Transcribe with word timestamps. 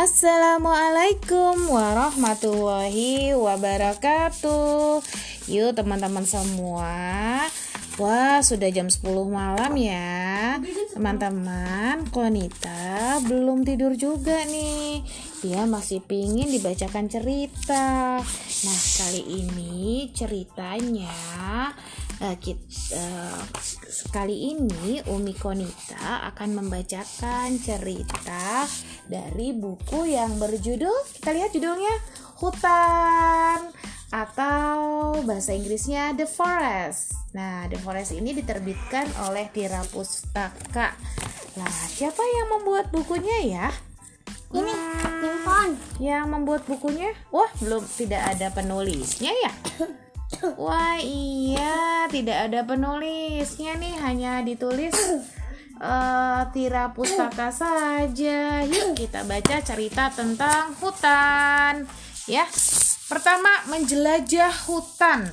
Assalamualaikum 0.00 1.68
warahmatullahi 1.68 3.36
wabarakatuh. 3.36 5.04
Yuk 5.44 5.76
teman-teman 5.76 6.24
semua. 6.24 7.44
Wah 8.00 8.40
sudah 8.40 8.72
jam 8.72 8.88
10 8.88 9.04
malam 9.28 9.76
ya. 9.76 10.56
Teman-teman 10.96 12.08
Konita 12.08 13.20
belum 13.28 13.68
tidur 13.68 13.92
juga 13.92 14.40
nih. 14.48 15.04
Dia 15.44 15.68
masih 15.68 16.00
pingin 16.00 16.48
dibacakan 16.48 17.04
cerita. 17.12 18.24
Nah 18.24 18.80
kali 18.96 19.20
ini 19.20 20.08
ceritanya 20.16 21.12
uh, 22.20 22.36
kita, 22.36 22.62
uh, 22.96 23.42
Kali 24.12 24.54
ini 24.54 25.00
Umi 25.10 25.34
Konita 25.34 26.24
akan 26.30 26.62
membacakan 26.62 27.58
cerita 27.58 28.64
dari 29.08 29.56
buku 29.56 30.12
yang 30.12 30.36
berjudul 30.36 30.94
kita 31.18 31.30
lihat 31.34 31.50
judulnya 31.50 31.94
Hutan 32.40 33.68
atau 34.10 35.12
bahasa 35.22 35.54
Inggrisnya 35.54 36.16
The 36.16 36.26
Forest. 36.26 37.14
Nah, 37.36 37.68
The 37.70 37.78
Forest 37.78 38.16
ini 38.16 38.34
diterbitkan 38.34 39.06
oleh 39.28 39.52
Tira 39.54 39.84
Pustaka. 39.86 40.96
Nah, 41.54 41.74
siapa 41.92 42.18
yang 42.18 42.58
membuat 42.58 42.90
bukunya 42.90 43.38
ya? 43.46 43.68
Ini 44.50 44.72
hmm, 44.72 46.02
Yang 46.02 46.24
membuat 46.26 46.66
bukunya? 46.66 47.14
Wah, 47.30 47.46
belum 47.62 47.86
tidak 47.86 48.34
ada 48.34 48.50
penulisnya 48.50 49.30
ya? 49.30 49.52
Wah 50.38 50.96
iya, 51.02 52.06
tidak 52.06 52.48
ada 52.48 52.62
penulisnya 52.62 53.74
nih, 53.76 53.98
hanya 53.98 54.40
ditulis 54.46 54.94
uh, 55.82 56.46
Tira 56.54 56.94
Pustaka 56.94 57.50
saja. 57.50 58.62
Yuk 58.62 58.94
kita 58.94 59.26
baca 59.26 59.58
cerita 59.60 60.08
tentang 60.14 60.72
hutan. 60.78 61.84
Ya, 62.30 62.46
pertama 63.10 63.50
menjelajah 63.68 64.54
hutan. 64.70 65.26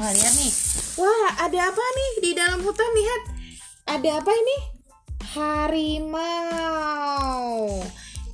Wah 0.00 0.10
lihat 0.10 0.34
nih, 0.42 0.52
wah 0.98 1.44
ada 1.44 1.70
apa 1.70 1.84
nih 1.84 2.12
di 2.24 2.34
dalam 2.34 2.64
hutan? 2.64 2.90
Lihat, 2.98 3.22
ada 3.94 4.10
apa 4.18 4.32
ini? 4.32 4.58
Harimau 5.34 6.74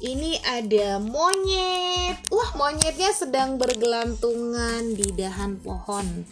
ini 0.01 0.41
ada 0.41 0.97
monyet. 0.97 2.25
Wah, 2.33 2.51
monyetnya 2.57 3.13
sedang 3.13 3.61
bergelantungan 3.61 4.97
di 4.97 5.13
dahan 5.13 5.61
pohon. 5.61 6.25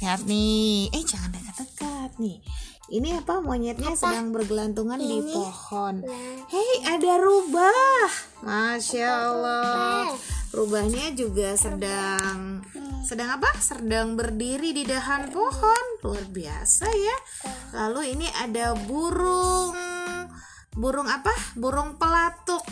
Lihat 0.00 0.24
nih. 0.24 0.88
Eh, 0.96 1.04
jangan 1.04 1.28
dekat-dekat 1.36 2.16
nih. 2.16 2.40
Ini 2.90 3.22
apa? 3.22 3.38
Monyetnya 3.38 3.94
apa? 3.94 4.02
sedang 4.02 4.34
bergelantungan 4.34 4.98
Ini? 4.98 5.06
di 5.06 5.30
pohon. 5.30 6.02
Hei, 6.50 6.70
ada 6.88 7.22
rubah. 7.22 8.08
Masya 8.42 9.06
Allah. 9.06 10.10
Rubahnya 10.50 11.14
juga 11.14 11.54
sedang 11.54 12.64
sedang 13.06 13.38
apa? 13.38 13.52
Sedang 13.62 14.18
berdiri 14.18 14.74
di 14.74 14.82
dahan 14.82 15.30
pohon. 15.30 15.84
Luar 16.02 16.26
biasa 16.34 16.90
ya. 16.90 17.16
Lalu 17.78 18.18
ini 18.18 18.26
ada 18.42 18.74
burung 18.74 19.76
burung 20.74 21.06
apa? 21.06 21.30
Burung 21.54 21.94
pelatuk 21.94 22.66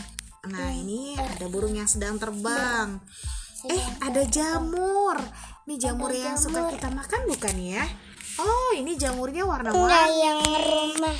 Nah 0.47 0.71
ini 0.71 1.19
ada 1.19 1.51
burung 1.51 1.75
yang 1.75 1.89
sedang 1.89 2.15
terbang. 2.15 2.95
Eh 3.67 3.83
ada 3.99 4.23
jamur. 4.23 5.19
Ini 5.67 5.75
jamur 5.75 6.15
yang 6.15 6.39
suka 6.39 6.71
kita 6.71 6.87
makan 6.95 7.27
bukan 7.27 7.55
ya? 7.59 7.83
Oh 8.39 8.71
ini 8.71 8.95
jamurnya 8.95 9.43
warna-warni. 9.43 10.15
yang 10.23 10.39
rumah. 10.39 11.17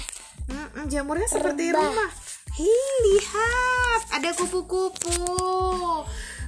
Hmm, 0.47 0.87
jamurnya 0.87 1.27
seperti 1.27 1.75
rumah. 1.75 2.07
Hi 2.55 2.75
lihat 3.11 4.01
ada 4.15 4.31
kupu-kupu 4.39 5.19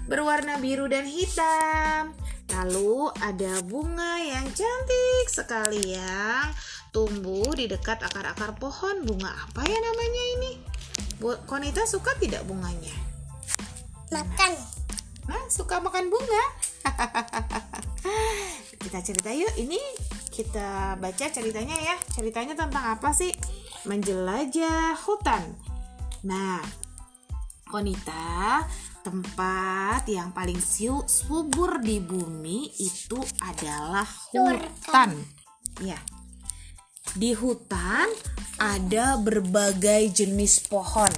berwarna 0.08 0.56
biru 0.64 0.88
dan 0.88 1.04
hitam. 1.04 2.16
Lalu 2.56 3.12
ada 3.20 3.60
bunga 3.68 4.20
yang 4.24 4.48
cantik 4.56 5.28
sekali 5.28 6.00
yang 6.00 6.52
tumbuh 6.96 7.52
di 7.52 7.68
dekat 7.68 8.00
akar-akar 8.00 8.56
pohon. 8.56 9.04
Bunga 9.04 9.28
apa 9.28 9.60
ya 9.68 9.76
namanya 9.76 10.24
ini? 10.40 10.52
Konita 11.46 11.86
suka 11.86 12.18
tidak 12.18 12.44
bunganya? 12.50 12.94
Makan. 14.10 14.52
Nah, 15.30 15.44
suka 15.48 15.80
makan 15.80 16.10
bunga. 16.10 16.46
kita 18.84 19.00
cerita 19.06 19.30
yuk. 19.30 19.54
Ini 19.56 19.80
kita 20.34 20.98
baca 20.98 21.26
ceritanya 21.30 21.78
ya. 21.78 21.96
Ceritanya 22.10 22.58
tentang 22.58 22.98
apa 22.98 23.14
sih? 23.14 23.30
Menjelajah 23.86 24.98
hutan. 25.06 25.56
Nah, 26.26 26.62
Konita, 27.72 28.68
tempat 29.00 30.04
yang 30.12 30.36
paling 30.36 30.60
subur 30.60 31.80
di 31.80 32.04
bumi 32.04 32.68
itu 32.82 33.22
adalah 33.40 34.04
hutan. 34.34 35.16
Ya. 35.80 35.96
Di 37.12 37.36
hutan 37.36 38.08
ada 38.62 39.20
berbagai 39.20 40.22
jenis 40.22 40.64
pohon. 40.70 41.10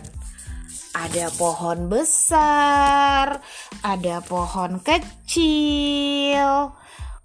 Ada 0.96 1.30
pohon 1.36 1.92
besar, 1.92 3.38
ada 3.84 4.16
pohon 4.24 4.80
kecil. 4.82 6.72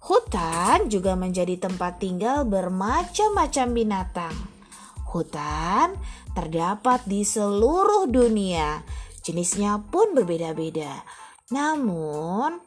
Hutan 0.05 0.91
juga 0.91 1.15
menjadi 1.15 1.55
tempat 1.55 2.03
tinggal 2.03 2.43
bermacam-macam 2.45 3.67
binatang. 3.73 4.35
Hutan 5.07 5.97
terdapat 6.35 7.01
di 7.09 7.23
seluruh 7.23 8.11
dunia, 8.11 8.85
jenisnya 9.23 9.81
pun 9.87 10.13
berbeda-beda. 10.13 11.07
Namun, 11.49 12.61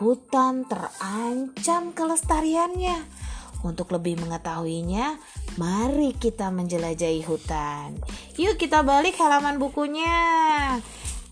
hutan 0.00 0.64
terancam 0.64 1.92
kelestariannya 1.92 3.21
untuk 3.62 3.94
lebih 3.94 4.18
mengetahuinya, 4.18 5.18
mari 5.58 6.14
kita 6.18 6.50
menjelajahi 6.50 7.22
hutan. 7.26 7.98
Yuk 8.38 8.58
kita 8.58 8.82
balik 8.82 9.18
halaman 9.18 9.58
bukunya. 9.58 10.18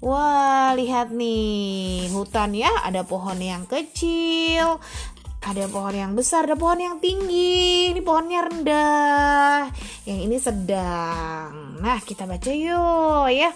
Wah, 0.00 0.72
lihat 0.72 1.12
nih, 1.12 2.08
hutan 2.08 2.56
ya, 2.56 2.72
ada 2.88 3.04
pohon 3.04 3.36
yang 3.36 3.68
kecil, 3.68 4.80
ada 5.44 5.64
pohon 5.68 5.92
yang 5.92 6.12
besar, 6.16 6.48
ada 6.48 6.56
pohon 6.56 6.80
yang 6.80 6.96
tinggi. 7.04 7.92
Ini 7.92 8.00
pohonnya 8.00 8.48
rendah, 8.48 9.68
yang 10.08 10.20
ini 10.24 10.40
sedang. 10.40 11.76
Nah, 11.84 12.00
kita 12.00 12.24
baca 12.24 12.48
yuk 12.48 13.28
ya. 13.28 13.52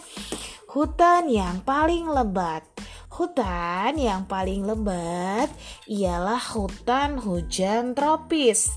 Hutan 0.75 1.33
yang 1.33 1.65
paling 1.65 2.11
lebat 2.13 2.67
Hutan 3.15 3.95
yang 3.95 4.27
paling 4.27 4.67
lebat 4.67 5.47
ialah 5.87 6.43
hutan 6.51 7.23
hujan 7.23 7.95
tropis. 7.95 8.75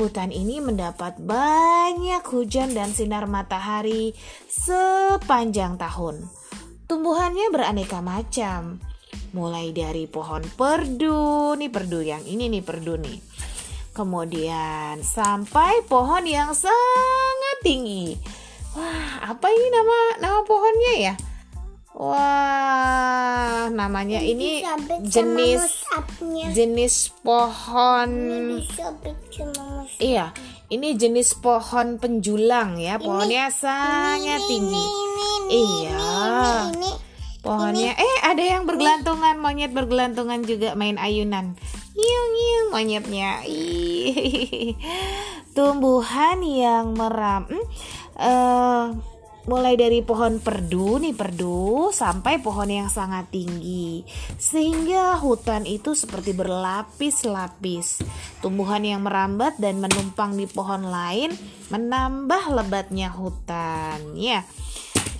Hutan 0.00 0.32
ini 0.32 0.56
mendapat 0.56 1.20
banyak 1.20 2.24
hujan 2.24 2.72
dan 2.72 2.96
sinar 2.96 3.28
matahari 3.28 4.16
sepanjang 4.48 5.76
tahun. 5.76 6.24
Tumbuhannya 6.88 7.52
beraneka 7.52 8.00
macam, 8.00 8.80
mulai 9.36 9.68
dari 9.76 10.08
pohon 10.08 10.40
perdu, 10.56 11.52
nih 11.52 11.68
perdu 11.68 12.00
yang 12.00 12.24
ini 12.24 12.48
nih 12.48 12.64
perdu 12.64 12.96
nih. 12.96 13.20
Kemudian 13.92 15.04
sampai 15.04 15.84
pohon 15.84 16.24
yang 16.24 16.56
sangat 16.56 17.56
tinggi. 17.60 18.16
Wah, 18.72 19.28
apa 19.28 19.44
ini 19.44 19.68
nama 19.68 19.98
nama 20.24 20.40
pohonnya 20.40 21.12
ya? 21.12 21.33
Wah, 21.94 23.70
namanya 23.70 24.18
ini 24.18 24.66
jenis 25.06 25.62
jenis 26.50 27.14
pohon. 27.22 28.10
Iya, 30.02 30.34
ini 30.74 30.98
jenis 30.98 31.38
pohon 31.38 32.02
penjulang 32.02 32.82
ya. 32.82 32.98
Pohonnya 32.98 33.46
sangat 33.54 34.42
tinggi. 34.50 34.86
Iya. 35.54 36.02
Pohonnya 37.46 37.94
eh 37.94 38.16
ada 38.26 38.42
yang 38.42 38.66
bergelantungan, 38.66 39.38
monyet 39.38 39.70
bergelantungan 39.70 40.42
juga 40.42 40.74
main 40.74 40.98
ayunan. 40.98 41.54
Yung 41.94 42.30
yung 42.34 42.68
monyetnya. 42.74 43.46
Ih. 43.46 44.74
Tumbuhan 45.54 46.42
yang 46.42 46.98
meram. 46.98 47.46
Hmm, 47.46 47.64
uh, 48.18 49.13
mulai 49.44 49.76
dari 49.76 50.00
pohon 50.00 50.40
perdu 50.40 51.00
nih 51.00 51.12
perdu 51.12 51.92
sampai 51.92 52.40
pohon 52.40 52.68
yang 52.68 52.88
sangat 52.88 53.28
tinggi. 53.28 54.04
Sehingga 54.40 55.20
hutan 55.20 55.68
itu 55.68 55.92
seperti 55.92 56.32
berlapis-lapis. 56.32 58.04
Tumbuhan 58.40 58.84
yang 58.84 59.04
merambat 59.04 59.60
dan 59.60 59.80
menumpang 59.80 60.36
di 60.36 60.48
pohon 60.48 60.88
lain 60.88 61.32
menambah 61.68 62.52
lebatnya 62.52 63.12
hutan 63.12 64.16
ya. 64.16 64.44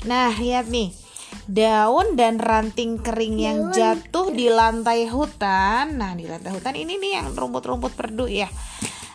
Nah 0.08 0.32
lihat 0.36 0.68
nih. 0.68 0.92
Daun 1.44 2.16
dan 2.16 2.40
ranting 2.40 3.04
kering 3.04 3.36
yang 3.36 3.58
jatuh 3.68 4.32
di 4.32 4.48
lantai 4.48 5.10
hutan. 5.10 6.00
Nah 6.00 6.16
di 6.16 6.24
lantai 6.24 6.56
hutan 6.56 6.72
ini 6.72 6.96
nih 6.96 7.20
yang 7.20 7.26
rumput-rumput 7.36 7.92
perdu 7.92 8.24
ya 8.24 8.48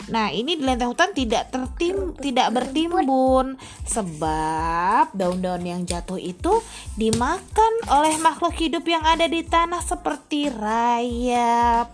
Nah, 0.10 0.34
ini 0.34 0.58
di 0.58 0.64
lenteng 0.66 0.90
hutan 0.90 1.14
tidak 1.14 1.54
tertim 1.54 2.18
tidak 2.18 2.50
bertimbun 2.50 3.62
sebab 3.86 5.14
daun-daun 5.14 5.62
yang 5.62 5.82
jatuh 5.86 6.18
itu 6.18 6.66
dimakan 6.98 7.74
oleh 7.94 8.18
makhluk 8.18 8.58
hidup 8.58 8.82
yang 8.90 9.06
ada 9.06 9.30
di 9.30 9.46
tanah 9.46 9.86
seperti 9.86 10.50
rayap, 10.50 11.94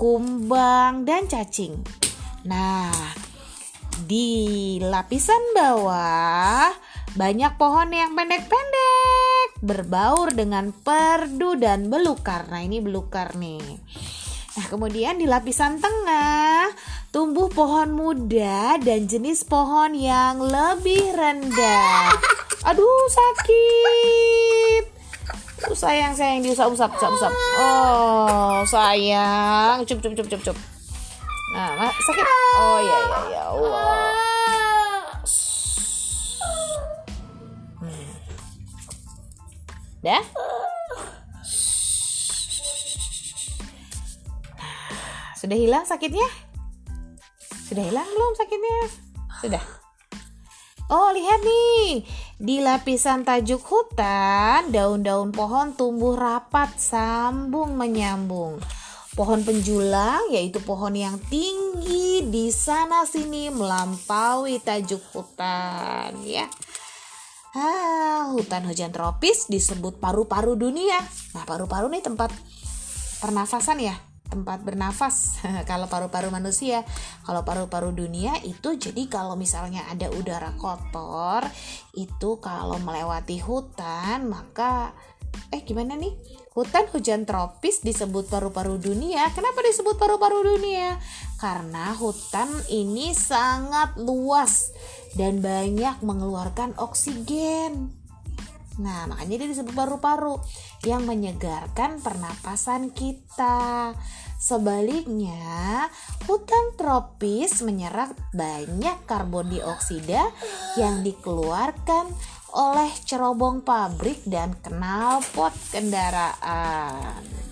kumbang, 0.00 1.04
dan 1.04 1.28
cacing. 1.28 1.76
Nah, 2.48 2.88
di 4.08 4.80
lapisan 4.80 5.52
bawah 5.52 6.72
banyak 7.12 7.52
pohon 7.60 7.92
yang 7.92 8.16
pendek-pendek 8.16 9.60
berbaur 9.60 10.32
dengan 10.32 10.72
perdu 10.72 11.60
dan 11.60 11.92
belukar. 11.92 12.48
Nah, 12.48 12.64
ini 12.64 12.80
belukar 12.80 13.36
nih. 13.36 13.60
Nah, 14.50 14.66
kemudian 14.66 15.20
di 15.20 15.30
lapisan 15.30 15.78
tengah 15.78 16.72
tumbuh 17.10 17.50
pohon 17.50 17.90
muda 17.90 18.78
dan 18.78 19.10
jenis 19.10 19.42
pohon 19.42 19.98
yang 19.98 20.38
lebih 20.38 21.10
rendah. 21.10 22.14
Aduh, 22.70 23.06
sakit. 23.10 24.84
Oh, 25.66 25.74
sayang, 25.74 26.14
sayang 26.14 26.46
diusap-usap, 26.46 26.94
usap-usap. 26.94 27.32
Oh, 27.58 28.62
sayang. 28.62 29.82
Cup, 29.90 29.98
cup, 29.98 30.14
cup, 30.14 30.28
cup, 30.30 30.42
cup. 30.54 30.56
Nah, 31.50 31.90
sakit. 31.90 32.26
Oh, 32.62 32.78
ya, 32.78 32.98
ya, 33.02 33.18
ya 33.26 33.42
Allah. 33.58 34.14
Dah? 40.00 40.22
Sudah 45.36 45.58
hilang 45.58 45.84
sakitnya? 45.84 46.49
Sudah 47.70 47.86
hilang 47.86 48.10
belum 48.10 48.34
sakitnya? 48.34 48.78
Sudah. 49.38 49.62
Oh, 50.90 51.14
lihat 51.14 51.38
nih. 51.38 52.02
Di 52.34 52.58
lapisan 52.58 53.22
tajuk 53.22 53.62
hutan, 53.62 54.74
daun-daun 54.74 55.30
pohon 55.30 55.78
tumbuh 55.78 56.18
rapat 56.18 56.74
sambung 56.82 57.78
menyambung. 57.78 58.58
Pohon 59.14 59.46
penjulang 59.46 60.34
yaitu 60.34 60.58
pohon 60.58 60.98
yang 60.98 61.14
tinggi 61.30 62.26
di 62.26 62.50
sana 62.50 63.06
sini 63.06 63.54
melampaui 63.54 64.58
tajuk 64.58 65.06
hutan 65.14 66.10
ya. 66.26 66.50
Ah, 67.54 68.34
hutan 68.34 68.66
hujan 68.66 68.90
tropis 68.90 69.46
disebut 69.46 70.02
paru-paru 70.02 70.58
dunia. 70.58 70.98
Nah, 71.38 71.46
paru-paru 71.46 71.86
nih 71.86 72.02
tempat 72.02 72.34
pernafasan 73.22 73.78
ya, 73.78 73.94
tempat 74.30 74.62
bernafas. 74.62 75.42
kalau 75.70 75.90
paru-paru 75.90 76.30
manusia, 76.30 76.86
kalau 77.26 77.42
paru-paru 77.42 77.90
dunia 77.90 78.38
itu 78.46 78.78
jadi 78.78 79.10
kalau 79.10 79.34
misalnya 79.34 79.84
ada 79.90 80.08
udara 80.14 80.54
kotor, 80.56 81.44
itu 81.98 82.38
kalau 82.38 82.78
melewati 82.78 83.42
hutan 83.42 84.30
maka 84.30 84.94
eh 85.50 85.62
gimana 85.66 85.98
nih? 85.98 86.14
Hutan 86.54 86.86
hujan 86.90 87.26
tropis 87.26 87.82
disebut 87.82 88.26
paru-paru 88.26 88.78
dunia. 88.78 89.30
Kenapa 89.34 89.62
disebut 89.62 89.98
paru-paru 89.98 90.42
dunia? 90.56 90.98
Karena 91.38 91.94
hutan 91.94 92.50
ini 92.70 93.14
sangat 93.14 93.94
luas 93.98 94.74
dan 95.14 95.38
banyak 95.38 96.02
mengeluarkan 96.02 96.74
oksigen. 96.78 97.94
Nah, 98.80 99.04
makanya 99.10 99.44
dia 99.44 99.48
disebut 99.52 99.74
paru-paru 99.76 100.40
yang 100.84 101.04
menyegarkan 101.04 102.00
pernapasan 102.00 102.92
kita. 102.94 103.92
Sebaliknya, 104.40 105.84
hutan 106.24 106.72
tropis 106.80 107.60
menyerap 107.60 108.16
banyak 108.32 109.04
karbon 109.04 109.52
dioksida 109.52 110.32
yang 110.80 111.04
dikeluarkan 111.04 112.08
oleh 112.56 112.90
cerobong 113.04 113.60
pabrik 113.60 114.24
dan 114.24 114.56
knalpot 114.64 115.52
kendaraan. 115.70 117.49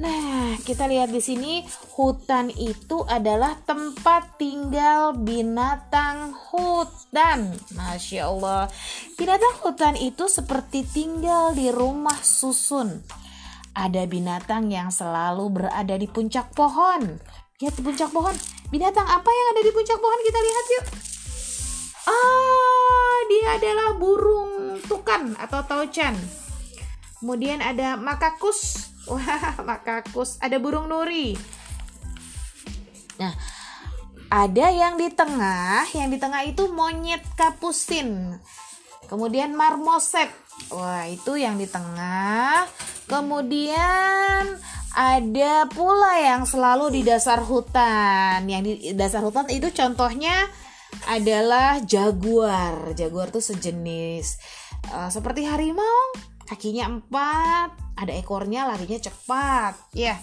Nah, 0.00 0.56
kita 0.64 0.88
lihat 0.88 1.12
di 1.12 1.20
sini 1.20 1.60
hutan 1.92 2.48
itu 2.56 3.04
adalah 3.04 3.60
tempat 3.68 4.40
tinggal 4.40 5.12
binatang 5.12 6.32
hutan. 6.32 7.52
Masya 7.76 8.32
Allah, 8.32 8.72
binatang 9.20 9.60
hutan 9.60 10.00
itu 10.00 10.24
seperti 10.24 10.88
tinggal 10.88 11.52
di 11.52 11.68
rumah 11.68 12.16
susun. 12.16 13.04
Ada 13.76 14.08
binatang 14.08 14.72
yang 14.72 14.88
selalu 14.88 15.52
berada 15.52 15.92
di 16.00 16.08
puncak 16.08 16.48
pohon. 16.56 17.20
Lihat 17.60 17.76
di 17.76 17.82
puncak 17.84 18.08
pohon. 18.08 18.32
Binatang 18.72 19.04
apa 19.04 19.28
yang 19.28 19.46
ada 19.52 19.60
di 19.60 19.72
puncak 19.76 20.00
pohon? 20.00 20.20
Kita 20.24 20.38
lihat 20.40 20.64
yuk. 20.80 20.86
Ah, 22.08 23.18
dia 23.28 23.46
adalah 23.60 24.00
burung 24.00 24.80
tukan 24.88 25.36
atau 25.36 25.60
taucan. 25.60 26.16
Kemudian 27.20 27.60
ada 27.60 28.00
makakus 28.00 28.89
Wah, 29.10 29.58
makakus. 29.66 30.38
Ada 30.38 30.62
burung 30.62 30.86
nuri. 30.86 31.34
Nah, 33.18 33.34
ada 34.30 34.66
yang 34.70 34.94
di 34.94 35.10
tengah, 35.10 35.84
yang 35.90 36.08
di 36.08 36.18
tengah 36.22 36.46
itu 36.46 36.70
monyet 36.70 37.20
kapusin. 37.34 38.38
Kemudian 39.10 39.58
marmoset. 39.58 40.30
Wah, 40.70 41.10
itu 41.10 41.34
yang 41.34 41.58
di 41.58 41.66
tengah. 41.66 42.70
Kemudian 43.10 44.54
ada 44.94 45.66
pula 45.66 46.14
yang 46.22 46.46
selalu 46.46 46.94
di 46.94 47.02
dasar 47.02 47.42
hutan. 47.42 48.46
Yang 48.46 48.62
di 48.62 48.72
dasar 48.94 49.26
hutan 49.26 49.50
itu 49.50 49.74
contohnya 49.74 50.46
adalah 51.10 51.82
jaguar. 51.82 52.94
Jaguar 52.94 53.34
itu 53.34 53.42
sejenis 53.42 54.38
uh, 54.94 55.10
seperti 55.10 55.46
harimau, 55.46 56.14
kakinya 56.50 56.90
empat, 56.90 57.78
ada 57.94 58.10
ekornya 58.10 58.66
larinya 58.66 58.98
cepat. 58.98 59.78
Ya 59.94 60.18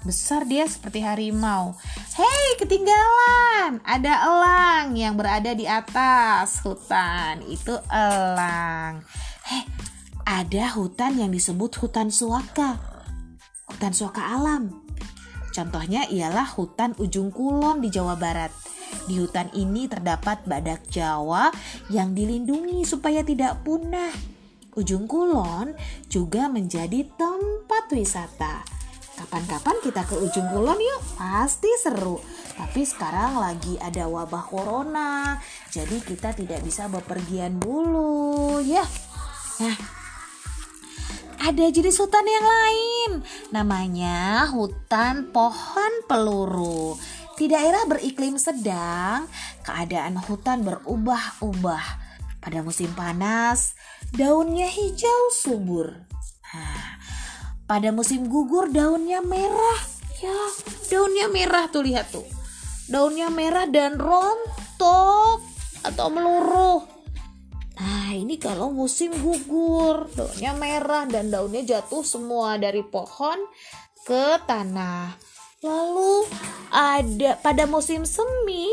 besar 0.00 0.48
dia 0.48 0.64
seperti 0.64 1.04
harimau. 1.04 1.76
Hei 2.16 2.56
ketinggalan! 2.56 3.84
Ada 3.84 4.12
elang 4.28 4.96
yang 4.96 5.16
berada 5.16 5.52
di 5.52 5.68
atas 5.68 6.60
hutan. 6.64 7.44
Itu 7.48 7.80
elang. 7.88 9.04
Hei 9.48 9.64
ada 10.24 10.72
hutan 10.78 11.18
yang 11.18 11.32
disebut 11.32 11.74
hutan 11.80 12.12
suaka. 12.12 12.78
Hutan 13.66 13.92
suaka 13.92 14.36
alam. 14.36 14.84
Contohnya 15.50 16.06
ialah 16.06 16.46
hutan 16.54 16.94
ujung 17.02 17.34
kulon 17.34 17.82
di 17.82 17.90
Jawa 17.90 18.14
Barat. 18.14 18.52
Di 19.10 19.18
hutan 19.18 19.50
ini 19.58 19.90
terdapat 19.90 20.46
badak 20.46 20.86
Jawa 20.86 21.50
yang 21.90 22.14
dilindungi 22.14 22.86
supaya 22.86 23.26
tidak 23.26 23.58
punah 23.66 24.39
Ujung 24.78 25.10
Kulon 25.10 25.74
juga 26.06 26.46
menjadi 26.46 27.02
tempat 27.18 27.90
wisata. 27.90 28.62
Kapan-kapan 29.18 29.76
kita 29.82 30.06
ke 30.06 30.14
Ujung 30.14 30.46
Kulon 30.54 30.78
yuk, 30.78 31.02
pasti 31.18 31.68
seru. 31.76 32.22
Tapi 32.54 32.86
sekarang 32.86 33.36
lagi 33.36 33.76
ada 33.82 34.06
wabah 34.06 34.46
corona, 34.46 35.36
jadi 35.68 35.98
kita 36.00 36.32
tidak 36.32 36.62
bisa 36.62 36.86
bepergian 36.86 37.58
dulu 37.58 38.62
ya. 38.62 38.86
Nah, 39.60 39.76
ada 41.40 41.64
jenis 41.68 42.00
hutan 42.00 42.24
yang 42.24 42.46
lain, 42.46 43.10
namanya 43.50 44.48
hutan 44.54 45.28
pohon 45.34 45.92
peluru. 46.06 46.96
Di 47.36 47.48
daerah 47.48 47.88
beriklim 47.88 48.36
sedang, 48.36 49.24
keadaan 49.64 50.20
hutan 50.20 50.60
berubah-ubah 50.64 51.84
pada 52.40 52.64
musim 52.64 52.92
panas, 52.96 53.76
daunnya 54.14 54.66
hijau 54.66 55.22
subur. 55.30 55.94
Nah, 56.50 56.98
pada 57.70 57.94
musim 57.94 58.26
gugur 58.26 58.70
daunnya 58.70 59.22
merah. 59.22 59.80
Ya, 60.20 60.36
daunnya 60.90 61.30
merah 61.32 61.70
tuh 61.70 61.86
lihat 61.86 62.12
tuh. 62.12 62.26
Daunnya 62.90 63.30
merah 63.30 63.70
dan 63.70 63.96
rontok 63.96 65.40
atau 65.86 66.06
meluruh. 66.10 66.82
Nah, 67.80 68.12
ini 68.12 68.36
kalau 68.36 68.68
musim 68.68 69.14
gugur, 69.24 70.10
daunnya 70.12 70.52
merah 70.52 71.08
dan 71.08 71.32
daunnya 71.32 71.64
jatuh 71.64 72.04
semua 72.04 72.60
dari 72.60 72.84
pohon 72.84 73.40
ke 74.04 74.36
tanah. 74.44 75.16
Lalu 75.64 76.28
ada 76.68 77.40
pada 77.40 77.64
musim 77.64 78.04
semi, 78.04 78.68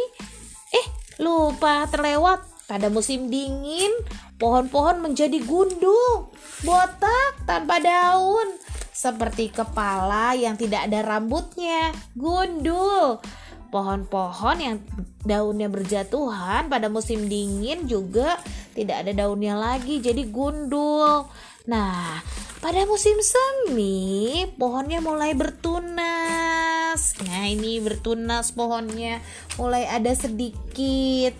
eh 0.75 0.88
lupa 1.24 1.88
terlewat 1.88 2.44
pada 2.67 2.91
musim 2.91 3.32
dingin, 3.32 3.91
pohon-pohon 4.38 5.01
menjadi 5.01 5.41
gundul, 5.41 6.29
botak 6.62 7.41
tanpa 7.50 7.82
daun, 7.82 8.58
seperti 8.94 9.50
kepala 9.50 10.38
yang 10.38 10.58
tidak 10.58 10.89
ada 10.89 11.06
rambutnya, 11.06 11.94
gundul. 12.13 13.22
Pohon-pohon 13.67 14.58
yang 14.63 14.79
daunnya 15.27 15.67
berjatuhan 15.67 16.72
pada 16.72 16.88
musim 16.88 17.27
dingin 17.27 17.84
juga 17.84 18.39
tidak 18.77 19.03
ada 19.03 19.12
daunnya 19.25 19.60
lagi, 19.60 20.00
jadi 20.00 20.24
gundul. 20.29 21.27
Nah, 21.67 22.24
pada 22.63 22.88
musim 22.88 23.20
semi, 23.20 24.48
pohonnya 24.56 25.03
mulai 25.03 25.36
bertunas. 25.36 27.01
Nah, 27.27 27.44
ini 27.44 27.84
bertunas 27.84 28.56
pohonnya 28.56 29.20
mulai 29.60 29.84
ada 29.84 30.15
sedikit 30.15 31.36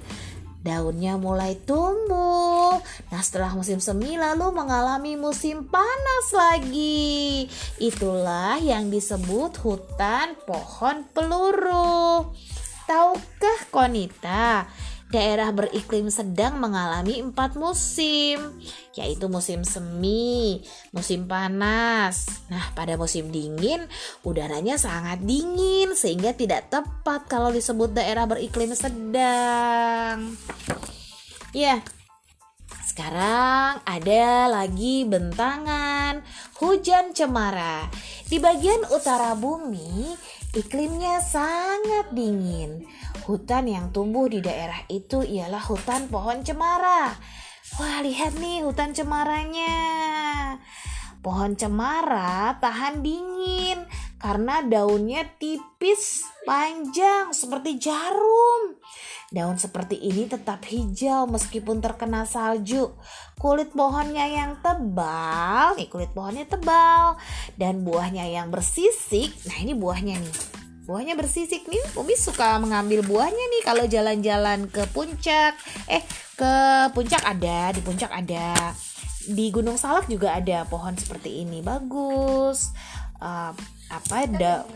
daunnya 0.68 1.16
mulai 1.16 1.56
tumbuh. 1.64 2.76
Nah, 3.08 3.22
setelah 3.24 3.56
musim 3.56 3.80
semi 3.80 4.20
lalu 4.20 4.52
mengalami 4.52 5.16
musim 5.16 5.64
panas 5.64 6.28
lagi. 6.36 7.48
Itulah 7.80 8.60
yang 8.60 8.92
disebut 8.92 9.56
hutan 9.64 10.36
pohon 10.44 11.08
peluru. 11.16 12.36
Tahukah 12.84 13.60
Konita? 13.72 14.68
Daerah 15.08 15.56
beriklim 15.56 16.12
sedang 16.12 16.60
mengalami 16.60 17.24
empat 17.24 17.56
musim, 17.56 18.60
yaitu 18.92 19.32
musim 19.32 19.64
semi, 19.64 20.60
musim 20.92 21.28
panas. 21.28 22.28
Nah, 22.52 22.76
pada 22.76 23.00
musim 23.00 23.32
dingin, 23.32 23.88
udaranya 24.28 24.76
sangat 24.76 25.24
dingin 25.24 25.96
sehingga 25.96 26.36
tidak 26.36 26.68
tepat 26.68 27.28
kalau 27.32 27.52
disebut 27.56 27.96
daerah 27.96 28.28
beriklim 28.28 28.76
sedang. 28.76 30.36
Ya, 31.56 31.80
sekarang 32.98 33.80
ada 33.86 34.50
lagi 34.52 35.06
bentangan 35.06 36.26
hujan 36.60 37.14
cemara. 37.14 37.88
Di 38.28 38.42
bagian 38.44 38.84
utara 38.92 39.38
bumi, 39.38 40.18
iklimnya 40.56 41.20
sangat 41.20 42.14
dingin. 42.16 42.88
Hutan 43.28 43.68
yang 43.68 43.92
tumbuh 43.92 44.32
di 44.32 44.40
daerah 44.40 44.88
itu 44.88 45.26
ialah 45.26 45.60
hutan 45.60 46.08
pohon 46.08 46.46
cemara. 46.46 47.12
Wah, 47.76 48.00
lihat 48.00 48.40
nih 48.40 48.64
hutan 48.64 48.96
cemaranya. 48.96 49.76
Pohon 51.20 51.60
cemara 51.60 52.56
tahan 52.64 53.04
dingin 53.04 53.84
karena 54.18 54.64
daunnya 54.64 55.28
tipis, 55.36 56.24
panjang 56.48 57.36
seperti 57.36 57.76
jarum. 57.78 58.80
Daun 59.28 59.60
seperti 59.60 60.00
ini 60.00 60.24
tetap 60.24 60.64
hijau 60.64 61.28
meskipun 61.28 61.84
terkena 61.84 62.24
salju. 62.24 62.96
Kulit 63.36 63.76
pohonnya 63.76 64.24
yang 64.24 64.56
tebal, 64.64 65.76
nih 65.76 65.92
kulit 65.92 66.16
pohonnya 66.16 66.48
tebal 66.48 67.20
dan 67.60 67.84
buahnya 67.84 68.24
yang 68.32 68.48
bersisik. 68.48 69.36
Nah, 69.52 69.58
ini 69.60 69.76
buahnya 69.76 70.16
nih 70.16 70.36
buahnya 70.88 71.20
bersisik 71.20 71.68
nih 71.68 71.84
Umi 72.00 72.16
suka 72.16 72.56
mengambil 72.64 73.04
buahnya 73.04 73.46
nih 73.52 73.62
kalau 73.68 73.84
jalan-jalan 73.84 74.72
ke 74.72 74.88
puncak 74.96 75.60
eh 75.92 76.00
ke 76.40 76.54
puncak 76.96 77.28
ada 77.28 77.76
di 77.76 77.84
puncak 77.84 78.08
ada 78.08 78.72
di 79.28 79.52
Gunung 79.52 79.76
Salak 79.76 80.08
juga 80.08 80.40
ada 80.40 80.64
pohon 80.64 80.96
seperti 80.96 81.44
ini 81.44 81.60
bagus 81.60 82.72
uh, 83.22 83.52
apa 83.88 84.16
ada 84.28 84.68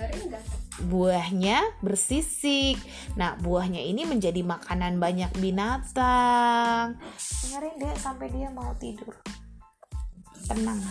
buahnya 0.88 1.62
bersisik. 1.84 2.80
Nah 3.20 3.38
buahnya 3.38 3.84
ini 3.84 4.08
menjadi 4.08 4.42
makanan 4.42 4.98
banyak 4.98 5.32
binatang. 5.38 6.98
Dengerin 7.18 7.76
dia 7.78 7.94
sampai 8.00 8.28
dia 8.34 8.50
mau 8.50 8.72
tidur. 8.80 9.14
Tenang. 10.48 10.82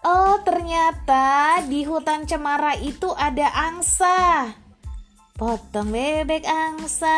Oh, 0.00 0.40
ternyata 0.40 1.60
di 1.68 1.84
hutan 1.84 2.24
cemara 2.24 2.72
itu 2.80 3.12
ada 3.12 3.52
angsa. 3.52 4.48
Potong 5.40 5.88
bebek 5.88 6.44
angsa. 6.44 7.16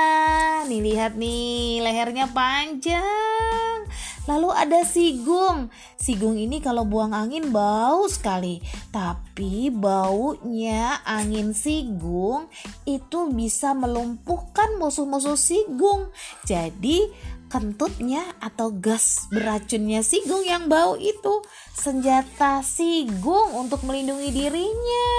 Nih 0.71 0.79
lihat 0.79 1.19
nih, 1.19 1.83
lehernya 1.83 2.31
panjang. 2.31 3.83
Lalu 4.31 4.55
ada 4.55 4.87
sigung. 4.87 5.75
Sigung 5.99 6.39
ini 6.39 6.63
kalau 6.63 6.87
buang 6.87 7.19
angin 7.19 7.51
bau 7.51 8.07
sekali. 8.07 8.63
Tapi 8.95 9.75
baunya 9.75 11.03
angin 11.03 11.51
sigung 11.51 12.47
itu 12.87 13.27
bisa 13.35 13.75
melumpuhkan 13.75 14.79
musuh-musuh 14.79 15.35
sigung. 15.35 16.07
Jadi 16.47 17.11
kentutnya 17.51 18.39
atau 18.39 18.71
gas 18.71 19.27
beracunnya 19.35 20.07
Sigung 20.07 20.47
yang 20.47 20.71
bau 20.71 20.95
itu 20.95 21.43
senjata 21.75 22.63
Sigung 22.63 23.59
untuk 23.59 23.83
melindungi 23.83 24.31
dirinya. 24.31 25.11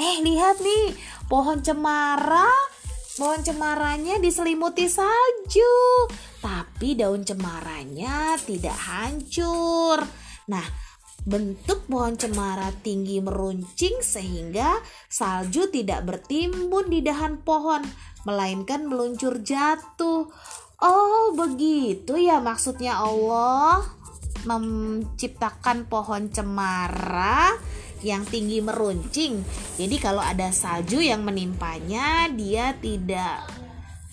Eh, 0.00 0.16
lihat 0.24 0.56
nih, 0.64 0.96
pohon 1.30 1.62
cemara, 1.62 2.50
pohon 3.14 3.38
cemaranya 3.38 4.18
diselimuti 4.18 4.90
salju, 4.90 6.10
tapi 6.42 6.98
daun 6.98 7.22
cemaranya 7.22 8.34
tidak 8.42 8.74
hancur. 8.74 10.02
Nah, 10.50 10.66
bentuk 11.22 11.86
pohon 11.86 12.18
cemara 12.18 12.74
tinggi 12.82 13.22
meruncing 13.22 14.02
sehingga 14.02 14.82
salju 15.06 15.70
tidak 15.70 16.02
bertimbun 16.02 16.90
di 16.90 16.98
dahan 16.98 17.46
pohon, 17.46 17.86
melainkan 18.26 18.90
meluncur 18.90 19.38
jatuh. 19.38 20.26
Oh, 20.82 21.24
begitu 21.38 22.18
ya 22.18 22.42
maksudnya 22.42 22.98
Allah 22.98 23.86
menciptakan 24.48 25.86
pohon 25.86 26.32
cemara 26.32 27.54
yang 28.04 28.24
tinggi 28.26 28.60
meruncing. 28.64 29.44
Jadi 29.76 29.96
kalau 30.00 30.20
ada 30.20 30.52
salju 30.52 31.00
yang 31.00 31.24
menimpanya, 31.24 32.28
dia 32.32 32.72
tidak 32.76 33.60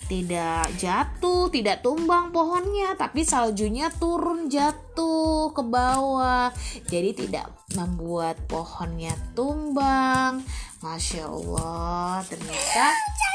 tidak 0.08 0.72
jatuh, 0.80 1.52
tidak 1.52 1.84
tumbang 1.84 2.32
pohonnya, 2.32 2.96
tapi 2.96 3.28
saljunya 3.28 3.92
turun 4.00 4.48
jatuh 4.48 5.52
ke 5.52 5.60
bawah. 5.60 6.48
Jadi 6.88 7.28
tidak 7.28 7.52
membuat 7.76 8.40
pohonnya 8.48 9.12
tumbang. 9.36 10.40
Masya 10.78 11.28
Allah, 11.28 12.24
ternyata 12.24 12.86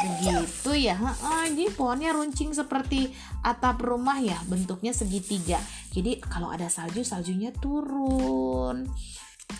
begitu 0.01 0.89
ya. 0.89 0.97
Ha, 0.97 1.45
ini 1.51 1.69
pohonnya 1.69 2.15
runcing 2.15 2.57
seperti 2.57 3.13
atap 3.45 3.83
rumah 3.85 4.17
ya, 4.17 4.41
bentuknya 4.49 4.97
segitiga. 4.97 5.61
Jadi 5.93 6.25
kalau 6.25 6.49
ada 6.49 6.73
salju, 6.73 7.05
saljunya 7.05 7.53
turun. 7.53 8.89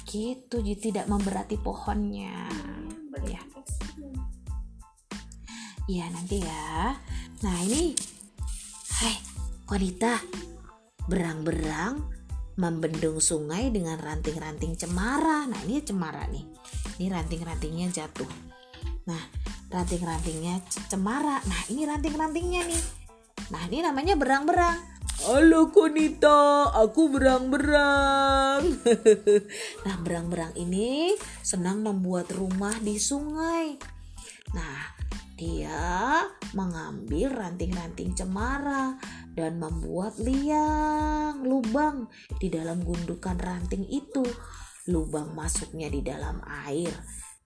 Gitu, 0.03 0.55
jadi 0.61 0.79
tidak 0.79 1.05
memberati 1.09 1.57
pohonnya. 1.61 2.49
Ya. 3.23 3.41
Iya 5.87 6.05
nanti 6.11 6.41
ya. 6.41 6.97
Nah 7.45 7.57
ini, 7.67 7.93
hai 8.99 9.15
wanita, 9.69 10.19
berang-berang 11.07 12.03
membendung 12.57 13.21
sungai 13.21 13.69
dengan 13.69 13.97
ranting-ranting 14.01 14.75
cemara. 14.75 15.45
Nah 15.47 15.59
ini 15.65 15.81
cemara 15.81 16.25
nih 16.29 16.53
ini 16.97 17.09
ranting-rantingnya 17.09 17.87
jatuh 17.89 18.29
nah 19.03 19.19
ranting-rantingnya 19.73 20.61
cemara 20.87 21.41
nah 21.43 21.61
ini 21.69 21.83
ranting-rantingnya 21.87 22.61
nih 22.69 22.83
nah 23.51 23.61
ini 23.67 23.83
namanya 23.83 24.15
berang-berang 24.15 24.77
Halo 25.23 25.71
Konita, 25.71 26.67
aku 26.75 27.07
berang-berang. 27.07 28.59
nah, 29.87 29.95
berang-berang 30.03 30.51
ini 30.59 31.15
senang 31.39 31.79
membuat 31.79 32.27
rumah 32.35 32.75
di 32.83 32.99
sungai. 32.99 33.79
Nah, 34.51 34.83
dia 35.39 36.27
mengambil 36.51 37.39
ranting-ranting 37.39 38.11
cemara 38.19 38.99
dan 39.31 39.63
membuat 39.63 40.19
liang, 40.19 41.39
lubang 41.47 42.11
di 42.43 42.51
dalam 42.51 42.83
gundukan 42.83 43.39
ranting 43.39 43.87
itu 43.87 44.27
lubang 44.91 45.31
masuknya 45.31 45.87
di 45.87 46.03
dalam 46.03 46.43
air 46.67 46.91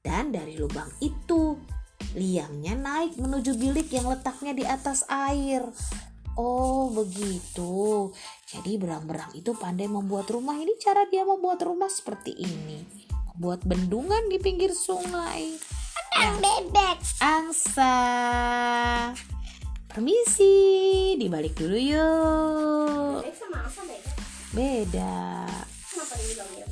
dan 0.02 0.34
dari 0.34 0.58
lubang 0.58 0.90
itu 0.98 1.54
liangnya 2.18 2.74
naik 2.74 3.22
menuju 3.22 3.54
bilik 3.54 3.94
yang 3.94 4.10
letaknya 4.10 4.58
di 4.58 4.66
atas 4.66 5.06
air. 5.06 5.62
Oh 6.38 6.94
begitu. 6.94 8.14
Jadi 8.46 8.78
berang-berang 8.78 9.34
itu 9.34 9.58
pandai 9.58 9.90
membuat 9.90 10.30
rumah. 10.30 10.54
Ini 10.54 10.78
cara 10.78 11.10
dia 11.10 11.26
membuat 11.26 11.66
rumah 11.66 11.90
seperti 11.90 12.38
ini. 12.38 12.86
Membuat 13.34 13.66
bendungan 13.66 14.30
di 14.30 14.38
pinggir 14.38 14.70
sungai. 14.70 15.58
Nah, 16.14 16.38
bebek. 16.38 17.02
Angsa. 17.26 17.98
Permisi, 19.90 21.18
dibalik 21.18 21.58
dulu 21.58 21.74
yuk. 21.74 23.26
Bebek 23.26 23.34
sama 23.34 23.66
angsa 23.66 23.82
beda. 23.82 24.12
Beda. 24.54 25.18
Kenapa 25.90 26.14
dibilang 26.22 26.50
eh, 26.54 26.66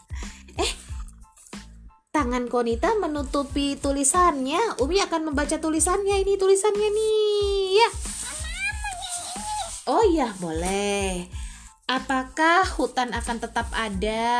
tangan 2.10 2.50
Konita 2.50 2.98
menutupi 2.98 3.78
tulisannya. 3.78 4.82
Umi 4.82 4.98
akan 4.98 5.30
membaca 5.30 5.56
tulisannya. 5.62 6.26
Ini 6.26 6.34
tulisannya 6.34 6.88
nih, 6.90 7.64
ya. 7.78 7.88
Oh 9.90 10.02
iya, 10.06 10.34
boleh. 10.38 11.26
Apakah 11.90 12.66
hutan 12.78 13.10
akan 13.10 13.42
tetap 13.42 13.66
ada? 13.74 14.30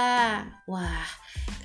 Wah, 0.70 1.08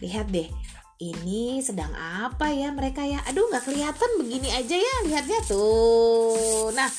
lihat 0.02 0.34
deh. 0.34 0.50
Ini 0.96 1.60
sedang 1.60 1.92
apa 1.94 2.50
ya 2.50 2.72
mereka 2.72 3.04
ya? 3.04 3.22
Aduh, 3.30 3.52
nggak 3.52 3.68
kelihatan 3.70 4.10
begini 4.18 4.50
aja 4.50 4.78
ya. 4.78 4.96
Lihatnya 5.06 5.40
tuh. 5.46 6.72
Nah, 6.74 6.90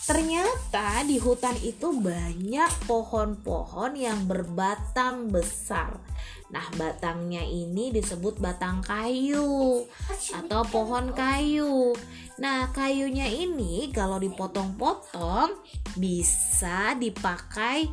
Ternyata 0.00 1.06
di 1.06 1.22
hutan 1.22 1.54
itu 1.62 1.94
banyak 1.94 2.72
pohon-pohon 2.90 3.94
yang 3.94 4.26
berbatang 4.26 5.30
besar. 5.30 6.02
Nah, 6.50 6.66
batangnya 6.74 7.46
ini 7.46 7.94
disebut 7.94 8.42
batang 8.42 8.82
kayu 8.82 9.86
atau 10.34 10.60
pohon 10.66 11.14
kayu. 11.14 11.94
Nah, 12.42 12.74
kayunya 12.74 13.30
ini 13.30 13.90
kalau 13.94 14.18
dipotong-potong 14.18 15.54
bisa 15.94 16.98
dipakai 16.98 17.86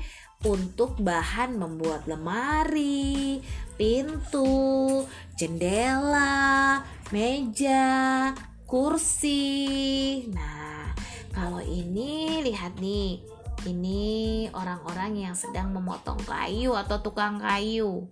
untuk 0.46 0.98
bahan 1.02 1.58
membuat 1.58 2.06
lemari, 2.10 3.42
pintu, 3.78 5.06
jendela, 5.38 6.82
meja, 7.14 8.34
kursi. 8.66 10.26
Nah, 10.34 10.94
kalau 11.34 11.62
ini 11.62 12.42
lihat 12.42 12.78
nih, 12.82 13.22
ini 13.66 14.46
orang-orang 14.54 15.30
yang 15.30 15.36
sedang 15.36 15.74
memotong 15.74 16.22
kayu 16.26 16.78
atau 16.78 17.02
tukang 17.02 17.42
kayu. 17.42 18.06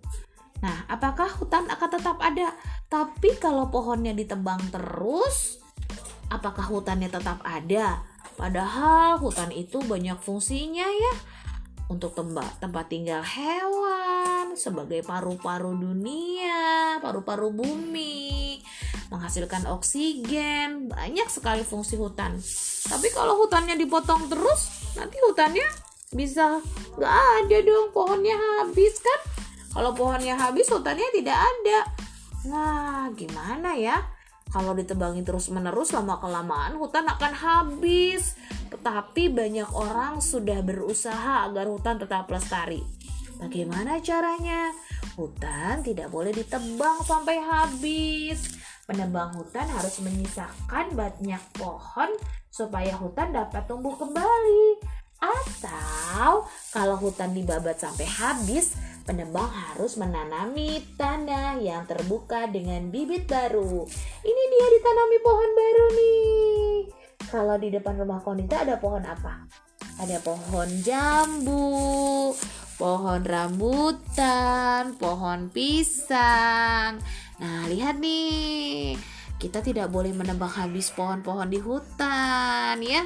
Nah, 0.66 0.82
apakah 0.90 1.30
hutan 1.38 1.70
akan 1.70 1.90
tetap 1.94 2.18
ada? 2.18 2.50
Tapi 2.90 3.38
kalau 3.38 3.70
pohonnya 3.70 4.18
ditebang 4.18 4.58
terus, 4.74 5.62
apakah 6.34 6.66
hutannya 6.66 7.06
tetap 7.06 7.38
ada? 7.46 8.02
Padahal 8.34 9.22
hutan 9.22 9.54
itu 9.54 9.78
banyak 9.86 10.18
fungsinya 10.18 10.90
ya. 10.90 11.14
Untuk 11.86 12.18
tempat 12.18 12.58
tempat 12.58 12.90
tinggal 12.90 13.22
hewan, 13.22 14.58
sebagai 14.58 15.06
paru-paru 15.06 15.78
dunia, 15.78 16.98
paru-paru 16.98 17.54
bumi, 17.54 18.58
menghasilkan 19.14 19.70
oksigen, 19.70 20.90
banyak 20.90 21.30
sekali 21.30 21.62
fungsi 21.62 21.94
hutan. 21.94 22.42
Tapi 22.90 23.14
kalau 23.14 23.38
hutannya 23.38 23.78
dipotong 23.78 24.34
terus, 24.34 24.90
nanti 24.98 25.22
hutannya 25.30 25.70
bisa 26.10 26.58
nggak 26.98 27.16
ada 27.46 27.58
dong, 27.62 27.94
pohonnya 27.94 28.34
habis 28.34 28.98
kan? 28.98 29.46
Kalau 29.76 29.92
pohonnya 29.92 30.40
habis, 30.40 30.72
hutannya 30.72 31.04
tidak 31.12 31.36
ada. 31.36 31.80
Nah, 32.48 33.12
gimana 33.12 33.76
ya? 33.76 34.00
Kalau 34.48 34.72
ditebangin 34.72 35.28
terus-menerus 35.28 35.92
lama-kelamaan 35.92 36.80
hutan 36.80 37.04
akan 37.12 37.34
habis. 37.36 38.40
Tetapi 38.72 39.36
banyak 39.36 39.68
orang 39.76 40.24
sudah 40.24 40.64
berusaha 40.64 41.44
agar 41.52 41.68
hutan 41.68 42.00
tetap 42.00 42.32
lestari. 42.32 42.80
Bagaimana 43.36 44.00
caranya? 44.00 44.72
Hutan 45.20 45.84
tidak 45.84 46.08
boleh 46.08 46.32
ditebang 46.32 47.04
sampai 47.04 47.36
habis. 47.44 48.56
Penebang 48.88 49.36
hutan 49.36 49.68
harus 49.76 50.00
menyisakan 50.00 50.96
banyak 50.96 51.44
pohon 51.60 52.16
supaya 52.48 52.96
hutan 52.96 53.36
dapat 53.36 53.68
tumbuh 53.68 54.00
kembali. 54.00 54.95
Atau 55.20 56.48
kalau 56.76 56.96
hutan 57.00 57.32
dibabat 57.32 57.80
sampai 57.80 58.08
habis, 58.08 58.76
penebang 59.06 59.48
harus 59.48 59.96
menanami 59.96 60.82
tanah 60.98 61.62
yang 61.62 61.86
terbuka 61.86 62.50
dengan 62.50 62.90
bibit 62.90 63.30
baru. 63.30 63.86
Ini 64.26 64.44
dia 64.52 64.68
ditanami 64.76 65.18
pohon 65.22 65.50
baru 65.54 65.86
nih. 65.94 66.74
Kalau 67.26 67.56
di 67.58 67.70
depan 67.74 67.98
rumah 68.02 68.22
Konita 68.22 68.66
ada 68.66 68.78
pohon 68.78 69.06
apa? 69.06 69.46
Ada 69.96 70.20
pohon 70.20 70.70
jambu, 70.84 72.36
pohon 72.76 73.22
rambutan, 73.24 74.94
pohon 75.00 75.48
pisang. 75.50 77.00
Nah, 77.40 77.62
lihat 77.72 78.00
nih. 78.00 79.00
Kita 79.36 79.60
tidak 79.60 79.92
boleh 79.92 80.16
menebang 80.16 80.52
habis 80.52 80.96
pohon-pohon 80.96 81.52
di 81.52 81.60
hutan 81.60 82.80
ya. 82.80 83.04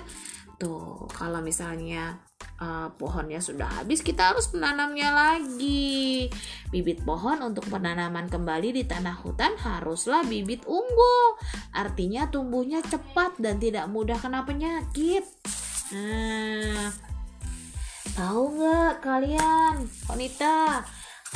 Tuh, 0.59 1.07
kalau 1.15 1.39
misalnya 1.39 2.19
uh, 2.59 2.91
pohonnya 2.99 3.39
sudah 3.39 3.79
habis, 3.79 4.03
kita 4.03 4.35
harus 4.35 4.51
menanamnya 4.51 5.15
lagi. 5.15 6.27
Bibit 6.67 7.07
pohon 7.07 7.39
untuk 7.39 7.63
penanaman 7.71 8.27
kembali 8.27 8.75
di 8.75 8.83
tanah 8.83 9.23
hutan 9.23 9.55
haruslah 9.55 10.27
bibit 10.27 10.67
unggul. 10.67 11.39
Artinya 11.71 12.27
tumbuhnya 12.27 12.83
cepat 12.83 13.39
dan 13.39 13.55
tidak 13.63 13.87
mudah 13.87 14.19
kena 14.19 14.43
penyakit. 14.43 15.23
Nah, 15.95 16.91
tahu 18.19 18.59
nggak 18.59 18.93
kalian, 18.99 19.87
wanita? 20.11 20.83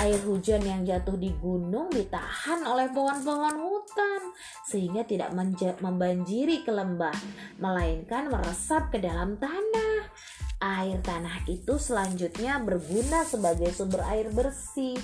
Air 0.02 0.18
hujan 0.26 0.66
yang 0.66 0.82
jatuh 0.82 1.14
di 1.14 1.30
gunung 1.38 1.86
ditahan 1.94 2.66
oleh 2.66 2.90
pohon-pohon 2.90 3.62
hutan 3.62 4.22
sehingga 4.66 5.06
tidak 5.06 5.30
membanjiri 5.86 6.66
ke 6.66 6.74
lembah, 6.74 7.14
melainkan 7.62 8.26
meresap 8.34 8.90
ke 8.90 8.98
dalam 8.98 9.38
tanah. 9.38 10.10
Air 10.58 10.98
tanah 11.06 11.46
itu 11.46 11.78
selanjutnya 11.78 12.58
berguna 12.58 13.22
sebagai 13.22 13.70
sumber 13.70 14.02
air 14.10 14.34
bersih. 14.34 14.98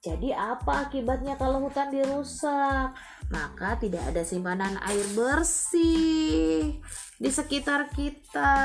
Jadi 0.00 0.32
apa 0.32 0.88
akibatnya 0.88 1.36
kalau 1.36 1.68
hutan 1.68 1.92
dirusak? 1.92 2.96
Maka 3.28 3.76
tidak 3.76 4.08
ada 4.08 4.24
simpanan 4.24 4.80
air 4.80 5.04
bersih 5.12 6.80
di 7.20 7.28
sekitar 7.28 7.92
kita. 7.92 8.56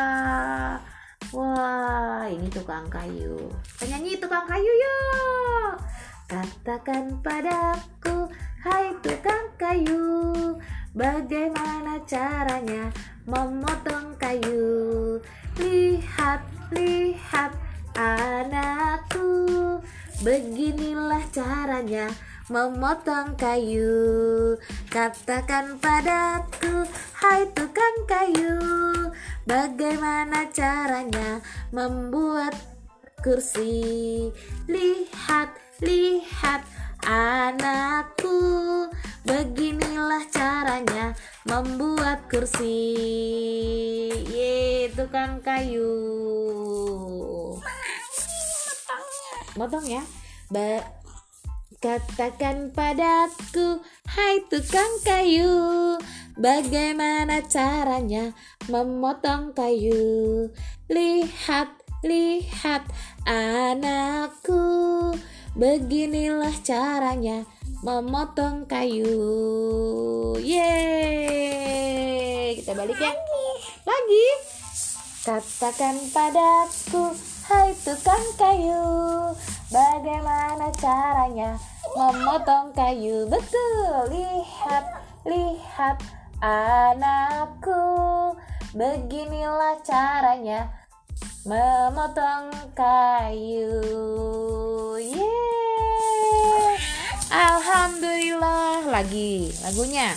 Wah, 1.34 2.30
ini 2.30 2.46
tukang 2.54 2.86
kayu. 2.86 3.50
Penyanyi 3.82 4.22
tukang 4.22 4.46
kayu 4.46 4.70
yuk. 4.70 5.74
Katakan 6.30 7.18
padaku, 7.26 8.30
hai 8.62 8.94
tukang 9.02 9.50
kayu, 9.58 10.54
bagaimana 10.94 11.98
caranya 12.06 12.94
memotong 13.26 14.14
kayu? 14.22 15.18
Lihat, 15.58 16.46
lihat 16.70 17.54
anakku, 17.98 19.82
beginilah 20.22 21.26
caranya 21.34 22.06
memotong 22.46 23.34
kayu. 23.38 24.54
Katakan 24.94 25.82
padaku, 25.82 26.86
hai 27.18 27.50
tukang 27.58 27.98
kayu, 28.06 28.58
bagaimana 29.50 30.46
caranya 30.54 31.42
membuat 31.74 32.54
kursi? 33.26 34.30
Lihat, 34.70 35.58
lihat 35.82 36.62
anakku, 37.02 38.38
beginilah 39.26 40.30
caranya 40.30 41.18
membuat 41.50 42.30
kursi. 42.30 42.78
Ye, 44.30 44.94
tukang 44.94 45.42
kayu. 45.42 45.98
Motong 49.56 49.88
ya. 49.88 50.04
Ba 50.52 50.84
Katakan 51.86 52.74
padaku, 52.74 53.78
hai 54.10 54.42
tukang 54.50 54.90
kayu, 55.06 56.02
bagaimana 56.34 57.46
caranya 57.46 58.34
memotong 58.66 59.54
kayu? 59.54 60.50
Lihat, 60.90 61.70
lihat 62.02 62.90
anakku, 63.30 65.14
beginilah 65.54 66.58
caranya 66.66 67.46
memotong 67.86 68.66
kayu. 68.66 69.22
Yeay, 70.42 71.86
kita 72.66 72.74
balik 72.74 72.98
ya. 72.98 73.14
Lagi. 73.86 74.28
Katakan 75.22 76.02
padaku, 76.10 77.14
hai 77.46 77.78
tukang 77.78 78.26
kayu, 78.42 79.38
bagaimana 79.70 80.74
caranya 80.82 81.62
memotong 81.96 82.76
kayu. 82.76 83.26
Betul. 83.32 84.12
Lihat 84.12 84.86
lihat 85.26 85.98
anakku. 86.44 87.82
Beginilah 88.76 89.80
caranya 89.88 90.68
memotong 91.48 92.52
kayu. 92.76 93.80
Yeah 95.00 95.46
alhamdulillah. 97.36 98.88
Lagi 98.88 99.52
lagunya. 99.60 100.16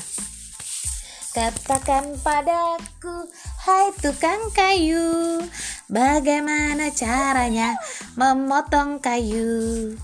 Katakan 1.35 2.19
padaku, 2.19 3.31
hai 3.63 3.95
tukang 4.01 4.51
kayu, 4.51 5.39
bagaimana 5.87 6.91
caranya 6.91 7.79
memotong 8.19 8.99
kayu? 8.99 9.95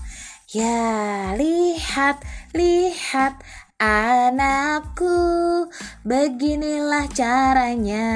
Ya, 0.45 1.33
lihat, 1.33 2.21
lihat 2.53 3.41
anakku, 3.81 5.65
beginilah 6.05 7.09
caranya 7.09 8.13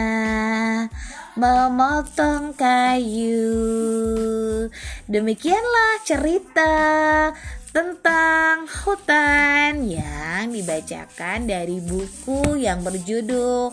memotong 1.33 2.53
kayu. 2.53 3.49
Demikianlah 5.09 6.05
cerita 6.05 6.73
tentang 7.69 8.65
hutan 8.65 9.85
yang 9.85 10.49
dibacakan 10.49 11.45
dari 11.45 11.77
buku 11.81 12.57
yang 12.57 12.81
berjudul 12.81 13.69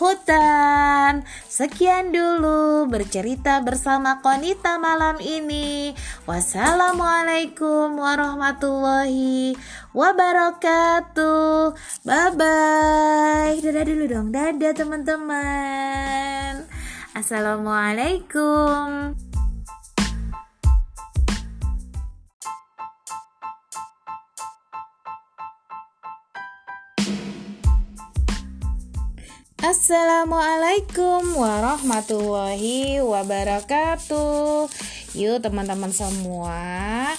Hutan. 0.00 1.28
Sekian 1.44 2.08
dulu 2.08 2.88
bercerita 2.88 3.60
bersama 3.60 4.24
Konita 4.24 4.80
malam 4.80 5.20
ini. 5.20 5.92
Wassalamualaikum 6.24 8.00
warahmatullahi 8.00 9.60
wabarakatuh. 9.92 11.76
Bye 12.08 12.32
bye. 12.32 13.60
Dadah 13.60 13.84
dulu 13.84 14.04
dong. 14.08 14.32
Dadah 14.32 14.72
teman-teman. 14.72 16.64
Assalamualaikum. 17.12 19.28
Assalamualaikum 29.60 31.36
warahmatullahi 31.36 32.96
wabarakatuh. 33.04 34.72
Yuk 35.12 35.36
teman-teman 35.44 35.92
semua. 35.92 37.12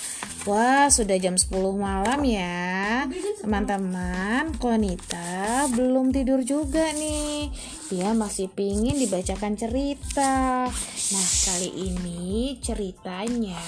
Wah 0.49 0.89
sudah 0.89 1.21
jam 1.21 1.37
10 1.37 1.53
malam 1.77 2.17
ya. 2.25 3.05
Teman-teman 3.45 4.57
Konita 4.57 5.69
belum 5.69 6.09
tidur 6.09 6.41
juga 6.41 6.89
nih. 6.97 7.53
Dia 7.93 8.17
masih 8.17 8.49
pingin 8.49 8.97
dibacakan 8.97 9.53
cerita. 9.53 10.65
Nah 11.13 11.27
kali 11.45 11.93
ini 11.93 12.57
ceritanya 12.57 13.61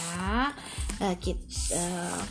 uh, 1.03 1.15
kita, 1.19 1.43
uh, 1.75 2.21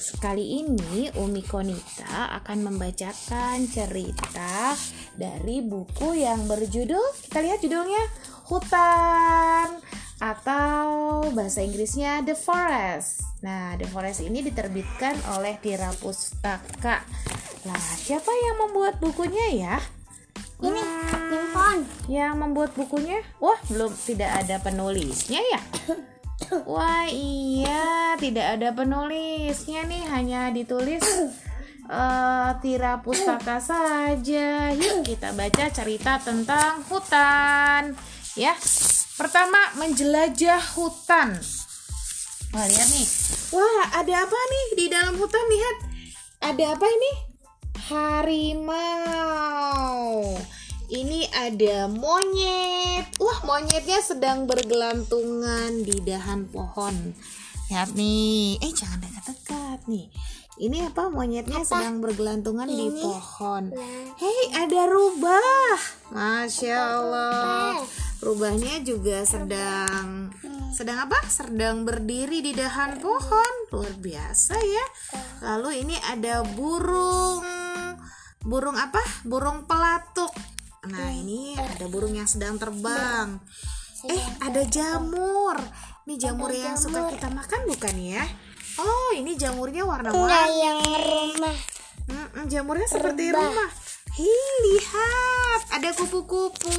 Sekali 0.00 0.64
ini 0.64 1.12
Umi 1.20 1.44
Konita 1.44 2.32
akan 2.40 2.72
membacakan 2.72 3.68
cerita 3.68 4.72
Dari 5.12 5.60
buku 5.60 6.16
yang 6.16 6.48
berjudul 6.48 7.28
Kita 7.28 7.38
lihat 7.44 7.60
judulnya 7.60 8.02
Hutan 8.48 9.80
atau 10.22 11.26
bahasa 11.34 11.66
Inggrisnya 11.66 12.22
The 12.22 12.38
Forest. 12.38 13.42
Nah, 13.42 13.74
The 13.74 13.90
Forest 13.90 14.22
ini 14.22 14.38
diterbitkan 14.46 15.18
oleh 15.34 15.58
Tira 15.58 15.90
Pustaka. 15.98 17.02
Nah, 17.66 17.82
siapa 17.98 18.30
yang 18.30 18.62
membuat 18.62 19.02
bukunya 19.02 19.46
ya? 19.50 19.76
Ini 20.62 20.78
Hmm, 21.72 21.88
yang 22.06 22.36
membuat 22.36 22.76
bukunya? 22.76 23.24
Wah, 23.40 23.56
belum 23.66 23.90
tidak 24.04 24.44
ada 24.44 24.60
penulisnya 24.60 25.40
ya? 25.40 25.60
Wah, 26.66 27.06
iya, 27.10 28.16
tidak 28.18 28.58
ada 28.58 28.74
penulisnya 28.74 29.86
nih, 29.86 30.02
hanya 30.10 30.50
ditulis 30.50 31.02
uh, 31.88 32.56
Tira 32.62 33.00
Pustaka 33.02 33.60
saja. 33.60 34.72
Yuk 34.72 35.04
kita 35.06 35.32
baca 35.34 35.68
cerita 35.72 36.18
tentang 36.22 36.82
hutan. 36.86 37.96
Ya, 38.38 38.56
pertama 39.20 39.58
menjelajah 39.76 40.62
hutan. 40.78 41.36
Wah 42.52 42.66
lihat 42.68 42.88
nih, 42.92 43.08
wah 43.56 43.96
ada 43.96 44.28
apa 44.28 44.36
nih 44.36 44.66
di 44.76 44.86
dalam 44.92 45.16
hutan 45.16 45.44
lihat? 45.48 45.76
Ada 46.52 46.76
apa 46.76 46.86
ini? 46.86 47.12
Harimau. 47.88 48.92
Ini 50.92 51.24
ada 51.32 51.88
monyet. 51.88 53.16
Wah 53.16 53.40
monyetnya 53.48 54.04
sedang 54.04 54.44
bergelantungan 54.44 55.88
di 55.88 55.96
dahan 56.04 56.52
pohon. 56.52 57.16
Lihat 57.72 57.96
nih, 57.96 58.60
eh 58.60 58.72
jangan 58.76 59.00
dekat-dekat 59.00 59.88
nih. 59.88 60.12
Ini 60.60 60.92
apa 60.92 61.08
monyetnya 61.08 61.64
sedang 61.64 62.04
bergelantungan 62.04 62.68
di 62.68 62.92
pohon. 63.00 63.72
Hei, 64.20 64.52
ada 64.52 64.84
rubah. 64.84 65.80
Masya 66.12 66.76
Allah. 66.76 67.80
Rubahnya 68.20 68.84
juga 68.84 69.24
sedang 69.24 70.28
sedang 70.76 71.08
apa? 71.08 71.24
Sedang 71.24 71.88
berdiri 71.88 72.44
di 72.44 72.52
dahan 72.52 73.00
pohon. 73.00 73.52
Luar 73.72 73.96
biasa 73.96 74.60
ya. 74.60 74.86
Lalu 75.40 75.88
ini 75.88 75.96
ada 76.04 76.44
burung 76.44 77.40
burung 78.44 78.76
apa? 78.76 79.00
Burung 79.24 79.64
pelatuk. 79.64 80.36
Nah, 80.82 81.14
ini 81.14 81.54
ada 81.54 81.86
burung 81.86 82.18
yang 82.18 82.26
sedang 82.26 82.58
terbang. 82.58 83.38
Eh, 84.02 84.24
ada 84.42 84.66
jamur. 84.66 85.54
Ini 86.02 86.18
jamur 86.18 86.50
yang 86.50 86.74
suka 86.74 87.06
kita 87.06 87.30
makan 87.30 87.70
bukan 87.70 87.94
ya? 88.02 88.26
Oh, 88.82 89.14
ini 89.14 89.38
jamurnya 89.38 89.86
warna-warni. 89.86 90.58
yang 90.58 90.82
rumah. 90.82 91.54
Jamurnya 92.50 92.90
seperti 92.90 93.30
rumah. 93.30 93.70
Hi, 94.18 94.34
lihat, 94.74 95.60
ada 95.70 95.94
kupu-kupu 95.94 96.74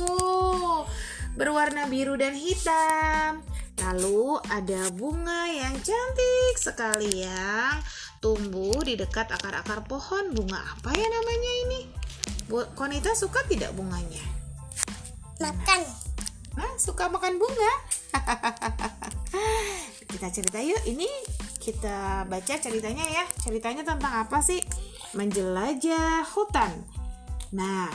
berwarna 1.39 1.87
biru 1.87 2.19
dan 2.19 2.35
hitam. 2.35 3.39
Lalu 3.79 4.35
ada 4.51 4.91
bunga 4.91 5.47
yang 5.47 5.79
cantik 5.79 6.55
sekali 6.59 7.23
yang 7.23 7.79
tumbuh 8.19 8.83
di 8.83 8.99
dekat 8.99 9.31
akar-akar 9.31 9.87
pohon. 9.87 10.35
Bunga 10.35 10.59
apa 10.59 10.91
ya 10.91 11.07
namanya 11.07 11.51
ini? 11.71 12.02
Konita 12.77 13.15
suka 13.17 13.41
tidak 13.49 13.73
bunganya? 13.73 14.21
Makan. 15.41 15.81
Hah, 16.53 16.73
suka 16.77 17.09
makan 17.09 17.41
bunga? 17.41 17.73
kita 20.13 20.29
cerita 20.29 20.61
yuk. 20.61 20.77
Ini 20.85 21.09
kita 21.57 22.29
baca 22.29 22.53
ceritanya 22.61 23.05
ya. 23.09 23.25
Ceritanya 23.41 23.81
tentang 23.81 24.13
apa 24.27 24.37
sih? 24.45 24.61
Menjelajah 25.17 26.29
hutan. 26.37 26.71
Nah, 27.57 27.89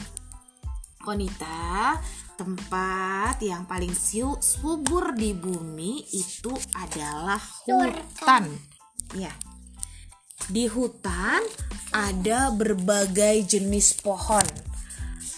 Konita, 0.99 1.97
tempat 2.35 3.39
yang 3.39 3.65
paling 3.71 3.95
siu- 3.95 4.43
subur 4.43 5.15
di 5.15 5.33
bumi 5.33 6.03
itu 6.11 6.51
adalah 6.75 7.39
hutan. 7.65 8.51
Ya. 9.15 9.31
Di 10.49 10.65
hutan 10.65 11.45
ada 11.93 12.49
berbagai 12.49 13.45
jenis 13.45 14.01
pohon. 14.01 14.49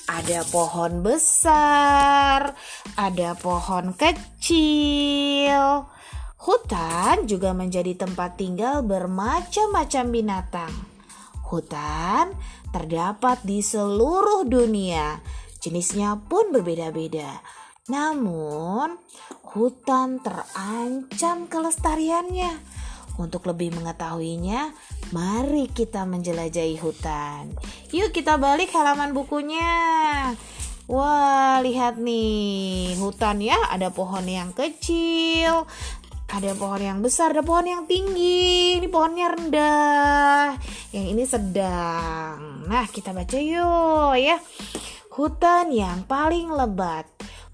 Ada 0.06 0.46
pohon 0.46 1.02
besar, 1.02 2.54
ada 2.94 3.34
pohon 3.34 3.90
kecil. 3.98 5.82
Hutan 6.38 7.26
juga 7.26 7.50
menjadi 7.50 7.98
tempat 7.98 8.38
tinggal 8.38 8.86
bermacam-macam 8.86 10.04
binatang. 10.14 10.74
Hutan 11.42 12.30
terdapat 12.70 13.42
di 13.42 13.66
seluruh 13.66 14.46
dunia. 14.46 15.18
Jenisnya 15.58 16.22
pun 16.22 16.54
berbeda-beda. 16.54 17.42
Namun, 17.90 18.94
hutan 19.58 20.22
terancam 20.22 21.50
kelestariannya. 21.50 22.79
Untuk 23.20 23.44
lebih 23.44 23.76
mengetahuinya, 23.76 24.72
mari 25.12 25.68
kita 25.68 26.08
menjelajahi 26.08 26.80
hutan. 26.80 27.52
Yuk 27.92 28.16
kita 28.16 28.40
balik 28.40 28.72
halaman 28.72 29.12
bukunya. 29.12 29.76
Wah, 30.88 31.60
lihat 31.60 32.00
nih, 32.00 32.96
hutan 32.96 33.44
ya, 33.44 33.60
ada 33.68 33.92
pohon 33.92 34.24
yang 34.24 34.56
kecil, 34.56 35.68
ada 36.32 36.50
pohon 36.56 36.80
yang 36.80 36.98
besar, 37.04 37.36
ada 37.36 37.44
pohon 37.44 37.68
yang 37.68 37.84
tinggi. 37.84 38.80
Ini 38.80 38.88
pohonnya 38.88 39.30
rendah, 39.36 40.56
yang 40.90 41.06
ini 41.12 41.22
sedang. 41.28 42.66
Nah, 42.66 42.88
kita 42.88 43.12
baca 43.12 43.36
yuk 43.38 44.16
ya. 44.16 44.40
Hutan 45.12 45.70
yang 45.70 46.08
paling 46.08 46.48
lebat. 46.50 47.04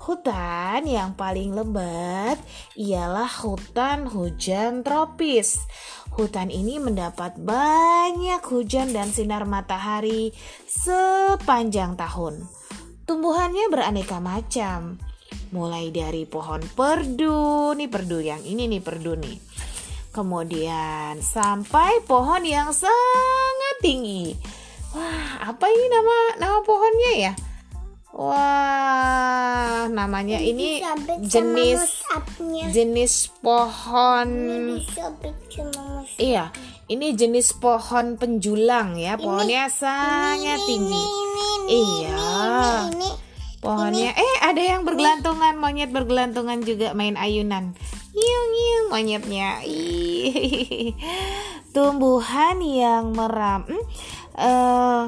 Hutan 0.06 0.86
yang 0.86 1.18
paling 1.18 1.50
lebat 1.50 2.38
ialah 2.78 3.26
hutan 3.42 4.06
hujan 4.06 4.86
tropis. 4.86 5.66
Hutan 6.14 6.46
ini 6.46 6.78
mendapat 6.78 7.34
banyak 7.34 8.38
hujan 8.46 8.94
dan 8.94 9.10
sinar 9.10 9.50
matahari 9.50 10.30
sepanjang 10.62 11.98
tahun. 11.98 12.46
Tumbuhannya 13.02 13.66
beraneka 13.66 14.22
macam, 14.22 15.02
mulai 15.50 15.90
dari 15.90 16.22
pohon 16.22 16.62
perdu, 16.62 17.74
nih 17.74 17.90
perdu 17.90 18.22
yang 18.22 18.46
ini 18.46 18.70
nih 18.78 18.82
perdu 18.86 19.18
nih. 19.18 19.42
Kemudian 20.14 21.18
sampai 21.18 21.98
pohon 22.06 22.46
yang 22.46 22.70
sangat 22.70 23.76
tinggi. 23.82 24.38
Wah, 24.94 25.50
apa 25.50 25.66
ini 25.66 25.86
nama 25.90 26.16
nama 26.38 26.58
pohonnya 26.62 27.12
ya? 27.18 27.34
Wah, 28.16 29.92
namanya 29.92 30.40
ini 30.40 30.81
sama 30.81 31.20
jenis 31.20 32.00
jenis 32.72 33.29
pohon. 33.44 34.31
Iya, 36.16 36.48
ini 36.88 37.12
jenis 37.12 37.52
pohon 37.61 38.16
penjulang 38.16 38.96
ya. 38.96 39.20
Pohonnya 39.20 39.68
sangat 39.68 40.64
tinggi. 40.64 41.05
Iya. 41.68 42.16
Ini 42.96 43.11
Pohonnya 43.61 44.14
eh 44.16 44.35
ada 44.46 44.62
yang 44.62 44.88
bergelantungan, 44.88 45.61
monyet 45.61 45.92
bergelantungan 45.92 46.64
juga 46.64 46.96
main 46.96 47.20
ayunan. 47.20 47.76
Nyiung 48.16 48.48
nyiung 48.48 48.87
monyetnya. 48.96 49.61
Ih. 49.68 50.96
tumbuhan 51.76 52.57
yang 52.64 53.12
meram 53.12 53.68
hmm, 53.68 53.85
eh, 54.40 55.05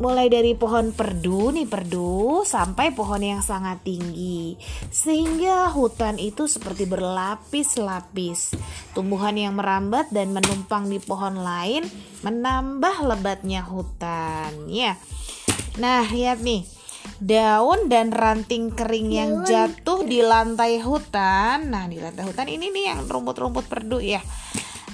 mulai 0.00 0.32
dari 0.32 0.56
pohon 0.56 0.96
perdu 0.96 1.52
nih 1.52 1.68
perdu 1.68 2.42
sampai 2.42 2.96
pohon 2.96 3.20
yang 3.20 3.44
sangat 3.44 3.84
tinggi. 3.84 4.56
Sehingga 4.88 5.68
hutan 5.70 6.16
itu 6.16 6.48
seperti 6.48 6.88
berlapis-lapis. 6.88 8.56
Tumbuhan 8.96 9.36
yang 9.36 9.60
merambat 9.60 10.08
dan 10.08 10.32
menumpang 10.32 10.88
di 10.88 10.98
pohon 10.98 11.44
lain 11.44 11.84
menambah 12.24 13.04
lebatnya 13.04 13.62
hutan 13.68 14.66
ya. 14.66 14.96
Nah 15.78 16.08
lihat 16.08 16.40
nih. 16.40 16.64
Daun 17.20 17.92
dan 17.92 18.16
ranting 18.16 18.72
kering 18.72 19.12
yang 19.12 19.44
jatuh 19.44 20.08
di 20.08 20.24
lantai 20.24 20.80
hutan. 20.80 21.68
Nah 21.68 21.84
di 21.84 22.00
lantai 22.00 22.24
hutan 22.24 22.48
ini 22.48 22.72
nih 22.72 22.96
yang 22.96 23.04
rumput-rumput 23.04 23.68
perdu 23.68 24.00
ya 24.00 24.24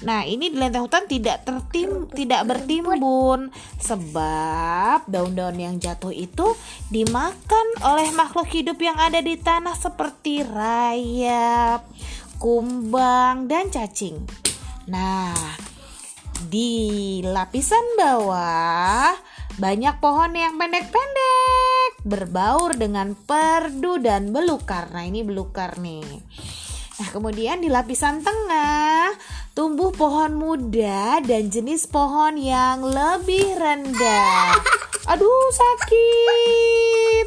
Nah, 0.06 0.22
ini 0.22 0.54
di 0.54 0.56
lantai 0.62 0.78
hutan 0.78 1.10
tidak 1.10 1.42
tertim 1.42 2.06
tidak 2.14 2.46
bertimbun 2.46 3.50
sebab 3.82 5.02
daun-daun 5.10 5.58
yang 5.58 5.82
jatuh 5.82 6.14
itu 6.14 6.54
dimakan 6.94 7.66
oleh 7.82 8.14
makhluk 8.14 8.46
hidup 8.54 8.78
yang 8.78 8.94
ada 9.02 9.18
di 9.18 9.34
tanah 9.34 9.74
seperti 9.74 10.46
rayap, 10.46 11.90
kumbang, 12.38 13.50
dan 13.50 13.66
cacing. 13.66 14.22
Nah, 14.86 15.34
di 16.46 17.18
lapisan 17.26 17.98
bawah 17.98 19.10
banyak 19.58 19.98
pohon 19.98 20.38
yang 20.38 20.54
pendek-pendek 20.54 22.06
berbaur 22.06 22.78
dengan 22.78 23.18
perdu 23.18 23.98
dan 23.98 24.30
belukar. 24.30 24.86
Nah, 24.94 25.02
ini 25.02 25.26
belukar 25.26 25.82
nih. 25.82 26.22
Nah, 26.96 27.08
kemudian 27.10 27.58
di 27.58 27.68
lapisan 27.68 28.22
tengah 28.22 29.10
tumbuh 29.56 29.88
pohon 29.88 30.36
muda 30.36 31.16
dan 31.24 31.48
jenis 31.48 31.88
pohon 31.88 32.36
yang 32.36 32.84
lebih 32.84 33.56
rendah. 33.56 34.52
Aduh, 35.08 35.48
sakit. 35.48 37.26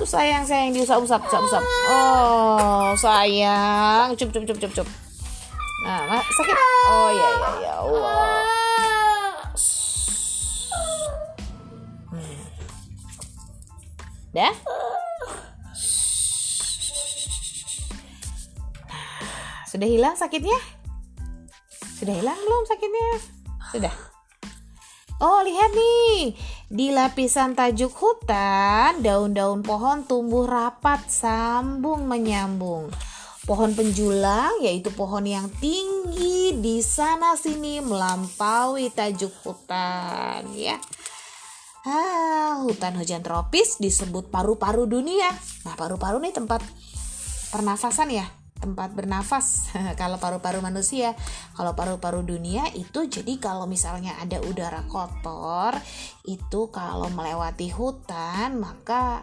Oh, 0.00 0.08
sayang, 0.08 0.48
sayang 0.48 0.72
diusap-usap, 0.72 1.20
usap-usap. 1.28 1.60
Oh, 1.92 2.96
sayang. 2.96 4.16
Cup, 4.16 4.32
cup, 4.32 4.44
cup, 4.48 4.56
cup, 4.56 4.72
cup. 4.72 4.88
Nah, 5.84 6.24
sakit. 6.32 6.56
Oh, 6.88 7.12
ya, 7.12 7.28
ya, 7.28 7.50
ya 7.60 7.72
Allah. 7.76 8.40
Hmm. 12.08 12.40
Dah? 14.32 14.54
Sudah 19.68 19.88
hilang 19.92 20.16
sakitnya? 20.16 20.73
Sudah 21.94 22.14
hilang 22.18 22.34
belum 22.34 22.62
sakitnya? 22.66 23.10
Sudah. 23.70 23.94
Oh, 25.22 25.40
lihat 25.46 25.70
nih. 25.70 26.34
Di 26.66 26.90
lapisan 26.90 27.54
tajuk 27.54 27.94
hutan, 27.94 28.98
daun-daun 28.98 29.62
pohon 29.62 30.02
tumbuh 30.02 30.42
rapat 30.42 31.06
sambung 31.06 32.10
menyambung. 32.10 32.90
Pohon 33.46 33.76
penjulang 33.76 34.58
yaitu 34.64 34.90
pohon 34.90 35.22
yang 35.22 35.46
tinggi 35.62 36.58
di 36.58 36.82
sana 36.82 37.38
sini 37.38 37.78
melampaui 37.78 38.90
tajuk 38.90 39.30
hutan 39.46 40.50
ya. 40.56 40.80
Ah, 41.84 42.64
hutan 42.64 42.96
hujan 42.98 43.20
tropis 43.20 43.78
disebut 43.78 44.32
paru-paru 44.32 44.88
dunia. 44.88 45.28
Nah, 45.68 45.76
paru-paru 45.76 46.18
nih 46.18 46.34
tempat 46.34 46.64
pernafasan 47.52 48.10
ya 48.10 48.26
tempat 48.64 48.96
bernafas. 48.96 49.68
Kalau 50.00 50.16
paru-paru 50.16 50.64
manusia 50.64 51.12
kalau 51.52 51.76
paru-paru 51.76 52.24
dunia 52.24 52.64
itu 52.72 53.04
jadi 53.04 53.36
kalau 53.36 53.68
misalnya 53.68 54.16
ada 54.16 54.40
udara 54.40 54.82
kotor 54.88 55.76
itu 56.24 56.72
kalau 56.72 57.12
melewati 57.12 57.68
hutan 57.68 58.56
maka 58.56 59.22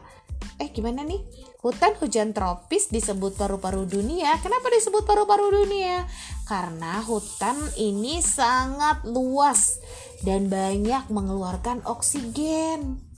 eh 0.62 0.70
gimana 0.70 1.02
nih? 1.02 1.22
Hutan 1.62 1.94
hujan 2.02 2.34
tropis 2.34 2.90
disebut 2.90 3.38
paru-paru 3.38 3.86
dunia. 3.86 4.34
Kenapa 4.42 4.70
disebut 4.74 5.06
paru-paru 5.06 5.54
dunia? 5.66 6.06
Karena 6.50 7.02
hutan 7.06 7.58
ini 7.78 8.18
sangat 8.22 9.06
luas 9.06 9.78
dan 10.26 10.50
banyak 10.50 11.10
mengeluarkan 11.14 11.86
oksigen 11.86 13.11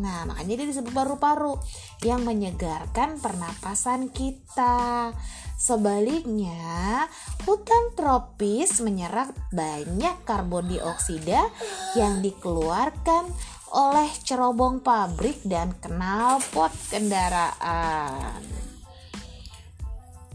Nah, 0.00 0.24
makanya 0.24 0.64
dia 0.64 0.68
disebut 0.72 0.92
paru-paru 0.96 1.60
yang 2.00 2.24
menyegarkan 2.24 3.20
pernapasan 3.20 4.08
kita. 4.08 5.12
Sebaliknya, 5.60 7.06
hutan 7.44 7.92
tropis 7.92 8.80
menyerap 8.80 9.30
banyak 9.52 10.24
karbon 10.24 10.72
dioksida 10.72 11.52
yang 11.94 12.24
dikeluarkan 12.24 13.28
oleh 13.72 14.10
cerobong 14.24 14.80
pabrik 14.80 15.40
dan 15.44 15.76
knalpot 15.80 16.72
kendaraan. 16.88 18.71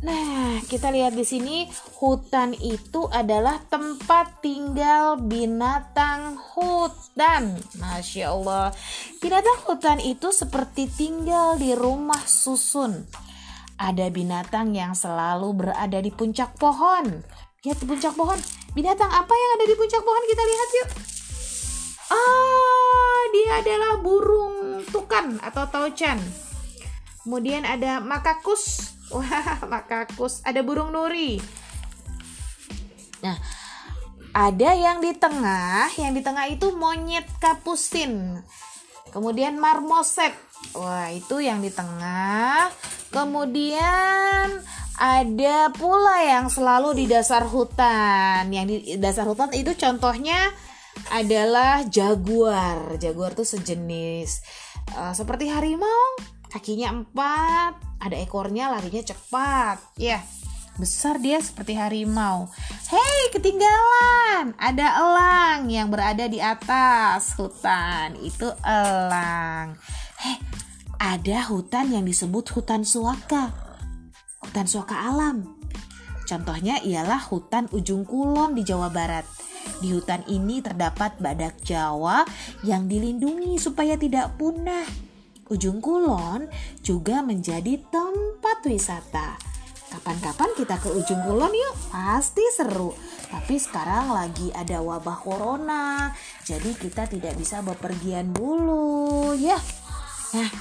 Nah, 0.06 0.62
kita 0.70 0.94
lihat 0.94 1.18
di 1.18 1.26
sini 1.26 1.66
hutan 1.98 2.54
itu 2.54 3.10
adalah 3.10 3.58
tempat 3.66 4.46
tinggal 4.46 5.18
binatang 5.18 6.38
hutan. 6.54 7.58
Masya 7.82 8.30
Allah, 8.30 8.70
binatang 9.18 9.58
hutan 9.66 9.98
itu 9.98 10.30
seperti 10.30 10.86
tinggal 10.86 11.58
di 11.58 11.74
rumah 11.74 12.22
susun. 12.30 13.10
Ada 13.82 14.14
binatang 14.14 14.78
yang 14.78 14.94
selalu 14.94 15.66
berada 15.66 15.98
di 15.98 16.14
puncak 16.14 16.54
pohon. 16.62 17.26
Lihat 17.66 17.78
di 17.82 17.86
puncak 17.90 18.14
pohon. 18.14 18.38
Binatang 18.78 19.10
apa 19.10 19.34
yang 19.34 19.52
ada 19.58 19.66
di 19.66 19.76
puncak 19.78 20.02
pohon? 20.06 20.24
Kita 20.30 20.44
lihat 20.46 20.70
yuk. 20.78 20.90
Ah, 22.14 23.22
dia 23.34 23.50
adalah 23.66 23.94
burung 23.98 24.86
tukan 24.94 25.42
atau 25.42 25.66
taucan. 25.74 26.22
Kemudian 27.26 27.66
ada 27.66 28.00
makakus 28.00 28.97
Wah, 29.14 29.64
makakus. 29.68 30.44
Ada 30.44 30.64
burung 30.64 30.92
nuri. 30.92 31.40
Nah, 33.24 33.38
ada 34.36 34.70
yang 34.76 35.02
di 35.02 35.16
tengah, 35.16 35.90
yang 35.98 36.14
di 36.14 36.22
tengah 36.22 36.46
itu 36.52 36.76
monyet 36.76 37.26
kapusin. 37.40 38.44
Kemudian 39.10 39.58
marmoset. 39.58 40.36
Wah, 40.76 41.10
itu 41.10 41.40
yang 41.40 41.64
di 41.64 41.72
tengah. 41.72 42.70
Kemudian 43.10 44.62
ada 45.00 45.58
pula 45.72 46.22
yang 46.22 46.52
selalu 46.52 47.02
di 47.02 47.06
dasar 47.08 47.48
hutan. 47.48 48.52
Yang 48.52 48.66
di 48.68 48.78
dasar 49.00 49.26
hutan 49.26 49.50
itu 49.56 49.74
contohnya 49.80 50.52
adalah 51.16 51.88
jaguar. 51.88 53.00
Jaguar 53.00 53.32
itu 53.34 53.48
sejenis 53.48 54.44
uh, 54.96 55.14
seperti 55.16 55.48
harimau, 55.48 56.20
kakinya 56.52 56.94
empat, 56.94 57.87
ada 58.02 58.16
ekornya 58.18 58.70
larinya 58.70 59.04
cepat. 59.04 59.82
Ya 59.98 60.22
besar 60.78 61.18
dia 61.18 61.42
seperti 61.42 61.74
harimau. 61.74 62.48
Hei 62.94 63.34
ketinggalan. 63.34 64.54
Ada 64.56 64.88
elang 65.02 65.60
yang 65.68 65.90
berada 65.90 66.30
di 66.30 66.38
atas 66.38 67.34
hutan. 67.36 68.14
Itu 68.22 68.54
elang. 68.62 69.76
Hei 70.22 70.38
ada 70.98 71.46
hutan 71.50 71.94
yang 71.94 72.06
disebut 72.06 72.54
hutan 72.54 72.82
suaka. 72.86 73.54
Hutan 74.42 74.66
suaka 74.70 75.10
alam. 75.10 75.58
Contohnya 76.26 76.82
ialah 76.82 77.22
hutan 77.30 77.70
ujung 77.74 78.06
kulon 78.06 78.58
di 78.58 78.66
Jawa 78.66 78.90
Barat. 78.90 79.26
Di 79.78 79.94
hutan 79.94 80.24
ini 80.26 80.64
terdapat 80.64 81.20
badak 81.22 81.60
Jawa 81.62 82.24
yang 82.66 82.90
dilindungi 82.90 83.60
supaya 83.60 84.00
tidak 84.00 84.36
punah 84.40 85.07
Ujung 85.48 85.80
Kulon 85.80 86.52
juga 86.84 87.24
menjadi 87.24 87.80
tempat 87.88 88.64
wisata. 88.68 89.40
Kapan-kapan 89.88 90.52
kita 90.60 90.76
ke 90.84 90.92
Ujung 90.92 91.24
Kulon 91.24 91.56
yuk, 91.56 91.76
pasti 91.88 92.44
seru. 92.52 92.92
Tapi 93.32 93.56
sekarang 93.56 94.12
lagi 94.12 94.52
ada 94.52 94.84
wabah 94.84 95.20
corona, 95.24 96.12
jadi 96.44 96.76
kita 96.76 97.08
tidak 97.08 97.40
bisa 97.40 97.64
bepergian 97.64 98.36
dulu 98.36 99.32
ya. 99.40 99.56
Nah, 100.36 100.52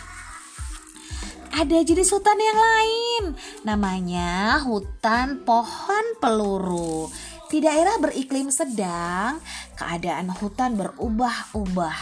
ada 1.56 1.78
jenis 1.82 2.14
hutan 2.14 2.38
yang 2.38 2.58
lain, 2.58 3.24
namanya 3.66 4.62
hutan 4.62 5.42
pohon 5.42 6.06
peluru. 6.22 7.10
Di 7.50 7.58
daerah 7.62 7.98
beriklim 7.98 8.54
sedang, 8.54 9.42
keadaan 9.74 10.30
hutan 10.30 10.78
berubah-ubah. 10.78 11.98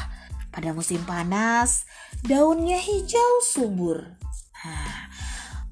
Pada 0.52 0.70
musim 0.70 1.02
panas, 1.08 1.88
daunnya 2.24 2.80
hijau 2.80 3.44
subur. 3.44 4.00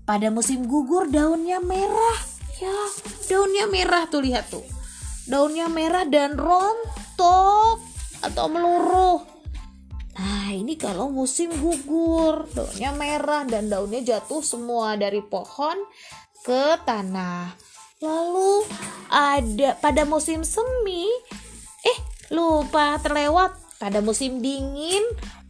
Pada 0.04 0.28
musim 0.28 0.68
gugur 0.68 1.08
daunnya 1.08 1.64
merah. 1.64 2.20
Ya, 2.60 2.76
daunnya 3.26 3.64
merah 3.66 4.04
tuh 4.06 4.20
lihat 4.20 4.52
tuh. 4.52 4.64
Daunnya 5.24 5.72
merah 5.72 6.04
dan 6.04 6.36
rontok 6.36 7.80
atau 8.20 8.46
meluruh. 8.52 9.24
Nah, 10.12 10.52
ini 10.52 10.76
kalau 10.76 11.08
musim 11.08 11.48
gugur, 11.56 12.44
daunnya 12.52 12.92
merah 12.92 13.48
dan 13.48 13.72
daunnya 13.72 14.04
jatuh 14.04 14.44
semua 14.44 15.00
dari 15.00 15.24
pohon 15.24 15.80
ke 16.44 16.76
tanah. 16.84 17.56
Lalu 18.04 18.68
ada 19.08 19.78
pada 19.80 20.04
musim 20.04 20.44
semi, 20.44 21.08
eh 21.86 21.98
lupa 22.28 23.00
terlewat. 23.00 23.56
Pada 23.82 23.98
musim 23.98 24.38
dingin, 24.38 25.02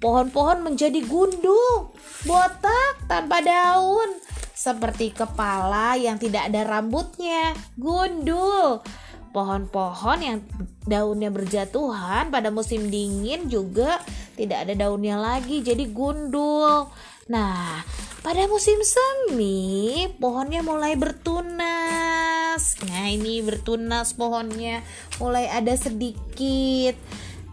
pohon-pohon 0.03 0.67
menjadi 0.67 0.99
gundul, 1.07 1.95
botak 2.27 3.07
tanpa 3.07 3.39
daun, 3.39 4.19
seperti 4.51 5.15
kepala 5.15 5.95
yang 5.95 6.19
tidak 6.19 6.51
ada 6.51 6.67
rambutnya, 6.67 7.55
gundul. 7.79 8.83
Pohon-pohon 9.33 10.19
yang 10.21 10.39
daunnya 10.85 11.33
berjatuhan 11.33 12.29
pada 12.29 12.53
musim 12.53 12.93
dingin 12.93 13.49
juga 13.49 14.03
tidak 14.37 14.69
ada 14.69 14.75
daunnya 14.77 15.17
lagi, 15.17 15.63
jadi 15.65 15.89
gundul. 15.89 16.91
Nah, 17.31 17.81
pada 18.21 18.45
musim 18.51 18.77
semi, 18.85 20.05
pohonnya 20.21 20.61
mulai 20.61 20.99
bertunas. 21.01 22.77
Nah, 22.85 23.09
ini 23.09 23.41
bertunas 23.41 24.13
pohonnya, 24.13 24.85
mulai 25.17 25.49
ada 25.49 25.73
sedikit 25.79 26.99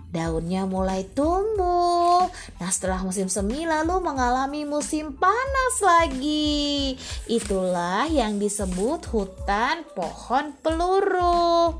daunnya 0.09 0.65
mulai 0.65 1.05
tumbuh. 1.13 2.25
Nah, 2.57 2.69
setelah 2.73 3.01
musim 3.05 3.29
semi 3.29 3.65
lalu 3.65 4.01
mengalami 4.01 4.65
musim 4.65 5.13
panas 5.13 5.75
lagi. 5.81 6.97
Itulah 7.29 8.09
yang 8.09 8.41
disebut 8.41 9.05
hutan 9.13 9.85
pohon 9.93 10.53
peluru. 10.59 11.77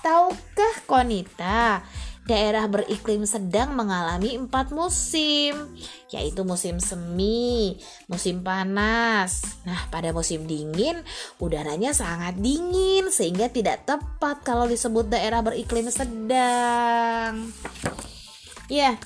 Tahukah 0.00 0.74
Konita? 0.88 1.84
Daerah 2.26 2.66
beriklim 2.66 3.22
sedang 3.22 3.78
mengalami 3.78 4.34
empat 4.34 4.74
musim, 4.74 5.78
yaitu 6.10 6.42
musim 6.42 6.82
semi, 6.82 7.78
musim 8.10 8.42
panas. 8.42 9.62
Nah, 9.62 9.86
pada 9.94 10.10
musim 10.10 10.42
dingin, 10.42 11.06
udaranya 11.38 11.94
sangat 11.94 12.34
dingin 12.42 13.14
sehingga 13.14 13.46
tidak 13.46 13.86
tepat 13.86 14.42
kalau 14.42 14.66
disebut 14.66 15.06
daerah 15.06 15.38
beriklim 15.38 15.86
sedang. 15.86 17.54
Ya, 18.66 18.98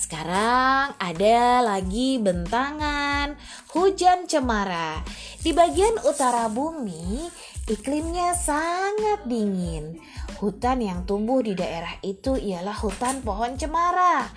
sekarang 0.00 0.96
ada 0.96 1.60
lagi 1.60 2.16
bentangan 2.16 3.36
hujan 3.76 4.24
cemara. 4.24 5.04
Di 5.44 5.52
bagian 5.52 6.00
utara 6.08 6.48
bumi, 6.48 7.28
iklimnya 7.64 8.36
sangat 8.36 9.24
dingin. 9.24 9.96
Hutan 10.36 10.84
yang 10.84 11.08
tumbuh 11.08 11.40
di 11.40 11.56
daerah 11.56 11.96
itu 12.04 12.36
ialah 12.36 12.76
hutan 12.76 13.24
pohon 13.24 13.56
cemara. 13.56 14.28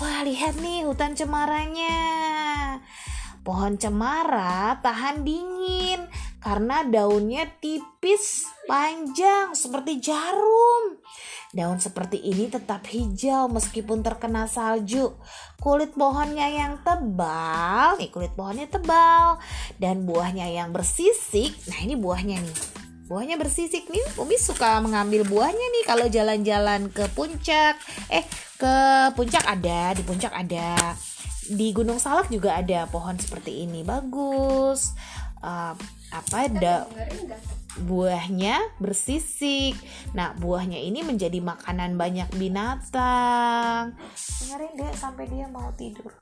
Wah, 0.00 0.20
lihat 0.24 0.56
nih 0.56 0.88
hutan 0.88 1.12
cemaranya. 1.12 1.98
Pohon 3.44 3.76
cemara 3.76 4.80
tahan 4.80 5.26
dingin 5.26 6.06
karena 6.40 6.86
daunnya 6.86 7.44
tipis, 7.60 8.48
panjang 8.64 9.52
seperti 9.52 9.98
jarum. 10.00 11.01
Daun 11.52 11.76
seperti 11.76 12.16
ini 12.16 12.48
tetap 12.48 12.88
hijau 12.88 13.44
meskipun 13.52 14.00
terkena 14.00 14.48
salju. 14.48 15.12
Kulit 15.60 15.92
pohonnya 15.92 16.48
yang 16.48 16.80
tebal, 16.80 18.00
nih 18.00 18.08
kulit 18.08 18.32
pohonnya 18.32 18.64
tebal. 18.72 19.36
Dan 19.76 20.08
buahnya 20.08 20.48
yang 20.48 20.72
bersisik. 20.72 21.52
Nah, 21.68 21.78
ini 21.84 21.92
buahnya 21.92 22.40
nih. 22.40 22.56
Buahnya 23.04 23.36
bersisik 23.36 23.92
nih 23.92 24.00
Umi 24.16 24.40
suka 24.40 24.80
mengambil 24.80 25.28
buahnya 25.28 25.66
nih 25.76 25.84
kalau 25.84 26.08
jalan-jalan 26.08 26.88
ke 26.88 27.04
puncak. 27.12 27.76
Eh 28.08 28.24
ke 28.56 28.74
puncak 29.12 29.44
ada 29.44 29.92
di 29.92 30.00
puncak 30.08 30.32
ada. 30.32 30.96
Di 31.52 31.76
Gunung 31.76 32.00
Salak 32.00 32.32
juga 32.32 32.56
ada 32.56 32.88
pohon 32.88 33.20
seperti 33.20 33.68
ini 33.68 33.84
bagus. 33.84 34.96
Uh, 35.44 35.76
apa 36.08 36.48
ada 36.48 36.88
buahnya 37.80 38.60
bersisik. 38.76 39.80
Nah 40.12 40.36
buahnya 40.36 40.76
ini 40.76 41.00
menjadi 41.00 41.40
makanan 41.40 41.96
banyak 41.96 42.28
binatang. 42.36 43.96
Dengerin 44.44 44.72
deh 44.76 44.92
sampai 44.92 45.24
dia 45.30 45.46
mau 45.48 45.72
tidur. 45.76 46.12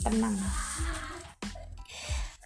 Tenang. 0.00 0.38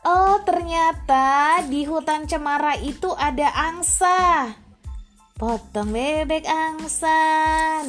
Oh, 0.04 0.36
ternyata 0.44 1.64
di 1.64 1.88
hutan 1.88 2.28
cemara 2.28 2.76
itu 2.76 3.08
ada 3.16 3.48
angsa. 3.56 4.52
Potong 5.34 5.90
bebek 5.90 6.46
angsa. 6.46 7.18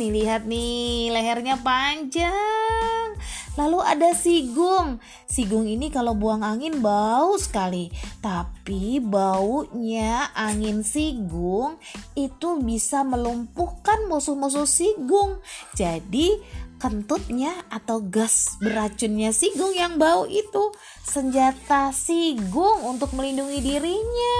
Nih 0.01 0.09
lihat 0.09 0.49
nih, 0.49 1.13
lehernya 1.13 1.61
panjang. 1.61 3.13
Lalu 3.53 3.85
ada 3.85 4.17
sigung. 4.17 4.97
Sigung 5.29 5.69
ini 5.69 5.93
kalau 5.93 6.17
buang 6.17 6.41
angin 6.41 6.81
bau 6.81 7.37
sekali. 7.37 7.93
Tapi 8.17 8.97
baunya 8.97 10.33
angin 10.33 10.81
sigung 10.81 11.77
itu 12.17 12.65
bisa 12.65 13.05
melumpuhkan 13.05 14.09
musuh-musuh 14.09 14.65
sigung. 14.65 15.37
Jadi 15.77 16.41
kentutnya 16.81 17.53
atau 17.69 18.01
gas 18.01 18.57
beracunnya 18.57 19.29
Sigung 19.29 19.77
yang 19.77 20.01
bau 20.01 20.25
itu 20.25 20.73
senjata 21.05 21.93
Sigung 21.93 22.89
untuk 22.89 23.13
melindungi 23.13 23.61
dirinya. 23.61 24.37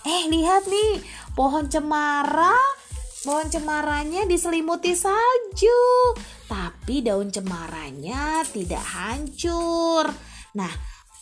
Eh 0.00 0.32
lihat 0.32 0.64
nih 0.64 1.19
pohon 1.34 1.70
cemara, 1.70 2.56
pohon 3.22 3.46
cemaranya 3.46 4.26
diselimuti 4.26 4.96
salju, 4.96 5.82
tapi 6.50 7.04
daun 7.04 7.30
cemaranya 7.30 8.42
tidak 8.48 8.82
hancur. 8.82 10.10
Nah, 10.56 10.72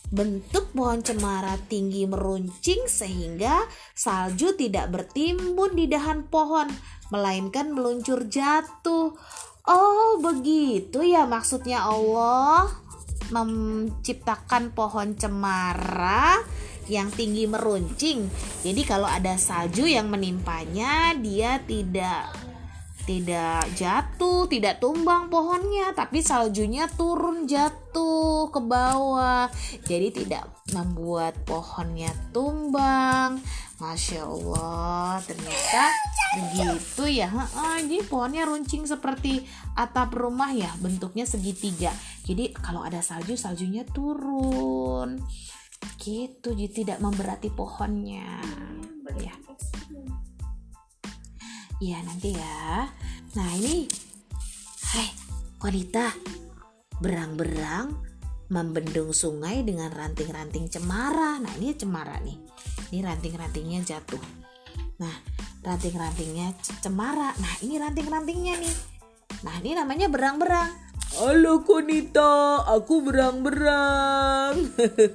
bentuk 0.09 0.73
pohon 0.73 1.05
cemara 1.05 1.53
tinggi 1.69 2.09
meruncing 2.09 2.89
sehingga 2.89 3.61
salju 3.93 4.57
tidak 4.57 4.89
bertimbun 4.89 5.77
di 5.77 5.85
dahan 5.85 6.25
pohon, 6.25 6.65
melainkan 7.13 7.69
meluncur 7.69 8.25
jatuh. 8.25 9.13
Oh, 9.69 10.11
begitu 10.17 11.05
ya 11.05 11.29
maksudnya 11.29 11.85
Allah 11.85 12.73
menciptakan 13.29 14.73
pohon 14.73 15.13
cemara 15.13 16.41
yang 16.89 17.13
tinggi 17.13 17.45
meruncing. 17.45 18.27
Jadi 18.65 18.81
kalau 18.83 19.05
ada 19.05 19.37
salju 19.37 19.85
yang 19.85 20.09
menimpanya, 20.09 21.13
dia 21.15 21.61
tidak 21.63 22.49
tidak 23.09 23.65
jatuh, 23.73 24.45
tidak 24.45 24.77
tumbang 24.77 25.33
pohonnya, 25.33 25.97
tapi 25.97 26.21
saljunya 26.21 26.85
turun 26.93 27.49
jatuh 27.49 28.53
ke 28.53 28.61
bawah. 28.61 29.49
Jadi 29.89 30.13
tidak 30.13 30.45
membuat 30.77 31.33
pohonnya 31.41 32.13
tumbang. 32.29 33.41
Masya 33.81 34.29
Allah, 34.29 35.23
ternyata 35.25 35.89
begitu 36.37 37.09
ya. 37.09 37.33
Jadi 37.81 38.05
pohonnya 38.05 38.45
runcing 38.45 38.85
seperti 38.85 39.41
atap 39.73 40.13
rumah 40.13 40.53
ya, 40.53 40.69
bentuknya 40.77 41.25
segitiga. 41.25 41.89
Jadi 42.29 42.53
kalau 42.53 42.85
ada 42.85 43.01
salju, 43.01 43.33
saljunya 43.33 43.89
turun. 43.89 45.17
Gitu, 45.99 46.55
jadi 46.55 46.71
tidak 46.71 46.97
memberati 47.03 47.51
pohonnya. 47.51 48.39
Ya. 49.19 49.35
Iya 51.79 51.97
nanti 52.03 52.35
ya. 52.35 52.87
Nah 53.35 53.49
ini, 53.55 53.87
hai 54.95 55.07
wanita, 55.59 56.11
berang-berang 56.99 57.95
membendung 58.49 59.13
sungai 59.13 59.61
dengan 59.61 59.93
ranting-ranting 59.93 60.67
cemara. 60.67 61.39
Nah 61.39 61.53
ini 61.61 61.71
cemara 61.77 62.19
nih. 62.25 62.37
Ini 62.91 62.99
ranting-rantingnya 63.05 63.79
jatuh. 63.85 64.23
Nah 64.99 65.15
ranting-rantingnya 65.63 66.57
cemara. 66.81 67.31
Nah 67.37 67.53
ini 67.63 67.77
ranting-rantingnya 67.77 68.59
nih. 68.59 68.75
Nah 69.45 69.55
ini 69.61 69.71
namanya 69.77 70.11
berang-berang. 70.11 70.88
Halo 71.15 71.63
Konita, 71.63 72.63
aku 72.67 72.99
berang-berang. 73.07 74.55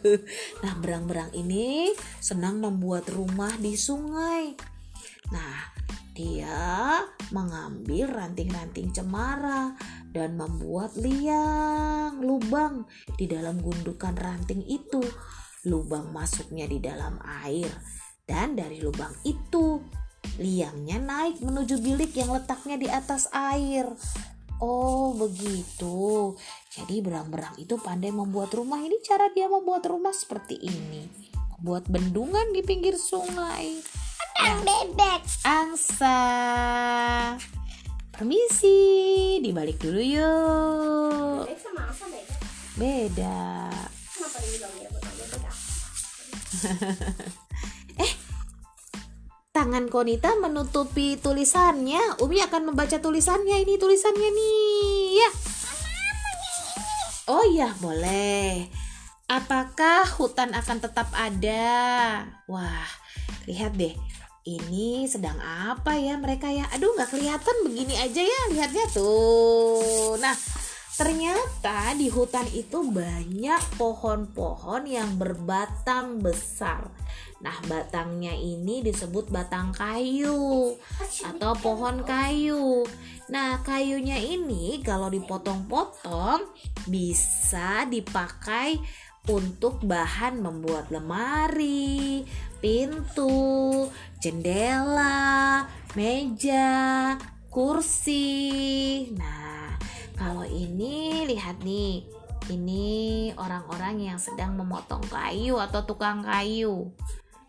nah 0.64 0.75
berang-berang 0.81 1.29
ini 1.37 1.92
senang 2.25 2.64
membuat 2.64 3.12
rumah 3.12 3.53
di 3.61 3.77
sungai. 3.77 4.57
Nah 5.29 5.77
dia 6.16 7.05
mengambil 7.29 8.09
ranting-ranting 8.09 8.97
cemara 8.97 9.77
dan 10.09 10.40
membuat 10.40 10.97
liang 10.97 12.25
lubang 12.25 12.88
di 13.20 13.29
dalam 13.29 13.61
gundukan 13.61 14.16
ranting 14.16 14.64
itu. 14.64 15.05
Lubang 15.68 16.12
masuknya 16.16 16.64
di 16.64 16.81
dalam 16.81 17.20
air 17.44 17.68
dan 18.25 18.57
dari 18.57 18.81
lubang 18.81 19.12
itu 19.29 19.81
liangnya 20.40 20.98
naik 20.98 21.44
menuju 21.44 21.79
bilik 21.79 22.17
yang 22.17 22.33
letaknya 22.33 22.77
di 22.81 22.88
atas 22.88 23.29
air. 23.31 23.87
Oh 24.59 25.15
begitu. 25.15 26.35
Jadi 26.71 27.02
berang-berang 27.02 27.59
itu 27.59 27.75
pandai 27.79 28.11
membuat 28.11 28.55
rumah. 28.55 28.79
Ini 28.79 28.98
cara 29.02 29.31
dia 29.31 29.46
membuat 29.46 29.87
rumah 29.87 30.15
seperti 30.15 30.59
ini. 30.59 31.07
Membuat 31.59 31.87
bendungan 31.88 32.52
di 32.52 32.61
pinggir 32.61 32.94
sungai 32.94 33.79
Ada 34.37 34.61
bebek. 34.63 35.21
angsa. 35.46 36.19
Permisi, 38.15 38.79
dibalik 39.42 39.79
dulu 39.83 39.98
yuk. 39.98 41.46
Bebek 41.46 41.59
sama 41.59 41.83
angsa 41.90 42.07
beda. 42.07 42.35
Beda. 42.75 43.42
Kenapa? 44.15 44.38
Eh, 46.65 47.42
tangan 49.55 49.87
Konita 49.87 50.35
menutupi 50.35 51.15
tulisannya. 51.15 52.19
Umi 52.19 52.42
akan 52.42 52.75
membaca 52.75 52.98
tulisannya. 52.98 53.63
Ini 53.63 53.79
tulisannya 53.79 54.29
nih, 54.35 55.23
ya. 55.23 55.31
Oh 57.31 57.46
iya, 57.46 57.71
boleh. 57.79 58.67
Apakah 59.31 60.05
hutan 60.19 60.52
akan 60.52 60.83
tetap 60.83 61.09
ada? 61.15 62.27
Wah, 62.50 62.90
lihat 63.46 63.79
deh. 63.79 63.94
Ini 64.44 65.09
sedang 65.09 65.40
apa 65.40 65.96
ya 65.96 66.21
mereka 66.21 66.50
ya? 66.52 66.69
Aduh, 66.75 66.92
nggak 66.92 67.15
kelihatan 67.15 67.57
begini 67.65 67.94
aja 67.96 68.21
ya. 68.21 68.40
Lihatnya 68.52 68.85
tuh. 68.92 70.21
Nah, 70.21 70.37
ternyata 70.98 71.96
di 71.96 72.13
hutan 72.13 72.44
itu 72.52 72.85
banyak 72.85 73.63
pohon-pohon 73.81 74.85
yang 74.85 75.17
berbatang 75.17 76.21
besar. 76.21 76.90
Nah, 77.45 77.61
batangnya 77.69 78.33
ini 78.33 78.81
disebut 78.81 79.29
batang 79.29 79.69
kayu 79.77 80.73
atau 81.21 81.53
pohon 81.61 82.01
kayu. 82.01 82.88
Nah, 83.29 83.61
kayunya 83.61 84.17
ini 84.17 84.81
kalau 84.81 85.13
dipotong-potong 85.13 86.49
bisa 86.88 87.85
dipakai 87.85 88.81
untuk 89.29 89.85
bahan 89.85 90.40
membuat 90.40 90.88
lemari, 90.88 92.25
pintu, 92.65 93.88
jendela, 94.25 95.69
meja, 95.92 97.17
kursi. 97.53 99.13
Nah, 99.21 99.77
kalau 100.17 100.49
ini 100.49 101.29
lihat 101.29 101.61
nih, 101.61 102.09
ini 102.53 103.33
orang-orang 103.37 104.13
yang 104.13 104.21
sedang 104.21 104.57
memotong 104.57 105.05
kayu 105.13 105.61
atau 105.61 105.85
tukang 105.85 106.25
kayu. 106.25 106.88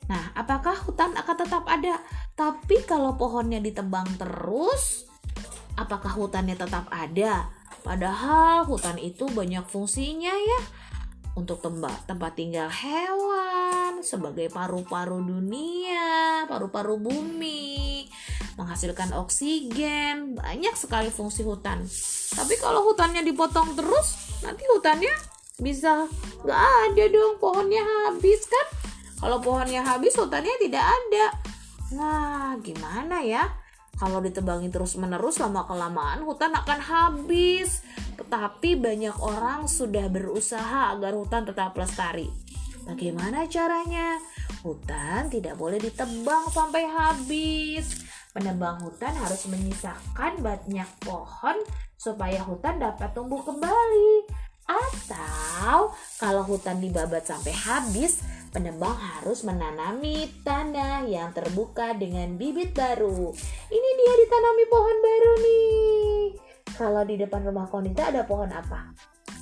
Nah, 0.06 0.34
apakah 0.38 0.78
hutan 0.86 1.18
akan 1.18 1.36
tetap 1.36 1.66
ada? 1.66 1.98
Tapi 2.38 2.86
kalau 2.86 3.18
pohonnya 3.18 3.58
ditebang 3.58 4.06
terus, 4.22 5.10
apakah 5.74 6.14
hutannya 6.14 6.54
tetap 6.54 6.86
ada? 6.94 7.50
Padahal 7.82 8.66
hutan 8.66 8.98
itu 9.02 9.26
banyak 9.30 9.66
fungsinya 9.66 10.34
ya. 10.34 10.62
Untuk 11.36 11.60
tempat, 11.60 12.08
tempat 12.08 12.32
tinggal 12.38 12.72
hewan, 12.72 14.00
sebagai 14.00 14.48
paru-paru 14.48 15.20
dunia, 15.20 16.48
paru-paru 16.48 16.96
bumi, 16.96 18.08
menghasilkan 18.56 19.12
oksigen, 19.20 20.40
banyak 20.40 20.72
sekali 20.80 21.12
fungsi 21.12 21.44
hutan. 21.44 21.84
Tapi 22.32 22.56
kalau 22.56 22.88
hutannya 22.88 23.20
dipotong 23.20 23.76
terus, 23.76 24.40
nanti 24.48 24.64
hutannya 24.64 25.12
bisa 25.60 26.08
nggak 26.48 26.64
ada 26.88 27.04
dong, 27.12 27.36
pohonnya 27.36 27.84
habis 28.08 28.48
kan? 28.48 28.85
Kalau 29.26 29.42
pohonnya 29.42 29.82
habis, 29.82 30.14
hutannya 30.14 30.54
tidak 30.62 30.86
ada. 30.86 31.34
Nah, 31.98 32.54
gimana 32.62 33.26
ya? 33.26 33.50
Kalau 33.98 34.22
ditebangi 34.22 34.70
terus-menerus 34.70 35.42
lama 35.42 35.66
kelamaan 35.66 36.22
hutan 36.22 36.54
akan 36.54 36.78
habis. 36.78 37.82
Tetapi 38.22 38.78
banyak 38.78 39.18
orang 39.18 39.66
sudah 39.66 40.14
berusaha 40.14 40.94
agar 40.94 41.18
hutan 41.18 41.42
tetap 41.42 41.74
lestari. 41.74 42.30
Bagaimana 42.86 43.50
caranya? 43.50 44.22
Hutan 44.62 45.34
tidak 45.34 45.58
boleh 45.58 45.82
ditebang 45.82 46.46
sampai 46.54 46.86
habis. 46.86 48.06
Penebang 48.30 48.78
hutan 48.86 49.18
harus 49.18 49.50
menyisakan 49.50 50.38
banyak 50.38 50.90
pohon 51.02 51.58
supaya 51.98 52.46
hutan 52.46 52.78
dapat 52.78 53.10
tumbuh 53.18 53.42
kembali. 53.42 54.45
Atau 54.66 55.94
kalau 56.18 56.42
hutan 56.42 56.82
dibabat 56.82 57.30
sampai 57.30 57.54
habis, 57.54 58.22
penebang 58.50 58.98
harus 58.98 59.46
menanami 59.46 60.32
tanah 60.42 61.06
yang 61.06 61.30
terbuka 61.38 61.94
dengan 61.94 62.34
bibit 62.40 62.74
baru. 62.74 63.30
Ini 63.70 63.90
dia 64.00 64.14
ditanami 64.26 64.64
pohon 64.66 64.98
baru 65.02 65.32
nih. 65.42 66.22
Kalau 66.76 67.04
di 67.08 67.16
depan 67.16 67.46
rumah 67.46 67.70
Konita 67.70 68.10
ada 68.10 68.26
pohon 68.26 68.50
apa? 68.52 68.92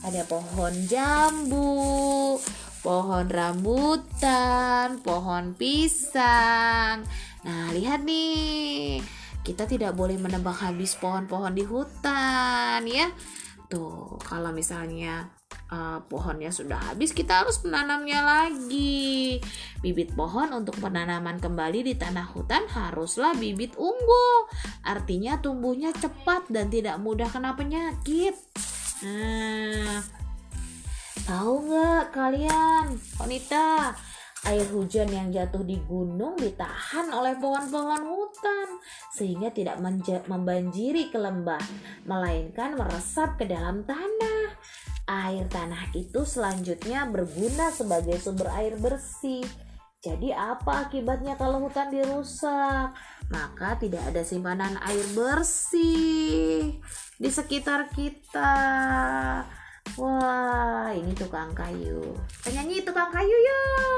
Ada 0.04 0.28
pohon 0.28 0.74
jambu, 0.92 2.36
pohon 2.84 3.26
rambutan, 3.32 5.00
pohon 5.00 5.56
pisang. 5.56 7.08
Nah, 7.48 7.72
lihat 7.72 8.04
nih. 8.04 9.00
Kita 9.44 9.68
tidak 9.68 9.96
boleh 9.96 10.16
menebang 10.16 10.56
habis 10.56 10.96
pohon-pohon 10.96 11.52
di 11.52 11.68
hutan 11.68 12.80
ya. 12.88 13.12
Tuh, 13.74 14.22
kalau 14.22 14.54
misalnya 14.54 15.34
uh, 15.74 15.98
pohonnya 16.06 16.54
sudah 16.54 16.94
habis, 16.94 17.10
kita 17.10 17.42
harus 17.42 17.58
menanamnya 17.66 18.22
lagi. 18.22 19.42
Bibit 19.82 20.14
pohon 20.14 20.54
untuk 20.54 20.78
penanaman 20.78 21.42
kembali 21.42 21.82
di 21.82 21.98
tanah 21.98 22.30
hutan 22.38 22.70
haruslah 22.70 23.34
bibit 23.34 23.74
unggul. 23.74 24.38
Artinya 24.86 25.42
tumbuhnya 25.42 25.90
cepat 25.90 26.54
dan 26.54 26.70
tidak 26.70 27.02
mudah 27.02 27.26
kena 27.34 27.58
penyakit. 27.58 28.38
Nah, 29.02 30.06
tahu 31.26 31.66
nggak 31.66 32.14
kalian, 32.14 32.94
Konita? 33.18 33.98
Air 34.44 34.68
hujan 34.76 35.08
yang 35.08 35.32
jatuh 35.32 35.64
di 35.64 35.80
gunung 35.88 36.36
ditahan 36.36 37.08
oleh 37.16 37.40
pohon-pohon 37.40 38.04
hutan 38.04 38.68
sehingga 39.16 39.56
tidak 39.56 39.80
membanjiri 40.28 41.08
ke 41.08 41.16
lembah, 41.16 41.64
melainkan 42.04 42.76
meresap 42.76 43.40
ke 43.40 43.48
dalam 43.48 43.88
tanah. 43.88 44.52
Air 45.08 45.48
tanah 45.48 45.96
itu 45.96 46.28
selanjutnya 46.28 47.08
berguna 47.08 47.72
sebagai 47.72 48.20
sumber 48.20 48.52
air 48.52 48.76
bersih. 48.76 49.48
Jadi 50.04 50.36
apa 50.36 50.92
akibatnya 50.92 51.40
kalau 51.40 51.64
hutan 51.64 51.88
dirusak? 51.88 52.92
Maka 53.32 53.80
tidak 53.80 54.04
ada 54.12 54.28
simpanan 54.28 54.76
air 54.84 55.08
bersih 55.16 56.84
di 57.16 57.30
sekitar 57.32 57.88
kita. 57.96 58.52
Wah, 59.96 60.92
ini 60.92 61.16
tukang 61.16 61.56
kayu. 61.56 62.04
Penyanyi 62.44 62.84
tukang 62.84 63.12
kayu 63.12 63.32
yuk. 63.32 63.93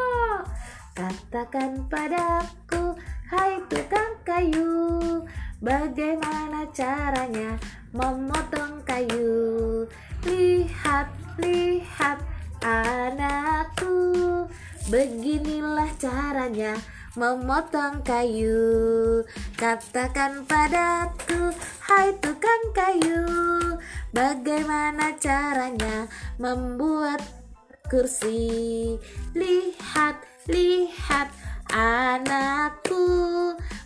Katakan 0.95 1.91
padaku, 1.91 2.95
hai 3.27 3.59
tukang 3.67 4.15
kayu, 4.23 5.27
bagaimana 5.59 6.63
caranya 6.71 7.59
memotong 7.91 8.79
kayu? 8.87 9.83
Lihat, 10.23 11.11
lihat 11.35 12.23
anakku, 12.63 14.47
beginilah 14.87 15.91
caranya 15.99 16.79
memotong 17.19 17.99
kayu. 17.99 19.19
Katakan 19.59 20.47
padaku, 20.47 21.51
hai 21.91 22.15
tukang 22.23 22.71
kayu, 22.71 23.27
bagaimana 24.15 25.11
caranya 25.19 26.07
membuat 26.39 27.19
kursi? 27.91 28.95
Lihat, 29.35 30.34
lihat 30.49 31.29
anakku, 31.69 33.05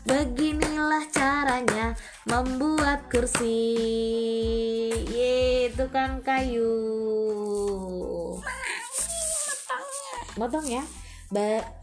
beginilah 0.08 1.06
caranya 1.12 1.96
membuat 2.28 3.08
kursi. 3.12 3.76
Ye, 5.10 5.72
tukang 5.76 6.24
kayu. 6.24 6.72
Motong 10.40 10.68
ya. 10.68 10.84
Ba 11.30 11.80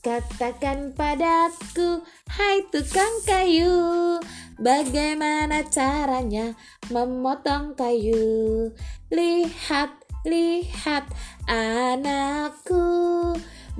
Katakan 0.00 0.96
padaku, 0.96 2.00
hai 2.32 2.64
tukang 2.72 3.20
kayu, 3.28 4.16
bagaimana 4.56 5.60
caranya 5.68 6.56
memotong 6.88 7.76
kayu? 7.76 8.72
Lihat, 9.12 9.92
lihat 10.24 11.04
anakku, 11.44 12.80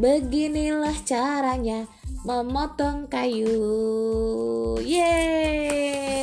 beginilah 0.01 0.97
caranya 1.05 1.85
memotong 2.25 3.05
kayu. 3.13 4.81
Yeay, 4.81 6.17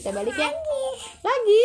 kita 0.00 0.16
balik 0.16 0.32
ya. 0.32 0.48
Lagi. 1.20 1.64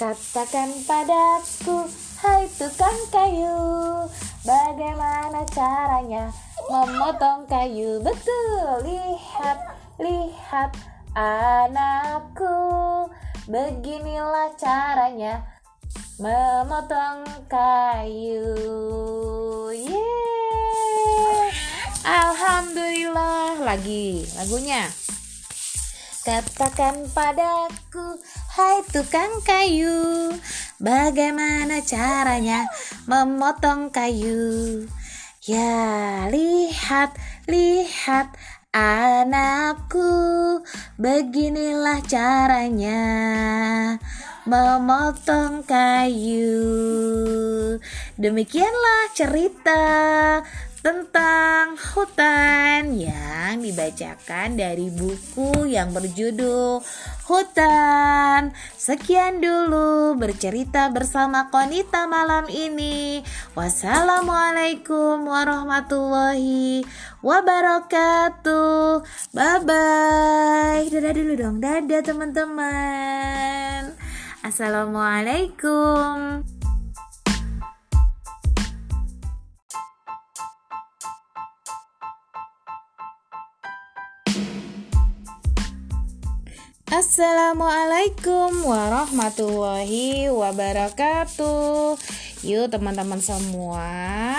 Katakan 0.00 0.72
padaku, 0.88 1.84
hai 2.24 2.48
tukang 2.56 2.96
kayu, 3.12 4.08
bagaimana 4.40 5.44
caranya 5.52 6.32
memotong 6.64 7.44
kayu? 7.44 8.00
Betul, 8.00 8.88
lihat, 8.88 9.60
lihat 10.00 10.72
anakku, 11.12 12.56
beginilah 13.46 14.48
caranya 14.56 15.51
memotong 16.20 17.26
kayu. 17.50 18.52
Yeay. 19.74 21.48
Alhamdulillah 22.02 23.62
lagi 23.62 24.26
lagunya. 24.38 24.90
Katakan 26.22 27.10
padaku, 27.10 28.14
hai 28.54 28.78
tukang 28.94 29.42
kayu, 29.42 30.30
bagaimana 30.78 31.82
caranya 31.82 32.70
memotong 33.10 33.90
kayu? 33.90 34.86
Ya, 35.42 36.30
lihat, 36.30 37.18
lihat 37.50 38.30
Anakku, 38.72 40.64
beginilah 40.96 42.00
caranya 42.08 43.04
memotong 44.48 45.60
kayu. 45.68 46.56
Demikianlah 48.16 49.12
cerita 49.12 49.84
tentang 50.82 51.78
hutan 51.94 52.90
yang 52.90 53.62
dibacakan 53.62 54.58
dari 54.58 54.90
buku 54.90 55.70
yang 55.70 55.94
berjudul 55.94 56.82
Hutan. 57.30 58.50
Sekian 58.74 59.38
dulu 59.38 60.18
bercerita 60.18 60.90
bersama 60.90 61.54
Konita 61.54 62.10
malam 62.10 62.50
ini. 62.50 63.22
Wassalamualaikum 63.54 65.22
warahmatullahi 65.22 66.82
wabarakatuh. 67.22 69.06
Bye 69.30 69.62
bye. 69.62 70.82
Dadah 70.90 71.14
dulu 71.14 71.32
dong. 71.38 71.62
Dadah 71.62 72.02
teman-teman. 72.02 73.94
Assalamualaikum. 74.42 76.42
Assalamualaikum 86.92 88.68
warahmatullahi 88.68 90.28
wabarakatuh. 90.28 91.96
Yuk 92.44 92.68
teman-teman 92.68 93.16
semua. 93.16 94.36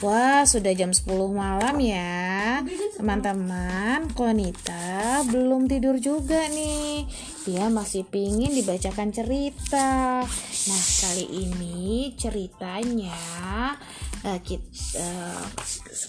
Wah 0.00 0.48
sudah 0.48 0.72
jam 0.72 0.96
10 0.96 1.04
malam 1.28 1.76
ya. 1.76 2.64
Teman-teman 2.96 4.08
Konita 4.16 5.28
belum 5.28 5.68
tidur 5.68 6.00
juga 6.00 6.48
nih. 6.48 7.04
Dia 7.44 7.68
masih 7.68 8.08
pingin 8.08 8.56
dibacakan 8.56 9.12
cerita. 9.12 10.24
Nah 10.72 10.84
kali 11.04 11.28
ini 11.28 12.16
ceritanya 12.16 13.76
uh, 14.24 14.40
kita, 14.40 14.64
uh, 15.00 15.44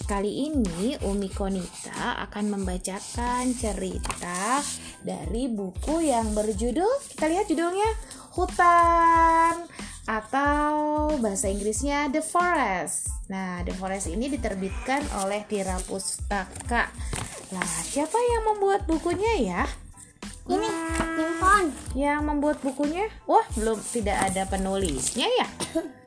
Kali 0.08 0.48
ini 0.50 0.96
Umi 1.06 1.28
Konita 1.32 2.20
akan 2.28 2.58
membacakan 2.58 3.52
cerita 3.56 4.60
dari 5.00 5.48
buku 5.48 6.08
yang 6.08 6.32
berjudul 6.36 6.90
Kita 7.16 7.26
lihat 7.28 7.46
judulnya 7.48 7.90
Hutan 8.32 9.68
atau 10.02 10.74
bahasa 11.22 11.46
Inggrisnya 11.46 12.10
The 12.10 12.24
Forest 12.24 13.12
Nah, 13.32 13.64
The 13.64 13.72
Forest 13.72 14.12
ini 14.12 14.28
diterbitkan 14.28 15.24
oleh 15.24 15.48
Tira 15.48 15.80
Pustaka. 15.88 16.92
Nah, 17.48 17.68
siapa 17.80 18.20
yang 18.20 18.52
membuat 18.52 18.84
bukunya 18.84 19.32
ya? 19.40 19.62
Ini 20.52 20.68
Nippon. 21.16 21.64
Yang 21.96 22.20
membuat 22.28 22.58
bukunya? 22.60 23.08
Wah, 23.24 23.46
belum 23.56 23.80
tidak 23.80 24.20
ada 24.28 24.44
penulisnya 24.44 25.24
ya? 25.32 25.48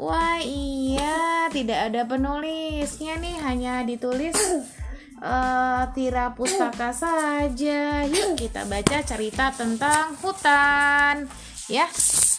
Wah, 0.00 0.40
iya, 0.42 1.46
tidak 1.52 1.92
ada 1.92 2.02
penulisnya 2.08 3.20
nih, 3.20 3.36
hanya 3.44 3.84
ditulis 3.84 4.34
uh, 5.22 5.86
Tira 5.92 6.34
Pustaka 6.34 6.90
saja. 6.96 8.02
Yuk 8.08 8.34
kita 8.34 8.64
baca 8.64 8.98
cerita 9.04 9.52
tentang 9.54 10.16
hutan. 10.24 11.28
Ya. 11.68 11.86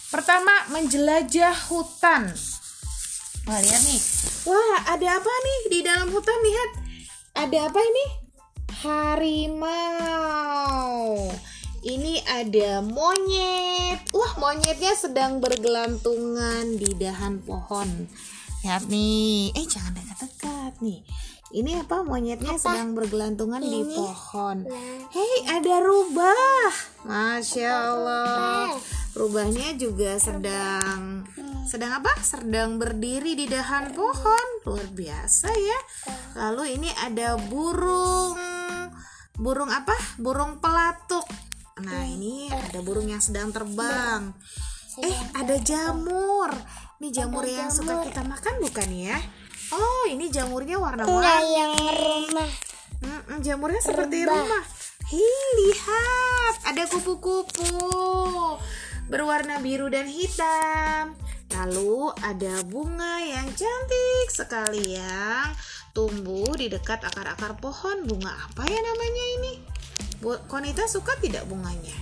Pertama, 0.10 0.66
menjelajah 0.74 1.54
hutan. 1.70 2.34
Wah, 3.46 3.60
lihat 3.62 3.82
nih. 3.86 4.02
Wah, 4.50 4.90
ada 4.90 5.22
apa 5.22 5.30
nih 5.30 5.70
di 5.70 5.86
dalam 5.86 6.10
hutan? 6.10 6.34
Lihat. 6.34 6.70
Ada 7.46 7.70
apa 7.70 7.78
ini? 7.78 8.06
Harimau. 8.82 9.78
Ini 11.80 12.20
ada 12.28 12.84
monyet. 12.84 14.12
Wah, 14.12 14.34
monyetnya 14.36 14.92
sedang 15.00 15.40
bergelantungan 15.40 16.76
di 16.76 16.92
dahan 17.00 17.40
pohon. 17.40 18.12
Lihat 18.68 18.92
nih. 18.92 19.56
Eh, 19.56 19.64
jangan 19.64 19.96
dekat-dekat 19.96 20.74
nih. 20.84 21.00
Ini 21.50 21.82
apa? 21.82 22.04
Monyetnya 22.06 22.60
Apa? 22.60 22.62
sedang 22.62 22.94
bergelantungan 22.94 23.64
di 23.64 23.82
Ini. 23.82 23.96
pohon. 23.96 24.68
Nah. 24.68 25.08
Hei, 25.10 25.34
ada 25.50 25.76
rubah. 25.82 26.70
Masya 27.08 27.70
Allah. 27.72 28.76
Rubahnya 29.18 29.74
juga 29.80 30.20
sedang 30.22 31.26
sedang 31.66 32.04
apa? 32.04 32.12
Sedang 32.22 32.78
berdiri 32.78 33.34
di 33.34 33.50
dahan 33.50 33.96
pohon. 33.96 34.48
Luar 34.68 34.86
biasa 34.94 35.50
ya. 35.50 35.80
Lalu 36.38 36.78
ini 36.78 36.90
ada 37.02 37.40
burung 37.40 38.38
burung 39.40 39.72
apa? 39.74 39.96
Burung 40.22 40.62
pelatuk. 40.62 41.26
Nah, 41.80 42.04
ini 42.04 42.52
ada 42.52 42.80
burung 42.84 43.08
yang 43.08 43.24
sedang 43.24 43.56
terbang. 43.56 44.36
Eh, 45.00 45.20
ada 45.36 45.56
jamur. 45.64 46.52
Ini 47.00 47.08
jamur 47.16 47.48
yang 47.48 47.72
suka 47.72 48.04
kita 48.04 48.28
makan 48.28 48.60
bukan 48.60 48.90
ya? 48.92 49.16
Oh, 49.72 50.04
ini 50.12 50.28
jamurnya 50.28 50.76
warna-warni. 50.76 51.56
yang 51.56 51.72
rumah. 51.78 52.52
Mm-mm, 53.00 53.40
jamurnya 53.40 53.80
seperti 53.80 54.28
rumah. 54.28 54.64
Hih, 55.08 55.46
lihat, 55.64 56.56
ada 56.68 56.84
kupu-kupu 56.92 57.72
berwarna 59.10 59.58
biru 59.64 59.88
dan 59.88 60.06
hitam. 60.06 61.16
Lalu 61.50 62.14
ada 62.22 62.62
bunga 62.68 63.18
yang 63.26 63.50
cantik 63.58 64.28
sekali 64.30 65.00
yang 65.00 65.50
tumbuh 65.98 66.54
di 66.54 66.70
dekat 66.70 67.02
akar-akar 67.02 67.58
pohon. 67.58 68.06
Bunga 68.06 68.30
apa 68.30 68.64
ya 68.70 68.80
namanya 68.80 69.26
ini? 69.42 69.54
Konita 70.22 70.84
suka 70.86 71.16
tidak 71.24 71.48
bunganya? 71.48 71.96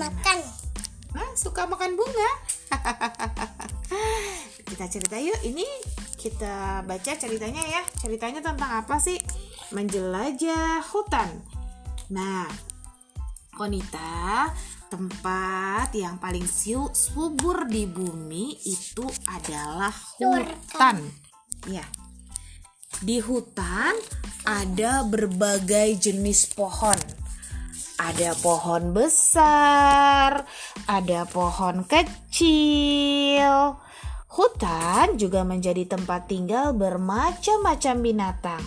Makan. 0.00 0.38
Nah, 1.14 1.30
suka 1.38 1.68
makan 1.68 1.94
bunga. 1.94 2.30
kita 4.68 4.84
cerita 4.90 5.16
yuk. 5.20 5.38
Ini 5.44 5.66
kita 6.16 6.82
baca 6.82 7.12
ceritanya 7.14 7.62
ya. 7.62 7.82
Ceritanya 8.00 8.40
tentang 8.40 8.82
apa 8.82 8.96
sih? 8.98 9.20
Menjelajah 9.70 10.82
hutan. 10.90 11.44
Nah, 12.10 12.48
Konita, 13.54 14.50
tempat 14.90 15.94
yang 15.94 16.18
paling 16.18 16.48
siu- 16.48 16.90
subur 16.90 17.70
di 17.70 17.86
bumi 17.86 18.58
itu 18.66 19.06
adalah 19.30 19.94
hutan. 20.18 20.98
Ya. 21.70 21.86
Di 23.02 23.18
hutan 23.18 23.98
ada 24.46 25.02
berbagai 25.02 25.98
jenis 25.98 26.52
pohon. 26.54 26.98
Ada 27.98 28.36
pohon 28.38 28.94
besar, 28.94 30.44
ada 30.86 31.20
pohon 31.26 31.86
kecil. 31.88 33.78
Hutan 34.34 35.14
juga 35.14 35.46
menjadi 35.46 35.86
tempat 35.86 36.26
tinggal 36.26 36.74
bermacam-macam 36.74 37.94
binatang. 38.02 38.64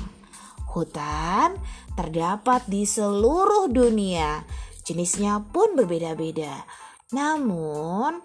Hutan 0.72 1.60
terdapat 1.96 2.64
di 2.72 2.88
seluruh 2.88 3.68
dunia, 3.68 4.48
jenisnya 4.88 5.44
pun 5.52 5.76
berbeda-beda. 5.76 6.64
Namun, 7.12 8.24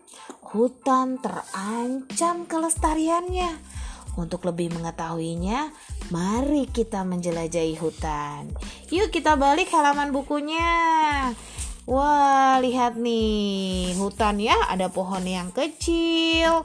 hutan 0.54 1.18
terancam 1.18 2.46
kelestariannya. 2.46 3.81
Untuk 4.12 4.44
lebih 4.44 4.68
mengetahuinya, 4.76 5.72
mari 6.12 6.68
kita 6.68 7.00
menjelajahi 7.00 7.80
hutan. 7.80 8.52
Yuk 8.92 9.08
kita 9.08 9.40
balik 9.40 9.72
halaman 9.72 10.12
bukunya. 10.12 11.32
Wah, 11.88 12.62
lihat 12.62 12.94
nih, 12.94 13.96
hutan 13.98 14.38
ya, 14.38 14.54
ada 14.70 14.86
pohon 14.86 15.26
yang 15.26 15.50
kecil, 15.50 16.62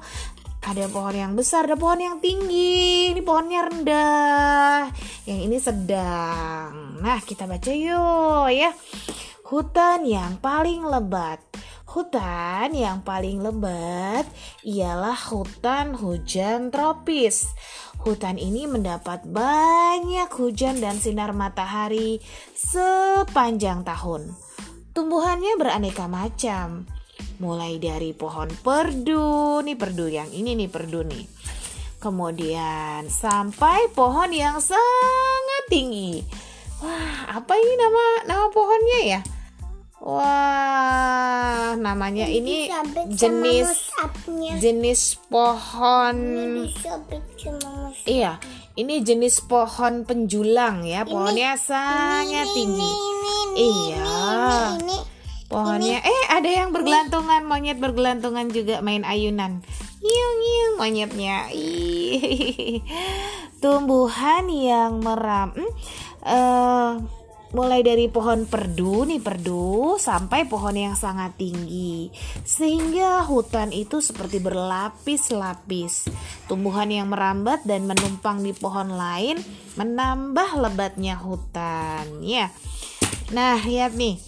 ada 0.61 0.85
pohon 0.91 1.15
yang 1.15 1.33
besar, 1.33 1.65
ada 1.65 1.73
pohon 1.73 1.97
yang 1.97 2.21
tinggi. 2.21 3.15
Ini 3.15 3.21
pohonnya 3.25 3.65
rendah, 3.65 4.91
yang 5.25 5.39
ini 5.47 5.57
sedang. 5.57 7.01
Nah, 7.01 7.17
kita 7.23 7.49
baca 7.49 7.71
yuk 7.73 8.51
ya. 8.53 8.75
Hutan 9.47 10.03
yang 10.03 10.37
paling 10.37 10.83
lebat. 10.83 11.39
Hutan 11.87 12.75
yang 12.75 12.99
paling 12.99 13.39
lebat 13.39 14.27
ialah 14.67 15.15
hutan 15.31 15.95
hujan 15.95 16.67
tropis. 16.67 17.47
Hutan 18.03 18.35
ini 18.35 18.67
mendapat 18.67 19.23
banyak 19.23 20.27
hujan 20.35 20.83
dan 20.83 20.99
sinar 20.99 21.31
matahari 21.31 22.19
sepanjang 22.51 23.87
tahun. 23.87 24.35
Tumbuhannya 24.91 25.55
beraneka 25.55 26.11
macam, 26.11 26.83
mulai 27.39 27.79
dari 27.79 28.11
pohon 28.11 28.51
perdu, 28.51 29.63
nih 29.63 29.79
perdu 29.79 30.11
yang 30.11 30.27
ini 30.35 30.59
nih 30.59 30.67
perdu 30.67 31.07
nih. 31.07 31.23
Kemudian 32.03 33.07
sampai 33.07 33.87
pohon 33.95 34.35
yang 34.35 34.59
sangat 34.59 35.63
tinggi. 35.71 36.19
Wah, 36.83 37.31
apa 37.31 37.55
ini 37.55 37.73
nama 37.79 38.05
nama 38.27 38.45
pohonnya 38.51 39.01
ya? 39.07 39.21
Wah, 40.07 41.75
namanya 41.75 42.31
ini 42.31 42.71
sama 42.71 43.11
jenis 43.11 43.91
jenis 44.55 45.01
pohon 45.27 46.15
mus- 46.63 46.79
Iya, 48.07 48.39
ini 48.79 49.03
jenis 49.03 49.43
pohon 49.43 50.07
penjulang 50.07 50.87
ya. 50.87 51.03
Pohonnya 51.03 51.59
sangat 51.59 52.47
tinggi. 52.55 52.87
Ini, 52.87 53.31
ini, 53.51 53.67
Iya. 53.67 53.99
ini, 53.99 54.79
ini. 54.79 54.97
Pohonnya 55.51 55.99
eh 55.99 56.23
ada 56.31 56.47
yang 56.47 56.71
bergelantungan, 56.71 57.43
monyet 57.43 57.75
bergelantungan 57.75 58.47
juga 58.47 58.79
main 58.79 59.03
ayunan. 59.03 59.59
Nyung 59.99 60.37
nyung 60.39 60.73
monyetnya. 60.79 61.51
Ih. 61.51 62.79
Tumbuhan 63.63 64.47
yang 64.47 65.03
meram 65.03 65.51
hmm, 65.51 65.71
eh, 66.23 66.91
mulai 67.55 67.79
dari 67.85 68.11
pohon 68.11 68.43
perdu 68.43 69.07
nih 69.07 69.23
perdu 69.23 69.95
sampai 69.95 70.47
pohon 70.49 70.75
yang 70.75 70.95
sangat 70.97 71.39
tinggi. 71.39 72.11
Sehingga 72.43 73.23
hutan 73.23 73.71
itu 73.71 74.03
seperti 74.03 74.43
berlapis-lapis. 74.43 76.11
Tumbuhan 76.49 76.91
yang 76.91 77.11
merambat 77.11 77.63
dan 77.63 77.87
menumpang 77.87 78.43
di 78.43 78.51
pohon 78.51 78.95
lain 78.95 79.39
menambah 79.79 80.59
lebatnya 80.59 81.15
hutan 81.21 82.19
ya. 82.23 82.51
Nah 83.31 83.59
lihat 83.61 83.95
nih. 83.95 84.19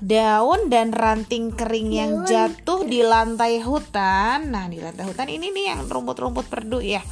Daun 0.00 0.72
dan 0.72 0.96
ranting 0.96 1.52
kering 1.52 1.92
yang 1.92 2.12
jatuh 2.24 2.88
di 2.88 3.04
lantai 3.04 3.60
hutan. 3.60 4.48
Nah 4.48 4.64
di 4.68 4.80
lantai 4.80 5.04
hutan 5.04 5.28
ini 5.28 5.52
nih 5.52 5.76
yang 5.76 5.80
rumput-rumput 5.86 6.48
perdu 6.48 6.80
ya 6.80 7.04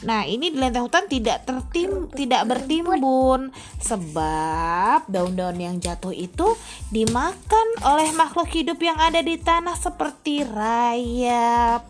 Nah, 0.00 0.24
ini 0.24 0.48
di 0.48 0.56
lantai 0.56 0.80
hutan 0.80 1.04
tidak 1.12 1.44
tertim 1.44 2.08
tidak 2.08 2.48
bertimbun 2.48 3.52
sebab 3.76 5.04
daun-daun 5.12 5.60
yang 5.60 5.76
jatuh 5.76 6.16
itu 6.16 6.56
dimakan 6.88 7.66
oleh 7.84 8.08
makhluk 8.16 8.48
hidup 8.48 8.80
yang 8.80 8.96
ada 8.96 9.20
di 9.20 9.36
tanah 9.36 9.76
seperti 9.76 10.48
rayap, 10.48 11.84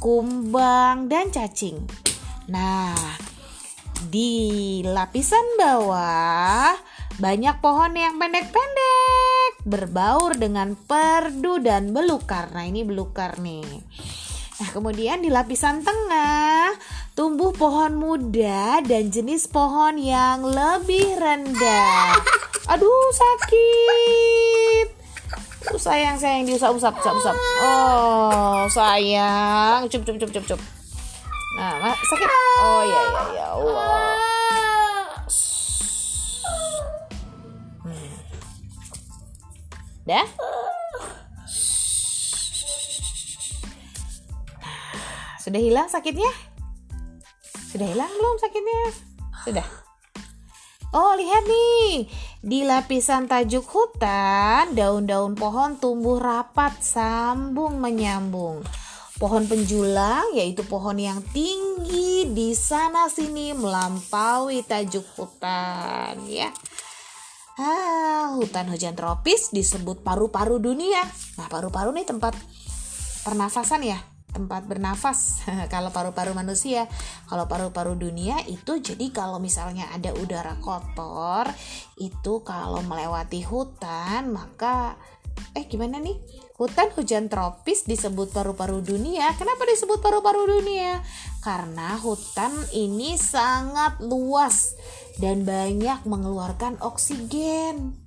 kumbang, 0.00 1.12
dan 1.12 1.28
cacing. 1.28 1.84
Nah, 2.48 2.96
di 4.08 4.80
lapisan 4.80 5.60
bawah 5.60 6.72
banyak 7.20 7.60
pohon 7.60 7.92
yang 7.92 8.16
pendek-pendek 8.16 9.60
berbaur 9.68 10.40
dengan 10.40 10.72
perdu 10.72 11.60
dan 11.60 11.92
belukar. 11.92 12.48
Nah, 12.56 12.64
ini 12.64 12.80
belukar 12.88 13.36
nih. 13.36 13.84
Nah, 14.60 14.68
kemudian 14.72 15.24
di 15.24 15.28
lapisan 15.32 15.80
tengah 15.80 16.72
tumbuh 17.20 17.52
pohon 17.52 18.00
muda 18.00 18.80
dan 18.80 19.12
jenis 19.12 19.44
pohon 19.44 20.00
yang 20.00 20.40
lebih 20.40 21.20
rendah. 21.20 22.16
Aduh, 22.72 23.08
sakit. 23.12 24.86
Oh, 25.68 25.76
sayang, 25.76 26.16
sayang 26.16 26.48
diusap-usap, 26.48 26.96
usap-usap. 26.96 27.36
Oh, 27.60 28.64
sayang. 28.72 29.84
Cup, 29.92 30.00
cup, 30.08 30.16
cup, 30.16 30.32
cup, 30.32 30.44
cup. 30.48 30.60
Nah, 31.60 31.92
sakit. 31.92 32.28
Oh, 32.64 32.82
ya, 32.88 33.00
ya, 33.04 33.22
ya 33.36 33.46
Allah. 33.52 34.16
Hmm. 37.84 38.12
Dah? 40.08 40.26
Sudah 45.36 45.60
hilang 45.60 45.92
sakitnya? 45.92 46.49
Sudah 47.70 47.86
hilang 47.86 48.10
belum 48.10 48.36
sakitnya? 48.42 48.82
Sudah. 49.46 49.66
Oh, 50.90 51.14
lihat 51.14 51.46
nih. 51.46 52.10
Di 52.42 52.66
lapisan 52.66 53.30
tajuk 53.30 53.62
hutan, 53.70 54.74
daun-daun 54.74 55.38
pohon 55.38 55.78
tumbuh 55.78 56.18
rapat 56.18 56.82
sambung 56.82 57.78
menyambung. 57.78 58.66
Pohon 59.22 59.46
penjulang 59.46 60.34
yaitu 60.34 60.66
pohon 60.66 60.98
yang 60.98 61.22
tinggi 61.30 62.26
di 62.34 62.58
sana 62.58 63.06
sini 63.06 63.54
melampaui 63.54 64.66
tajuk 64.66 65.06
hutan 65.14 66.18
ya. 66.26 66.50
Ah, 67.54 68.34
hutan 68.34 68.66
hujan 68.66 68.98
tropis 68.98 69.54
disebut 69.54 70.02
paru-paru 70.02 70.58
dunia. 70.58 71.06
Nah, 71.38 71.46
paru-paru 71.46 71.94
nih 71.94 72.08
tempat 72.08 72.34
pernafasan 73.22 73.86
ya 73.86 74.09
tempat 74.30 74.64
bernafas. 74.66 75.44
Kalau 75.74 75.90
paru-paru 75.90 76.32
manusia 76.32 76.86
kalau 77.26 77.46
paru-paru 77.46 77.94
dunia 77.94 78.42
itu 78.46 78.78
jadi 78.82 79.10
kalau 79.14 79.38
misalnya 79.38 79.86
ada 79.94 80.10
udara 80.16 80.58
kotor 80.58 81.46
itu 81.98 82.42
kalau 82.42 82.82
melewati 82.82 83.42
hutan 83.46 84.30
maka 84.34 84.98
eh 85.54 85.66
gimana 85.66 85.98
nih? 85.98 86.16
Hutan 86.60 86.92
hujan 86.92 87.32
tropis 87.32 87.88
disebut 87.88 88.36
paru-paru 88.36 88.84
dunia. 88.84 89.32
Kenapa 89.40 89.64
disebut 89.64 90.04
paru-paru 90.04 90.60
dunia? 90.60 91.00
Karena 91.40 91.96
hutan 91.96 92.52
ini 92.76 93.16
sangat 93.16 93.96
luas 94.04 94.76
dan 95.16 95.48
banyak 95.48 96.04
mengeluarkan 96.04 96.76
oksigen 96.84 97.99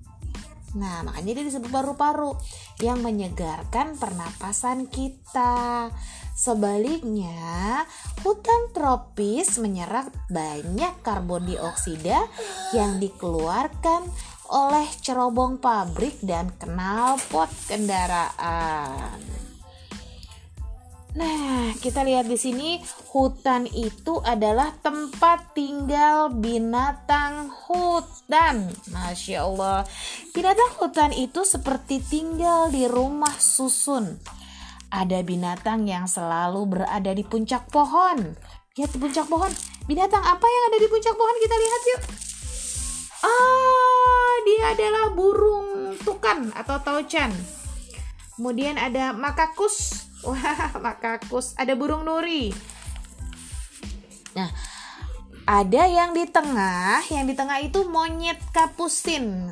Nah, 0.73 1.05
makanya 1.05 1.37
dia 1.37 1.45
disebut 1.45 1.69
paru-paru 1.69 2.33
yang 2.81 3.05
menyegarkan 3.05 3.93
pernapasan 3.97 4.89
kita. 4.89 5.93
Sebaliknya, 6.33 7.85
hutan 8.25 8.73
tropis 8.73 9.61
menyerap 9.61 10.09
banyak 10.33 10.97
karbon 11.05 11.45
dioksida 11.45 12.25
yang 12.73 12.97
dikeluarkan 12.97 14.09
oleh 14.49 14.89
cerobong 15.01 15.61
pabrik 15.61 16.17
dan 16.25 16.49
knalpot 16.57 17.49
kendaraan. 17.69 19.42
Nah, 21.13 21.69
kita 21.77 22.01
lihat 22.01 22.25
di 22.25 22.41
sini 22.41 22.81
hutan 23.13 23.69
itu 23.69 24.17
adalah 24.25 24.73
tempat 24.81 25.53
tinggal 25.53 26.33
binatang 26.33 27.53
hutan. 27.69 28.73
Masya 28.89 29.45
Allah, 29.45 29.85
binatang 30.33 30.73
hutan 30.81 31.13
itu 31.13 31.45
seperti 31.45 32.01
tinggal 32.01 32.73
di 32.73 32.89
rumah 32.89 33.37
susun. 33.37 34.17
Ada 34.89 35.21
binatang 35.21 35.85
yang 35.85 36.09
selalu 36.09 36.65
berada 36.65 37.13
di 37.13 37.21
puncak 37.21 37.69
pohon. 37.69 38.33
Lihat 38.73 38.89
di 38.89 38.97
puncak 38.97 39.29
pohon. 39.29 39.53
Binatang 39.85 40.21
apa 40.21 40.45
yang 40.49 40.63
ada 40.73 40.77
di 40.81 40.87
puncak 40.89 41.13
pohon? 41.13 41.35
Kita 41.37 41.55
lihat 41.61 41.81
yuk. 41.93 42.01
Ah, 43.21 44.33
dia 44.49 44.61
adalah 44.73 45.05
burung 45.13 45.93
tukan 46.01 46.49
atau 46.57 46.81
taucan. 46.81 47.29
Kemudian 48.33 48.81
ada 48.81 49.13
makakus. 49.13 50.09
Wah, 50.23 50.71
makakus. 50.79 51.55
Ada 51.59 51.75
burung 51.75 52.07
nuri. 52.07 52.49
Nah, 54.33 54.49
ada 55.43 55.83
yang 55.85 56.15
di 56.15 56.23
tengah, 56.25 57.03
yang 57.11 57.27
di 57.27 57.35
tengah 57.35 57.59
itu 57.59 57.83
monyet 57.83 58.39
kapusin. 58.55 59.51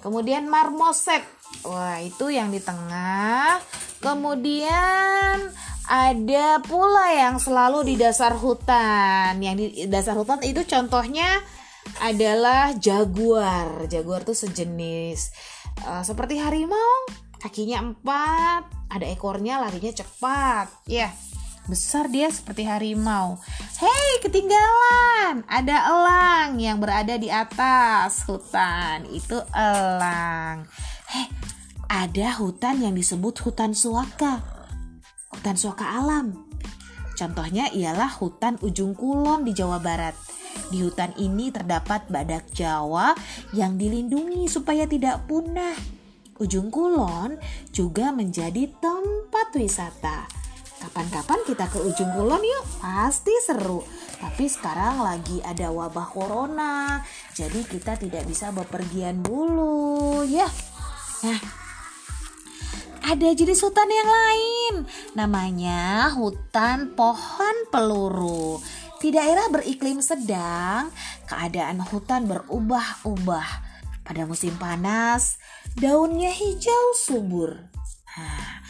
Kemudian 0.00 0.48
marmoset. 0.48 1.20
Wah, 1.68 2.00
itu 2.00 2.32
yang 2.32 2.48
di 2.48 2.58
tengah. 2.58 3.60
Kemudian 4.00 5.36
ada 5.84 6.62
pula 6.64 7.12
yang 7.12 7.36
selalu 7.36 7.84
di 7.84 7.94
dasar 8.00 8.32
hutan. 8.32 9.36
Yang 9.44 9.54
di 9.60 9.66
dasar 9.90 10.16
hutan 10.16 10.40
itu 10.40 10.64
contohnya 10.64 11.44
adalah 12.00 12.72
jaguar. 12.80 13.84
Jaguar 13.92 14.24
tuh 14.24 14.38
sejenis 14.38 15.20
eh, 15.84 16.02
seperti 16.06 16.40
harimau, 16.40 16.96
kakinya 17.40 17.80
empat, 17.80 18.68
ada 18.92 19.06
ekornya, 19.08 19.58
larinya 19.64 19.90
cepat. 19.90 20.68
Ya, 20.84 21.10
besar 21.64 22.12
dia 22.12 22.28
seperti 22.28 22.68
harimau. 22.68 23.40
Hei, 23.80 24.20
ketinggalan. 24.20 25.48
Ada 25.48 25.76
elang 25.88 26.60
yang 26.60 26.76
berada 26.76 27.16
di 27.16 27.32
atas 27.32 28.28
hutan. 28.28 29.08
Itu 29.08 29.40
elang. 29.56 30.68
Hei, 31.08 31.26
ada 31.88 32.36
hutan 32.36 32.84
yang 32.84 32.92
disebut 32.92 33.40
hutan 33.40 33.72
suaka. 33.72 34.44
Hutan 35.32 35.56
suaka 35.56 35.96
alam. 35.96 36.46
Contohnya 37.16 37.72
ialah 37.72 38.12
hutan 38.20 38.56
Ujung 38.60 38.92
Kulon 38.92 39.48
di 39.48 39.52
Jawa 39.56 39.80
Barat. 39.80 40.16
Di 40.68 40.82
hutan 40.82 41.14
ini 41.16 41.52
terdapat 41.54 42.08
badak 42.10 42.50
Jawa 42.50 43.14
yang 43.54 43.78
dilindungi 43.78 44.48
supaya 44.50 44.84
tidak 44.84 45.24
punah. 45.30 45.99
Ujung 46.40 46.72
Kulon 46.72 47.36
juga 47.68 48.16
menjadi 48.16 48.64
tempat 48.80 49.52
wisata. 49.52 50.24
Kapan-kapan 50.80 51.44
kita 51.44 51.68
ke 51.68 51.76
Ujung 51.84 52.08
Kulon 52.16 52.40
yuk, 52.40 52.64
pasti 52.80 53.36
seru. 53.44 53.84
Tapi 54.16 54.48
sekarang 54.48 55.04
lagi 55.04 55.44
ada 55.44 55.68
wabah 55.68 56.08
corona, 56.08 57.04
jadi 57.36 57.60
kita 57.68 58.00
tidak 58.00 58.24
bisa 58.24 58.48
bepergian 58.56 59.20
dulu 59.20 60.24
ya. 60.24 60.48
Nah, 61.20 61.40
ada 63.04 63.28
jenis 63.36 63.60
hutan 63.60 63.92
yang 63.92 64.08
lain. 64.08 64.74
Namanya 65.12 66.08
hutan 66.16 66.96
pohon 66.96 67.56
peluru. 67.68 68.64
Di 69.00 69.12
daerah 69.12 69.52
beriklim 69.52 70.00
sedang, 70.00 70.88
keadaan 71.28 71.84
hutan 71.84 72.24
berubah-ubah. 72.24 73.68
Pada 74.00 74.24
musim 74.24 74.56
panas, 74.56 75.36
daunnya 75.78 76.32
hijau 76.34 76.96
subur. 76.96 77.54
Nah, 78.16 78.62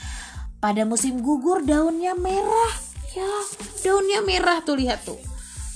pada 0.61 0.84
musim 0.84 1.24
gugur 1.24 1.64
daunnya 1.64 2.12
merah. 2.12 2.74
Ya, 3.16 3.32
daunnya 3.82 4.20
merah 4.22 4.61
tuh 4.62 4.76
lihat 4.76 5.03
tuh. 5.03 5.18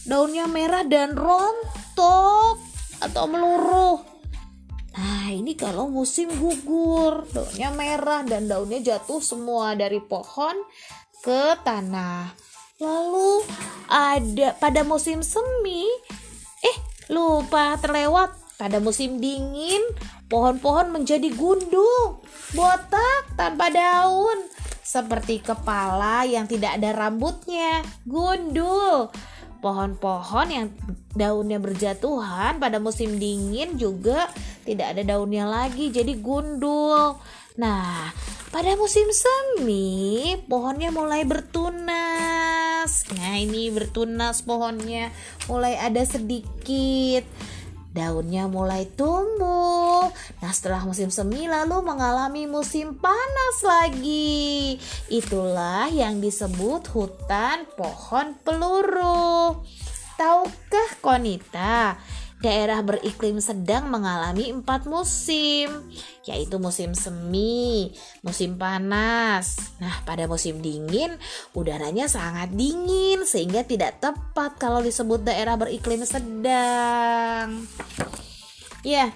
Daunnya 0.04 0.44
merah 0.44 0.84
dan 0.84 1.16
rontok 1.16 2.60
atau 3.00 3.24
meluruh. 3.24 3.98
Nah, 4.94 5.26
ini 5.32 5.58
kalau 5.58 5.90
musim 5.90 6.30
gugur, 6.38 7.26
daunnya 7.34 7.74
merah 7.74 8.22
dan 8.22 8.46
daunnya 8.46 8.78
jatuh 8.78 9.18
semua 9.18 9.74
dari 9.74 9.98
pohon 9.98 10.54
ke 11.24 11.58
tanah. 11.66 12.30
Lalu 12.78 13.42
ada 13.90 14.54
pada 14.54 14.86
musim 14.86 15.24
semi, 15.24 15.88
eh 16.62 16.76
lupa 17.10 17.74
terlewat. 17.80 18.44
Pada 18.54 18.78
musim 18.78 19.18
dingin, 19.18 19.82
pohon-pohon 20.28 20.90
menjadi 20.94 21.28
gundul, 21.36 22.24
botak 22.56 23.34
tanpa 23.36 23.68
daun, 23.68 24.48
seperti 24.84 25.40
kepala 25.40 26.24
yang 26.28 26.48
tidak 26.48 26.76
ada 26.80 26.92
rambutnya, 26.92 27.84
gundul. 28.04 29.10
Pohon-pohon 29.64 30.48
yang 30.52 30.66
daunnya 31.16 31.56
berjatuhan 31.56 32.60
pada 32.60 32.76
musim 32.76 33.16
dingin 33.16 33.80
juga 33.80 34.28
tidak 34.68 34.92
ada 34.92 35.16
daunnya 35.16 35.48
lagi, 35.48 35.88
jadi 35.88 36.20
gundul. 36.20 37.16
Nah, 37.56 38.12
pada 38.52 38.76
musim 38.76 39.08
semi, 39.08 40.36
pohonnya 40.46 40.92
mulai 40.92 41.24
bertunas. 41.24 43.08
Nah, 43.16 43.34
ini 43.40 43.72
bertunas 43.72 44.44
pohonnya, 44.44 45.08
mulai 45.48 45.80
ada 45.80 46.04
sedikit 46.04 47.24
daunnya 47.95 48.51
mulai 48.51 48.90
tumbuh. 48.99 50.11
Nah, 50.42 50.51
setelah 50.51 50.82
musim 50.82 51.09
semi 51.14 51.47
lalu 51.47 51.78
mengalami 51.80 52.51
musim 52.51 52.99
panas 52.99 53.57
lagi. 53.62 54.76
Itulah 55.07 55.88
yang 55.95 56.18
disebut 56.18 56.90
hutan 56.90 57.70
pohon 57.78 58.34
peluru. 58.42 59.62
Tahukah 60.18 60.90
Konita? 60.99 61.95
Daerah 62.45 62.84
beriklim 62.84 63.40
sedang 63.40 63.88
mengalami 63.88 64.53
empat 64.53 64.84
musim, 64.84 65.88
yaitu 66.28 66.61
musim 66.61 66.92
semi, 66.92 67.88
musim 68.20 68.61
panas. 68.61 69.72
Nah, 69.80 70.05
pada 70.05 70.28
musim 70.28 70.61
dingin, 70.61 71.16
udaranya 71.57 72.05
sangat 72.05 72.53
dingin 72.53 73.24
sehingga 73.24 73.64
tidak 73.64 73.97
tepat 74.05 74.61
kalau 74.61 74.84
disebut 74.84 75.24
daerah 75.24 75.57
beriklim 75.57 76.05
sedang. 76.05 77.64
Ya, 78.84 79.09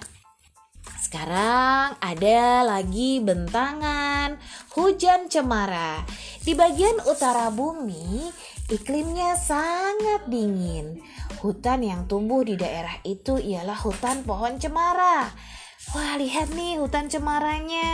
sekarang 1.05 2.01
ada 2.01 2.65
lagi 2.65 3.21
bentangan 3.21 4.41
hujan 4.73 5.29
cemara. 5.29 6.01
Di 6.41 6.57
bagian 6.57 6.97
utara 7.05 7.53
bumi, 7.53 8.25
iklimnya 8.69 9.33
sangat 9.33 10.29
dingin. 10.29 11.01
Hutan 11.41 11.81
yang 11.81 12.05
tumbuh 12.05 12.45
di 12.45 12.53
daerah 12.53 13.01
itu 13.01 13.41
ialah 13.41 13.77
hutan 13.81 14.21
pohon 14.21 14.61
cemara. 14.61 15.33
Wah, 15.97 16.13
lihat 16.21 16.53
nih 16.53 16.77
hutan 16.77 17.09
cemaranya. 17.09 17.91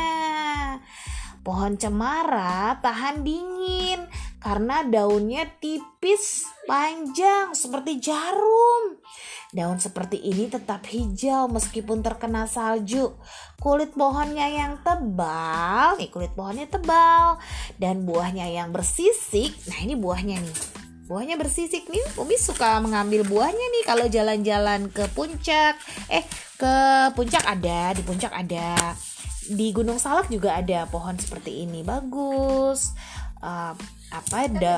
Pohon 1.45 1.79
cemara 1.79 2.75
tahan 2.83 3.23
dingin 3.23 4.03
karena 4.45 4.85
daunnya 4.85 5.49
tipis, 5.57 6.45
panjang 6.69 7.57
seperti 7.57 7.97
jarum. 7.97 9.01
Daun 9.49 9.81
seperti 9.81 10.21
ini 10.21 10.45
tetap 10.45 10.85
hijau 10.85 11.49
meskipun 11.49 12.05
terkena 12.05 12.45
salju. 12.45 13.17
Kulit 13.57 13.97
pohonnya 13.97 14.45
yang 14.45 14.77
tebal, 14.85 15.97
nih 15.97 16.13
kulit 16.13 16.37
pohonnya 16.37 16.69
tebal 16.69 17.41
dan 17.81 18.05
buahnya 18.05 18.45
yang 18.53 18.69
bersisik. 18.69 19.49
Nah, 19.65 19.81
ini 19.81 19.97
buahnya 19.97 20.37
nih 20.37 20.57
buahnya 21.05 21.37
bersisik 21.37 21.85
nih 21.85 22.01
Umi 22.17 22.33
suka 22.33 22.81
mengambil 22.81 23.21
buahnya 23.29 23.61
nih 23.77 23.83
kalau 23.85 24.09
jalan-jalan 24.09 24.89
ke 24.89 25.05
puncak 25.13 25.77
eh 26.09 26.25
ke 26.57 26.75
puncak 27.13 27.45
ada 27.45 27.93
di 27.93 28.01
puncak 28.01 28.33
ada 28.33 28.97
di 29.45 29.69
Gunung 29.69 30.01
Salak 30.01 30.33
juga 30.33 30.57
ada 30.57 30.89
pohon 30.89 31.13
seperti 31.13 31.61
ini 31.61 31.85
bagus 31.85 32.97
uh, 33.45 33.73
apa 34.15 34.47
ada 34.47 34.75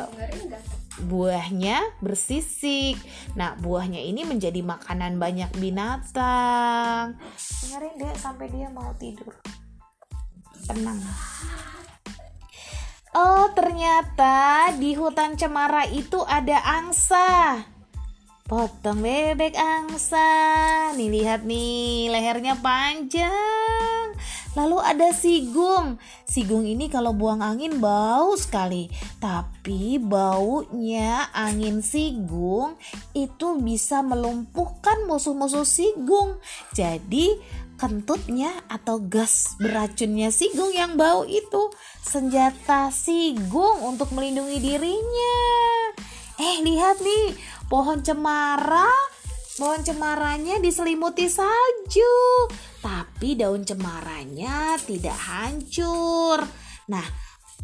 buahnya 1.05 2.01
bersisik. 2.01 2.97
Nah 3.37 3.53
buahnya 3.61 4.01
ini 4.01 4.25
menjadi 4.25 4.65
makanan 4.65 5.21
banyak 5.21 5.53
binatang. 5.61 7.21
Dengerin 7.37 7.93
deh 8.01 8.13
sampai 8.17 8.49
dia 8.49 8.67
mau 8.73 8.89
tidur. 8.97 9.37
Tenang. 10.65 10.99
Oh, 13.17 13.49
ternyata 13.55 14.69
di 14.77 14.93
hutan 14.93 15.37
cemara 15.39 15.85
itu 15.89 16.21
ada 16.25 16.61
angsa. 16.61 17.61
Potong 18.47 19.03
bebek 19.03 19.59
angsa. 19.59 20.23
Nih 20.95 21.11
lihat 21.11 21.43
nih, 21.43 22.07
lehernya 22.07 22.55
panjang. 22.63 24.15
Lalu 24.55 24.79
ada 24.79 25.11
sigung. 25.11 25.99
Sigung 26.23 26.63
ini 26.63 26.87
kalau 26.87 27.11
buang 27.11 27.43
angin 27.43 27.83
bau 27.83 28.39
sekali. 28.39 28.87
Tapi 29.19 29.99
baunya 29.99 31.27
angin 31.35 31.83
sigung 31.83 32.79
itu 33.11 33.59
bisa 33.59 33.99
melumpuhkan 33.99 35.03
musuh-musuh 35.11 35.67
sigung. 35.67 36.39
Jadi 36.71 37.35
kentutnya 37.75 38.63
atau 38.71 39.03
gas 39.03 39.59
beracunnya 39.61 40.31
Sigung 40.33 40.73
yang 40.73 40.97
bau 40.97 41.27
itu 41.27 41.69
senjata 42.01 42.95
Sigung 42.95 43.83
untuk 43.83 44.15
melindungi 44.15 44.57
dirinya. 44.57 45.37
Eh, 46.37 46.61
lihat 46.61 47.01
nih, 47.01 47.33
pohon 47.67 47.99
cemara. 48.03 48.89
Pohon 49.57 49.81
cemaranya 49.81 50.61
diselimuti 50.61 51.25
salju, 51.25 52.13
tapi 52.77 53.33
daun 53.33 53.65
cemaranya 53.65 54.77
tidak 54.77 55.17
hancur. 55.17 56.45
Nah, 56.93 57.01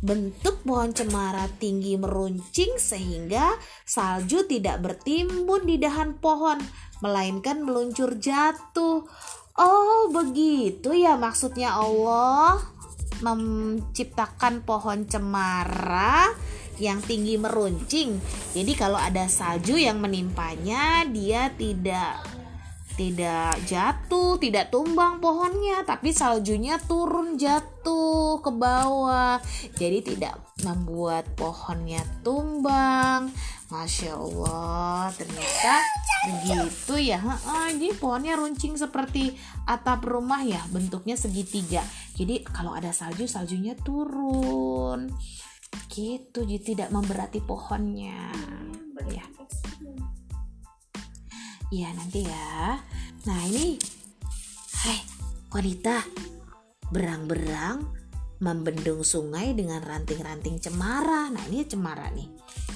bentuk 0.01 0.66
pohon 0.66 0.89
cemara 0.89 1.45
tinggi 1.62 1.93
meruncing 1.93 2.82
sehingga 2.82 3.54
salju 3.86 4.49
tidak 4.49 4.82
bertimbun 4.82 5.70
di 5.70 5.78
dahan 5.78 6.18
pohon, 6.18 6.58
melainkan 7.06 7.62
meluncur 7.62 8.18
jatuh. 8.18 9.06
Oh, 9.54 10.10
begitu 10.10 10.97
ya 10.97 11.14
maksudnya 11.14 11.78
Allah 11.78 12.58
menciptakan 13.22 14.66
pohon 14.66 15.06
cemara 15.06 16.34
yang 16.78 17.01
tinggi 17.01 17.38
meruncing. 17.38 18.17
Jadi 18.53 18.71
kalau 18.74 18.97
ada 18.97 19.26
salju 19.30 19.78
yang 19.78 19.99
menimpanya, 19.99 21.05
dia 21.09 21.49
tidak 21.53 22.34
tidak 22.93 23.57
jatuh, 23.65 24.38
tidak 24.38 24.69
tumbang 24.69 25.17
pohonnya, 25.17 25.82
tapi 25.82 26.13
saljunya 26.13 26.78
turun 26.78 27.41
jatuh 27.41 28.38
ke 28.38 28.51
bawah. 28.53 29.41
Jadi 29.74 30.13
tidak 30.13 30.38
membuat 30.61 31.26
pohonnya 31.34 32.05
tumbang. 32.21 33.34
Masya 33.74 34.13
Allah, 34.13 35.09
ternyata 35.17 35.82
begitu 36.30 36.93
ya. 37.01 37.17
Jadi 37.74 37.97
pohonnya 37.97 38.38
runcing 38.38 38.78
seperti 38.78 39.34
atap 39.65 40.05
rumah 40.05 40.45
ya, 40.45 40.61
bentuknya 40.69 41.17
segitiga. 41.17 41.82
Jadi 42.13 42.45
kalau 42.45 42.78
ada 42.78 42.93
salju, 42.93 43.26
saljunya 43.26 43.74
turun. 43.82 45.09
Gitu, 45.89 46.39
jadi 46.45 46.63
tidak 46.63 46.89
memberati 46.89 47.39
pohonnya. 47.43 48.34
Ya. 49.09 49.26
Iya 51.74 51.89
nanti 51.97 52.21
ya. 52.26 52.80
Nah 53.26 53.41
ini, 53.49 53.78
hai 54.86 54.99
wanita, 55.49 56.05
berang-berang 56.93 58.03
membendung 58.43 59.01
sungai 59.01 59.55
dengan 59.57 59.82
ranting-ranting 59.82 60.61
cemara. 60.61 61.34
Nah 61.34 61.43
ini 61.49 61.65
cemara 61.65 62.13
nih. 62.13 62.30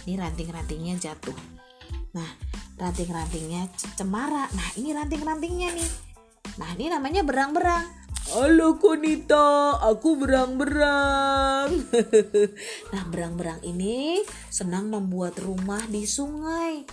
Ini 0.07 0.13
ranting-rantingnya 0.17 0.95
jatuh. 0.97 1.37
Nah 2.15 2.29
ranting-rantingnya 2.79 3.69
cemara. 3.99 4.49
Nah 4.55 4.69
ini 4.79 4.95
ranting-rantingnya 4.95 5.69
nih. 5.75 5.91
Nah 6.57 6.69
ini 6.73 6.85
namanya 6.89 7.21
berang-berang. 7.21 7.85
Halo 8.27 8.75
Konita, 8.75 9.79
aku 9.79 10.19
berang-berang. 10.19 11.71
nah 12.91 13.03
berang-berang 13.07 13.63
ini 13.63 14.19
senang 14.51 14.91
membuat 14.91 15.39
rumah 15.39 15.79
di 15.87 16.03
sungai. 16.03 16.83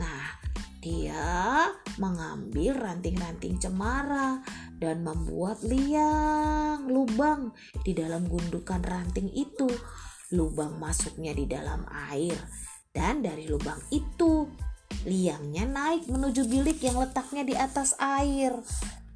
Nah 0.00 0.40
dia 0.80 1.68
mengambil 2.00 2.80
ranting-ranting 2.80 3.60
cemara 3.60 4.40
dan 4.80 5.04
membuat 5.04 5.60
liang 5.68 6.88
lubang 6.88 7.52
di 7.84 7.92
dalam 7.92 8.24
gundukan 8.24 8.80
ranting 8.80 9.28
itu. 9.36 9.68
Lubang 10.32 10.80
masuknya 10.80 11.36
di 11.36 11.44
dalam 11.44 11.84
air 12.08 12.40
dan 12.88 13.20
dari 13.20 13.44
lubang 13.52 13.84
itu 13.92 14.48
liangnya 15.04 15.68
naik 15.68 16.08
menuju 16.08 16.48
bilik 16.48 16.80
yang 16.80 16.96
letaknya 16.96 17.44
di 17.44 17.52
atas 17.52 17.92
air. 18.00 18.56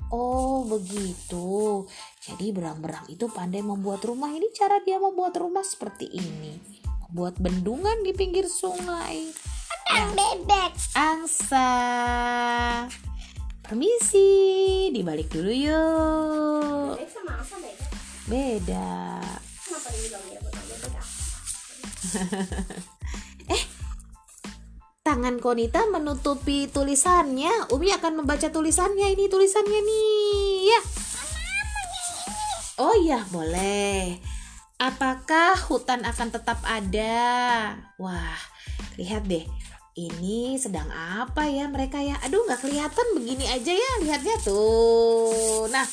Oh 0.09 0.65
begitu. 0.65 1.85
Jadi 2.25 2.49
berang-berang 2.53 3.05
itu 3.13 3.29
pandai 3.29 3.61
membuat 3.61 4.05
rumah. 4.09 4.33
Ini 4.33 4.49
cara 4.57 4.81
dia 4.81 4.97
membuat 4.97 5.37
rumah 5.37 5.61
seperti 5.61 6.09
ini. 6.09 6.57
Membuat 7.09 7.37
bendungan 7.37 8.01
di 8.05 8.17
pinggir 8.17 8.49
sungai. 8.49 9.29
Ada 9.89 10.13
bebek. 10.17 10.73
Angsa. 10.97 11.71
Permisi, 13.61 14.89
dibalik 14.97 15.29
dulu 15.29 15.53
yuk. 15.53 16.97
Bebek 16.97 17.11
sama 17.13 17.37
angsa 17.37 17.57
beda. 17.61 17.85
Beda. 18.29 19.21
Kenapa 19.65 19.89
dibilang? 19.93 20.25
Tangan 25.09 25.41
Konita 25.41 25.89
menutupi 25.89 26.69
tulisannya. 26.69 27.73
Umi 27.73 27.89
akan 27.97 28.21
membaca 28.21 28.53
tulisannya. 28.53 29.17
Ini 29.17 29.33
tulisannya 29.33 29.81
nih, 29.81 30.69
ya. 30.69 30.81
Oh 32.77 32.93
iya, 32.93 33.25
boleh. 33.33 34.21
Apakah 34.77 35.57
hutan 35.65 36.05
akan 36.05 36.29
tetap 36.29 36.61
ada? 36.61 37.73
Wah, 37.97 38.37
lihat 39.01 39.25
deh. 39.25 39.49
Ini 39.97 40.61
sedang 40.61 40.93
apa 40.93 41.49
ya 41.49 41.73
mereka 41.73 42.05
ya? 42.05 42.21
Aduh, 42.29 42.45
nggak 42.45 42.69
kelihatan 42.69 43.07
begini 43.17 43.49
aja 43.49 43.73
ya. 43.73 43.93
Lihatnya 44.05 44.37
tuh. 44.45 45.73
Nah, 45.73 45.89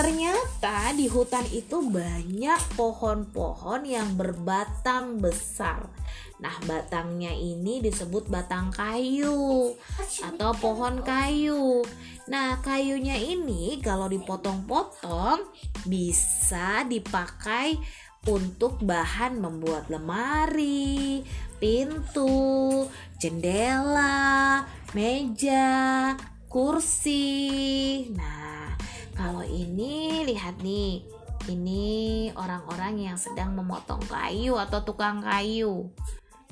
ternyata 0.00 0.96
di 0.96 1.12
hutan 1.12 1.44
itu 1.52 1.84
banyak 1.84 2.72
pohon-pohon 2.72 3.84
yang 3.84 4.16
berbatang 4.16 5.20
besar. 5.20 5.92
Nah, 6.36 6.52
batangnya 6.68 7.32
ini 7.32 7.80
disebut 7.80 8.28
batang 8.28 8.68
kayu 8.68 9.72
atau 10.20 10.50
pohon 10.60 11.00
kayu. 11.00 11.80
Nah, 12.28 12.60
kayunya 12.60 13.16
ini 13.16 13.80
kalau 13.80 14.04
dipotong-potong 14.10 15.48
bisa 15.88 16.84
dipakai 16.84 17.80
untuk 18.26 18.82
bahan 18.82 19.38
membuat 19.38 19.88
lemari, 19.88 21.22
pintu, 21.56 22.84
jendela, 23.16 24.66
meja, 24.92 26.12
kursi. 26.50 28.10
Nah, 28.12 28.74
kalau 29.14 29.46
ini 29.46 30.26
lihat 30.26 30.58
nih, 30.60 31.06
ini 31.46 32.28
orang-orang 32.34 33.06
yang 33.06 33.18
sedang 33.18 33.54
memotong 33.54 34.02
kayu 34.10 34.58
atau 34.58 34.82
tukang 34.82 35.22
kayu. 35.22 35.86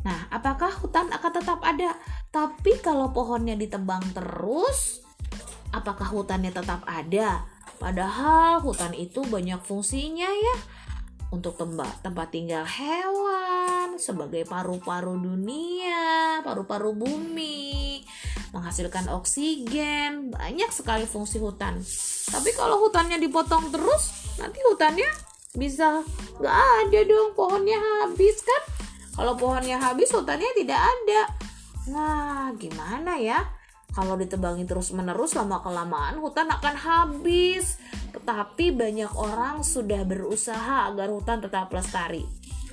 Nah, 0.05 0.29
apakah 0.29 0.69
hutan 0.85 1.09
akan 1.09 1.33
tetap 1.33 1.61
ada? 1.65 1.97
Tapi 2.29 2.77
kalau 2.85 3.09
pohonnya 3.09 3.57
ditebang 3.57 4.05
terus, 4.13 5.01
apakah 5.73 6.05
hutannya 6.13 6.53
tetap 6.53 6.85
ada? 6.85 7.49
Padahal 7.81 8.61
hutan 8.61 8.93
itu 8.93 9.25
banyak 9.25 9.59
fungsinya 9.65 10.29
ya. 10.29 10.57
Untuk 11.33 11.59
tempat 11.59 12.05
tempat 12.05 12.31
tinggal 12.31 12.63
hewan, 12.63 13.99
sebagai 13.99 14.47
paru-paru 14.47 15.19
dunia, 15.19 16.39
paru-paru 16.47 16.95
bumi, 16.95 18.07
menghasilkan 18.55 19.11
oksigen, 19.11 20.31
banyak 20.31 20.71
sekali 20.71 21.11
fungsi 21.11 21.43
hutan. 21.43 21.83
Tapi 22.31 22.55
kalau 22.55 22.79
hutannya 22.87 23.19
dipotong 23.19 23.75
terus, 23.75 24.37
nanti 24.39 24.63
hutannya 24.63 25.11
bisa 25.59 26.07
nggak 26.39 26.59
ada 26.87 27.01
dong, 27.03 27.35
pohonnya 27.35 27.83
habis 27.83 28.39
kan? 28.47 28.84
Kalau 29.15 29.39
pohonnya 29.39 29.79
habis, 29.79 30.11
hutannya 30.11 30.51
tidak 30.59 30.83
ada. 30.83 31.23
Nah, 31.91 32.51
gimana 32.59 33.15
ya? 33.19 33.43
Kalau 33.95 34.19
ditebangi 34.19 34.67
terus-menerus 34.67 35.39
lama-kelamaan 35.39 36.19
hutan 36.19 36.51
akan 36.51 36.75
habis. 36.75 37.79
Tetapi 38.11 38.75
banyak 38.75 39.15
orang 39.15 39.63
sudah 39.63 40.03
berusaha 40.03 40.91
agar 40.91 41.15
hutan 41.15 41.39
tetap 41.39 41.71
lestari. 41.71 42.27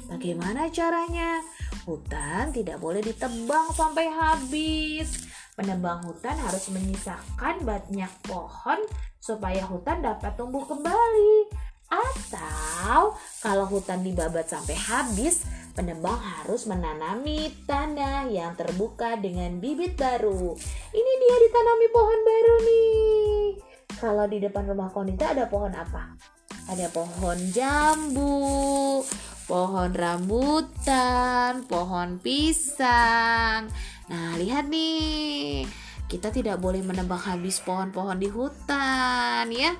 Bagaimana 0.09 0.67
caranya? 0.73 1.45
Hutan 1.85 2.49
tidak 2.49 2.81
boleh 2.81 3.05
ditebang 3.05 3.69
sampai 3.77 4.09
habis. 4.09 5.29
Penebang 5.53 6.01
hutan 6.09 6.33
harus 6.41 6.73
menyisakan 6.73 7.61
banyak 7.61 8.09
pohon 8.25 8.81
supaya 9.21 9.61
hutan 9.69 10.01
dapat 10.01 10.33
tumbuh 10.33 10.65
kembali. 10.65 11.53
Atau 11.91 13.13
kalau 13.43 13.65
hutan 13.69 14.01
dibabat 14.01 14.49
sampai 14.49 14.73
habis, 14.73 15.45
penebang 15.71 16.19
harus 16.19 16.67
menanami 16.67 17.51
tanah 17.67 18.27
yang 18.27 18.55
terbuka 18.55 19.15
dengan 19.19 19.57
bibit 19.57 19.95
baru. 19.95 20.55
Ini 20.91 21.11
dia 21.19 21.35
ditanami 21.47 21.87
pohon 21.91 22.19
baru 22.23 22.55
nih. 22.63 23.41
Kalau 24.01 24.25
di 24.25 24.37
depan 24.41 24.65
rumah 24.65 24.89
Konita 24.89 25.31
ada 25.31 25.45
pohon 25.45 25.71
apa? 25.77 26.17
Ada 26.67 26.87
pohon 26.89 27.37
jambu, 27.51 29.03
pohon 29.45 29.91
rambutan, 29.93 31.65
pohon 31.67 32.17
pisang. 32.17 33.67
Nah, 34.09 34.29
lihat 34.39 34.67
nih. 34.67 35.67
Kita 36.11 36.27
tidak 36.27 36.59
boleh 36.59 36.83
menebang 36.83 37.23
habis 37.23 37.63
pohon-pohon 37.63 38.19
di 38.19 38.27
hutan 38.27 39.47
ya. 39.47 39.71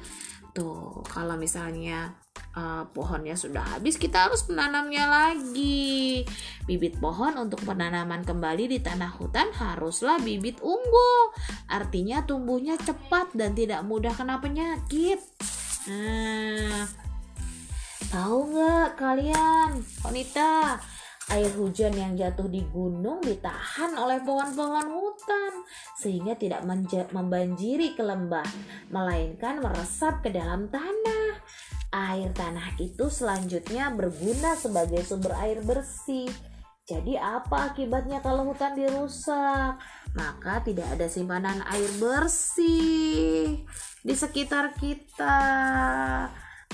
Tuh, 0.56 1.04
kalau 1.04 1.36
misalnya 1.36 2.21
uh, 2.56 2.84
pohonnya 2.92 3.36
sudah 3.36 3.64
habis, 3.76 3.96
kita 3.96 4.28
harus 4.30 4.46
menanamnya 4.48 5.08
lagi. 5.08 6.24
Bibit 6.68 7.00
pohon 7.00 7.36
untuk 7.40 7.64
penanaman 7.64 8.24
kembali 8.24 8.70
di 8.72 8.80
tanah 8.80 9.12
hutan 9.18 9.50
haruslah 9.56 10.20
bibit 10.22 10.60
unggul. 10.62 11.22
Artinya 11.72 12.24
tumbuhnya 12.24 12.76
cepat 12.80 13.34
dan 13.36 13.56
tidak 13.56 13.84
mudah 13.88 14.14
kena 14.14 14.40
penyakit. 14.40 15.20
Nah, 15.90 16.86
tahu 18.14 18.38
nggak 18.54 18.90
kalian, 19.00 19.82
Konita? 20.04 20.78
Air 21.32 21.48
hujan 21.56 21.96
yang 21.96 22.20
jatuh 22.20 22.52
di 22.52 22.60
gunung 22.76 23.24
ditahan 23.24 23.96
oleh 23.96 24.20
pohon-pohon 24.20 24.88
hutan 24.92 25.64
sehingga 25.96 26.36
tidak 26.36 26.68
membanjiri 27.16 27.96
ke 27.96 28.04
lembah, 28.04 28.44
melainkan 28.92 29.64
meresap 29.64 30.20
ke 30.20 30.28
dalam 30.28 30.68
tanah. 30.68 31.40
Air 31.92 32.32
tanah 32.32 32.80
itu 32.80 33.12
selanjutnya 33.12 33.92
berguna 33.92 34.56
sebagai 34.56 35.04
sumber 35.04 35.36
air 35.44 35.60
bersih. 35.60 36.32
Jadi 36.88 37.20
apa 37.20 37.76
akibatnya 37.76 38.24
kalau 38.24 38.48
hutan 38.48 38.80
dirusak? 38.80 39.76
Maka 40.16 40.64
tidak 40.64 40.88
ada 40.96 41.12
simpanan 41.12 41.60
air 41.68 41.92
bersih 42.00 43.60
di 44.08 44.14
sekitar 44.16 44.72
kita. 44.80 45.40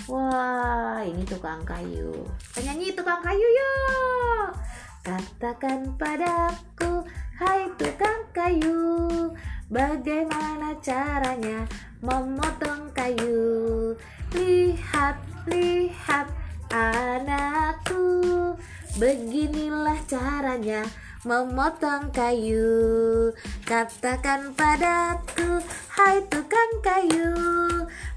Wah, 0.05 1.01
ini 1.01 1.25
tukang 1.25 1.65
kayu. 1.65 2.13
Penyanyi 2.53 2.93
tukang 2.93 3.19
kayu 3.25 3.41
yuk. 3.41 4.53
Katakan 5.01 5.97
padaku, 5.97 7.01
hai 7.41 7.65
tukang 7.73 8.21
kayu, 8.37 9.33
bagaimana 9.65 10.77
caranya 10.77 11.65
memotong 12.05 12.93
kayu? 12.93 13.97
Lihat, 14.35 15.15
lihat 15.47 16.27
anakku, 16.67 18.51
beginilah 18.99 19.95
caranya 20.03 20.83
memotong 21.23 22.11
kayu. 22.11 23.31
Katakan 23.63 24.51
padaku, 24.51 25.63
hai 25.95 26.19
tukang 26.27 26.73
kayu, 26.83 27.31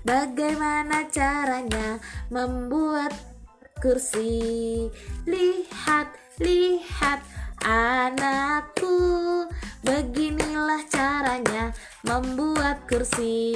bagaimana 0.02 1.06
caranya 1.14 2.02
membuat 2.26 3.14
kursi? 3.78 4.90
Lihat, 5.30 6.10
lihat 6.42 7.22
anakku, 7.64 8.96
beginilah 9.84 10.84
caranya 10.88 11.72
membuat 12.02 12.84
kursi. 12.88 13.52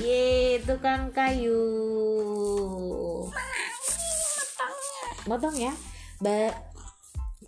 Ye, 0.00 0.60
tukang 0.64 1.12
kayu. 1.12 1.62
Motong 5.28 5.56
ya. 5.56 5.72
Ba 6.18 6.72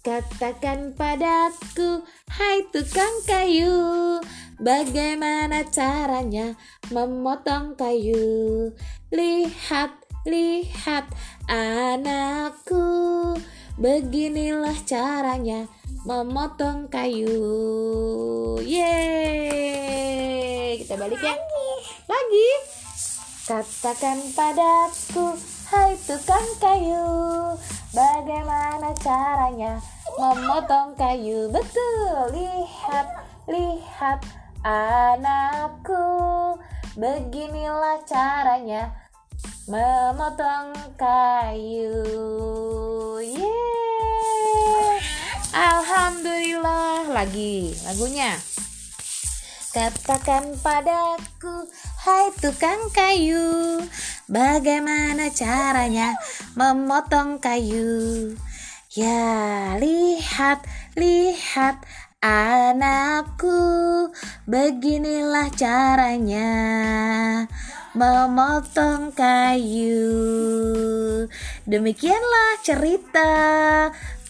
Katakan 0.04 0.92
padaku, 0.92 2.04
hai 2.28 2.60
tukang 2.68 3.24
kayu, 3.24 4.20
bagaimana 4.60 5.64
caranya 5.72 6.60
memotong 6.92 7.72
kayu? 7.72 8.68
Lihat, 9.08 9.96
lihat 10.28 11.08
anakku, 11.48 12.84
beginilah 13.78 14.76
caranya 14.86 15.66
memotong 16.06 16.86
kayu. 16.90 18.58
Yeay, 18.62 20.04
kita 20.82 20.94
balik 20.98 21.22
ya. 21.22 21.34
Lagi. 22.06 22.50
Katakan 23.44 24.32
padaku, 24.32 25.36
hai 25.68 25.92
tukang 26.00 26.48
kayu, 26.56 27.52
bagaimana 27.92 28.96
caranya 28.96 29.84
memotong 30.16 30.96
kayu 30.96 31.50
betul 31.50 32.32
lihat 32.32 33.06
lihat 33.50 34.24
anakku 34.64 36.00
Beginilah 36.94 38.06
caranya 38.06 38.94
memotong 39.64 40.76
kayu. 41.00 42.04
Yeay. 43.24 44.98
Alhamdulillah 45.54 47.08
lagi 47.08 47.72
lagunya. 47.86 48.36
Katakan 49.74 50.54
padaku, 50.62 51.66
hai 52.06 52.30
tukang 52.38 52.94
kayu, 52.94 53.82
bagaimana 54.30 55.34
caranya 55.34 56.14
memotong 56.54 57.42
kayu? 57.42 58.38
Ya, 58.94 59.74
lihat, 59.82 60.62
lihat 60.94 61.82
anakku, 62.22 63.58
beginilah 64.46 65.50
caranya 65.58 66.54
memotong 67.94 69.14
kayu. 69.14 70.10
Demikianlah 71.64 72.60
cerita 72.66 73.32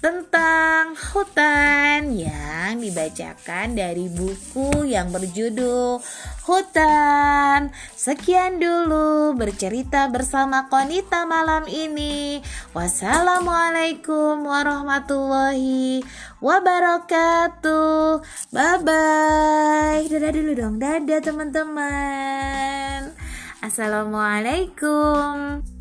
tentang 0.05 0.93
hutan 1.17 2.13
yang 2.13 2.77
dibacakan 2.77 3.73
dari 3.73 4.13
buku 4.13 4.85
yang 4.85 5.09
berjudul 5.09 6.05
Hutan. 6.45 7.73
Sekian 7.97 8.61
dulu 8.61 9.33
bercerita 9.33 10.13
bersama 10.13 10.69
Konita 10.69 11.25
malam 11.25 11.65
ini. 11.65 12.45
Wassalamualaikum 12.77 14.45
warahmatullahi 14.45 16.05
wabarakatuh. 16.45 18.21
Bye 18.53 18.77
bye. 18.85 20.05
Dadah 20.05 20.33
dulu 20.37 20.53
dong. 20.53 20.77
Dadah 20.77 21.21
teman-teman. 21.25 23.17
Assalamualaikum. 23.65 25.74